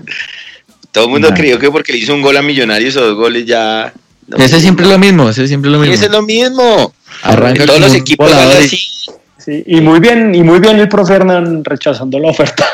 [0.91, 3.45] Todo el mundo creyó que porque le hizo un gol a Millonarios o dos goles
[3.45, 3.93] ya.
[4.27, 5.93] no, Ese siempre es lo mismo, ese siempre es lo mismo.
[5.93, 6.93] Ese es lo mismo.
[7.23, 8.79] Arranca Todos los equipos van y- así.
[9.37, 12.65] Sí, y muy bien, y muy bien el profe Hernán rechazando la oferta.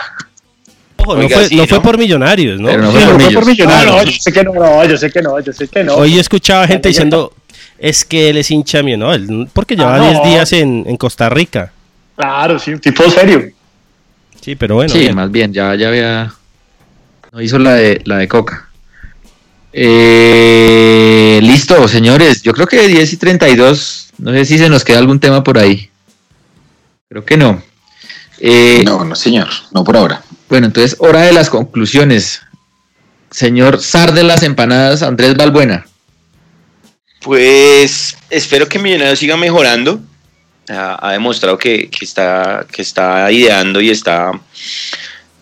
[0.97, 1.67] Ojo, no, fue, sí, no ¿no?
[1.69, 2.67] fue por millonarios, ¿no?
[2.67, 3.67] Pero no Sí, fue no por fue por Millos.
[3.67, 4.05] No, Millonarios.
[4.05, 5.95] no, yo sé que no, no, yo sé que no, yo sé que no.
[5.95, 7.31] Hoy escuchaba gente diciendo,
[7.79, 9.13] es que él es hincha mío, ¿no?
[9.13, 10.25] Él- porque lleva Ah, 10 no.
[10.29, 11.71] días en, en Costa Rica.
[12.15, 13.51] Claro, sí, un tipo serio.
[14.41, 14.91] Sí, pero bueno.
[14.93, 15.15] sí, bien.
[15.15, 16.33] más bien, ya, ya había.
[17.31, 18.69] No hizo la de, la de Coca.
[19.73, 22.41] Eh, listo, señores.
[22.41, 24.09] Yo creo que 10 y 32.
[24.19, 25.89] No sé si se nos queda algún tema por ahí.
[27.09, 27.61] Creo que no.
[28.39, 30.21] Eh, No, no, señor, no por ahora.
[30.49, 32.41] Bueno, entonces, hora de las conclusiones.
[33.29, 35.85] Señor Zar de las empanadas, Andrés Balbuena.
[37.27, 39.99] Pues espero que Millonarios siga mejorando.
[40.69, 44.31] ha, ha demostrado que, que está, que está ideando y está,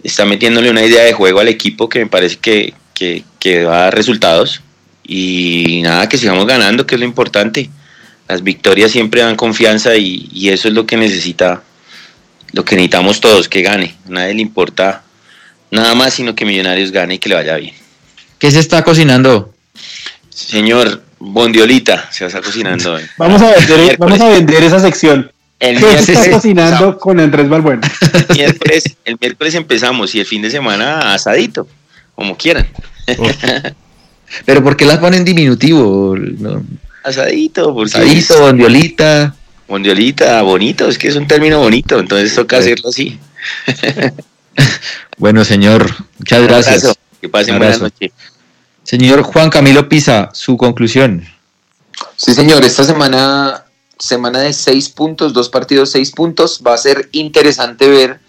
[0.03, 3.78] está metiéndole una idea de juego al equipo que me parece que, que, que va
[3.78, 4.62] a dar resultados.
[5.03, 7.70] Y nada, que sigamos ganando, que es lo importante.
[8.28, 11.62] Las victorias siempre dan confianza y, y eso es lo que necesita,
[12.52, 13.95] lo que necesitamos todos, que gane.
[14.07, 15.03] A nadie le importa
[15.70, 17.76] nada más sino que Millonarios gane y que le vaya bien.
[18.40, 19.53] ¿Qué se está cocinando?
[20.32, 23.03] Señor Bondiolita, se está cocinando hoy.
[23.18, 25.31] Vamos a vender, vamos a vender esa sección.
[25.60, 27.81] El ¿Qué está miércoles, cocinando con Andrés Balbuena?
[28.30, 31.68] el miércoles, el miércoles empezamos y el fin de semana asadito,
[32.14, 32.68] como quieran.
[34.45, 36.15] ¿Pero por qué las ponen en diminutivo?
[36.18, 36.64] ¿No?
[37.03, 39.35] Asadito, porque Sadito, bondiolita.
[39.68, 42.64] Bondiolita, bonito, es que es un término bonito, entonces toca Sí.
[42.64, 43.19] hacerlo así.
[45.18, 45.89] Bueno, señor,
[46.19, 46.84] muchas Un gracias.
[46.84, 48.11] abrazo, Que pasen buenas noches.
[48.86, 51.26] Señor Juan Camilo Pisa, su conclusión.
[52.16, 53.66] Sí, señor, esta semana,
[53.98, 56.62] semana de seis puntos, dos partidos, seis puntos.
[56.66, 58.20] Va a ser interesante ver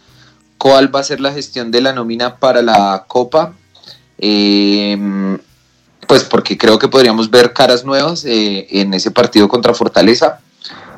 [0.57, 3.53] cuál va a ser la gestión de la nómina para la Copa.
[4.17, 5.37] Eh,
[6.07, 10.41] pues porque creo que podríamos ver caras nuevas eh, en ese partido contra Fortaleza.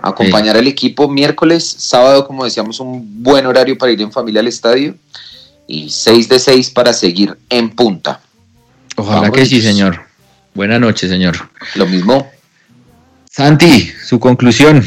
[0.03, 4.47] Acompañar al equipo miércoles, sábado, como decíamos, un buen horario para ir en familia al
[4.47, 4.95] estadio.
[5.67, 8.21] Y 6 de 6 para seguir en punta.
[8.99, 9.37] Ojalá Vamos.
[9.37, 10.01] que sí, señor.
[10.55, 11.37] Buenas noches, señor.
[11.77, 12.33] Lo mismo.
[13.31, 14.85] Santi, su conclusión.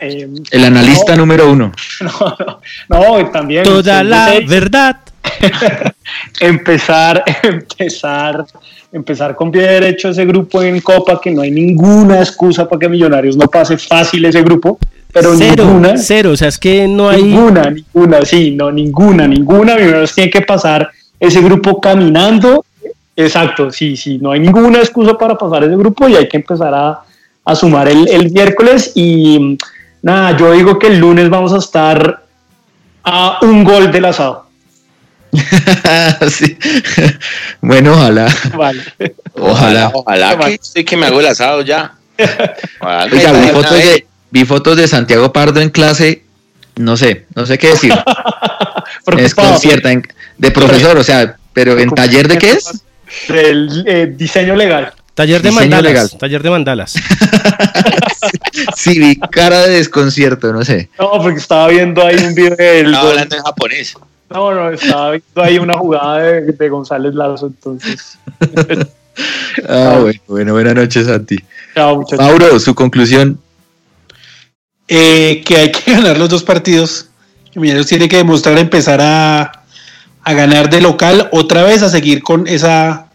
[0.00, 1.70] Eh, El analista no, número uno.
[2.00, 2.36] no,
[2.88, 3.62] no, no, también.
[3.62, 4.48] Toda la seis.
[4.48, 4.96] verdad.
[6.40, 8.44] empezar, empezar,
[8.90, 12.88] empezar con pie derecho ese grupo en Copa, que no hay ninguna excusa para que
[12.88, 14.76] Millonarios no pase fácil ese grupo,
[15.12, 16.32] pero cero, ninguna, cero.
[16.32, 17.22] O sea, es que no hay.
[17.22, 19.76] ninguna, ninguna, sí, no, ninguna, ninguna.
[19.76, 20.90] Millonarios tiene que pasar
[21.20, 22.64] ese grupo caminando.
[23.16, 26.74] Exacto, sí, sí, no hay ninguna excusa para pasar ese grupo y hay que empezar
[26.74, 27.02] a,
[27.44, 29.56] a sumar el, el miércoles y
[30.02, 32.22] nada, yo digo que el lunes vamos a estar
[33.04, 34.46] a un gol del asado.
[36.30, 36.56] Sí.
[37.60, 38.26] Bueno, ojalá.
[38.56, 38.82] Vale.
[39.34, 39.90] Ojalá.
[39.94, 41.94] Ojalá que estoy que me hago el asado ya.
[42.80, 46.22] Ojalá Oiga, vi fotos, de, vi fotos de Santiago Pardo en clase.
[46.76, 47.92] No sé, no sé qué decir.
[49.16, 49.90] Desconcierta.
[49.92, 50.06] en-
[50.38, 52.84] de profesor, o sea, pero en taller de qué es?
[53.28, 54.92] Del eh, diseño legal.
[55.14, 55.84] Taller de Diseño mandalas.
[55.92, 56.10] legal.
[56.18, 56.94] Taller de mandalas.
[58.74, 60.88] Sí, vi cara de desconcierto, no sé.
[60.98, 63.12] No, porque estaba viendo ahí un video del Estaba gol.
[63.12, 63.94] hablando en japonés.
[64.30, 68.18] No, no, estaba viendo ahí una jugada de, de González Lazo, entonces.
[69.66, 71.38] Ah, bueno, bueno, buenas noches, Santi.
[71.74, 72.18] Chao, muchachos.
[72.26, 73.38] Mauro, su conclusión.
[74.88, 77.08] Eh, que hay que ganar los dos partidos.
[77.50, 79.64] Que Millonarios tiene que demostrar empezar a,
[80.26, 83.06] a ganar de local otra vez, a seguir con esa,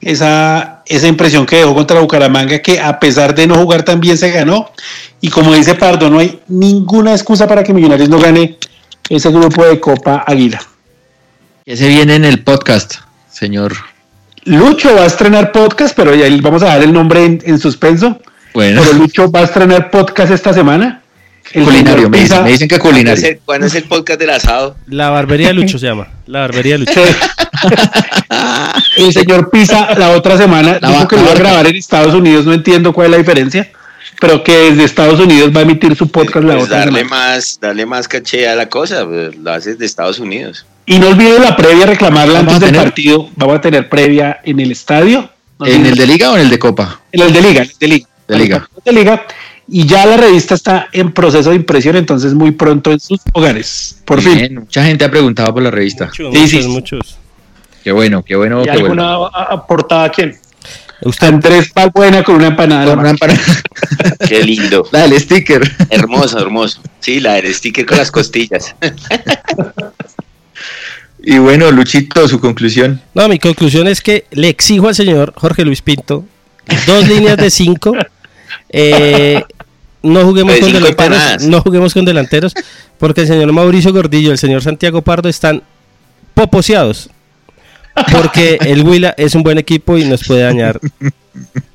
[0.00, 4.16] esa, esa impresión que dejó contra Bucaramanga, que a pesar de no jugar tan bien
[4.16, 4.70] se ganó.
[5.20, 8.56] Y como dice Pardo, no hay ninguna excusa para que Millonarios no gane
[9.10, 10.58] ese grupo de Copa Águila.
[11.66, 12.94] ¿Qué se viene en el podcast,
[13.30, 13.76] señor?
[14.44, 18.22] Lucho va a estrenar podcast, pero ya vamos a dar el nombre en, en suspenso.
[18.54, 21.02] Bueno, Pero Lucho va a estrenar podcast esta semana.
[21.52, 23.28] El culinario, me dicen, Pisa- me dicen que ¿Cuándo es, culinario.
[23.30, 24.76] el, cuándo es el podcast del asado?
[24.86, 26.08] La barbería de Lucho se llama.
[26.26, 27.00] La barbería de Lucho.
[28.96, 31.76] el señor Pisa la otra semana La dijo va- que lo va a grabar en
[31.76, 33.70] Estados Unidos, no entiendo cuál es la diferencia,
[34.20, 37.16] pero que desde Estados Unidos va a emitir su podcast la Pues otra darle semana.
[37.34, 40.66] más, darle más caché a la cosa, pues, lo haces de Estados Unidos.
[40.86, 43.28] Y no olviden la previa, reclamarla Vamos antes del partido.
[43.36, 45.30] Vamos a tener previa en el estadio.
[45.58, 47.00] No ¿En el de liga o en el de copa?
[47.12, 48.08] en el de Liga, en el de Liga.
[48.28, 48.68] De Liga.
[48.84, 49.26] De Liga.
[49.70, 54.00] Y ya la revista está en proceso de impresión, entonces muy pronto en sus hogares.
[54.06, 54.34] Por fin.
[54.36, 56.06] Bien, mucha gente ha preguntado por la revista.
[56.06, 56.68] Muchos, Sí, sí.
[56.68, 57.18] muchos.
[57.84, 59.26] Qué bueno, qué bueno, ¿Y qué alguna bueno.
[59.34, 60.36] a- aportada a quién?
[61.02, 62.86] Usted, Andrés Balbuena con una empanada.
[62.86, 63.18] Con una mano.
[63.32, 63.38] empana-
[64.28, 64.88] Qué lindo.
[64.90, 65.62] La del sticker.
[65.90, 66.80] hermoso, hermoso.
[67.00, 68.74] Sí, la del sticker con las costillas.
[71.22, 73.00] Y bueno, Luchito, su conclusión.
[73.14, 76.24] no, mi conclusión es que le exijo al señor Jorge Luis Pinto
[76.86, 77.94] dos líneas de cinco.
[78.70, 79.42] Eh,
[80.08, 80.90] no juguemos De con delanteros.
[80.90, 81.46] empanadas.
[81.46, 82.54] No juguemos con delanteros.
[82.98, 85.62] Porque el señor Mauricio Gordillo y el señor Santiago Pardo están
[86.34, 87.10] poposeados.
[88.12, 90.80] Porque el Huila es un buen equipo y nos puede dañar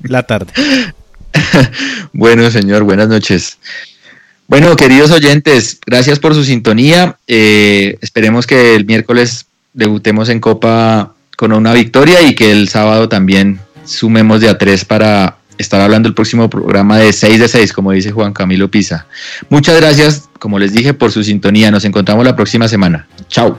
[0.02, 0.52] la tarde.
[2.12, 3.58] Bueno, señor, buenas noches.
[4.46, 7.16] Bueno, queridos oyentes, gracias por su sintonía.
[7.26, 13.08] Eh, esperemos que el miércoles debutemos en Copa con una victoria y que el sábado
[13.08, 17.72] también sumemos de a tres para estar hablando el próximo programa de 6 de 6,
[17.72, 19.06] como dice Juan Camilo Pisa.
[19.48, 21.70] Muchas gracias, como les dije, por su sintonía.
[21.70, 23.06] Nos encontramos la próxima semana.
[23.28, 23.58] Chao.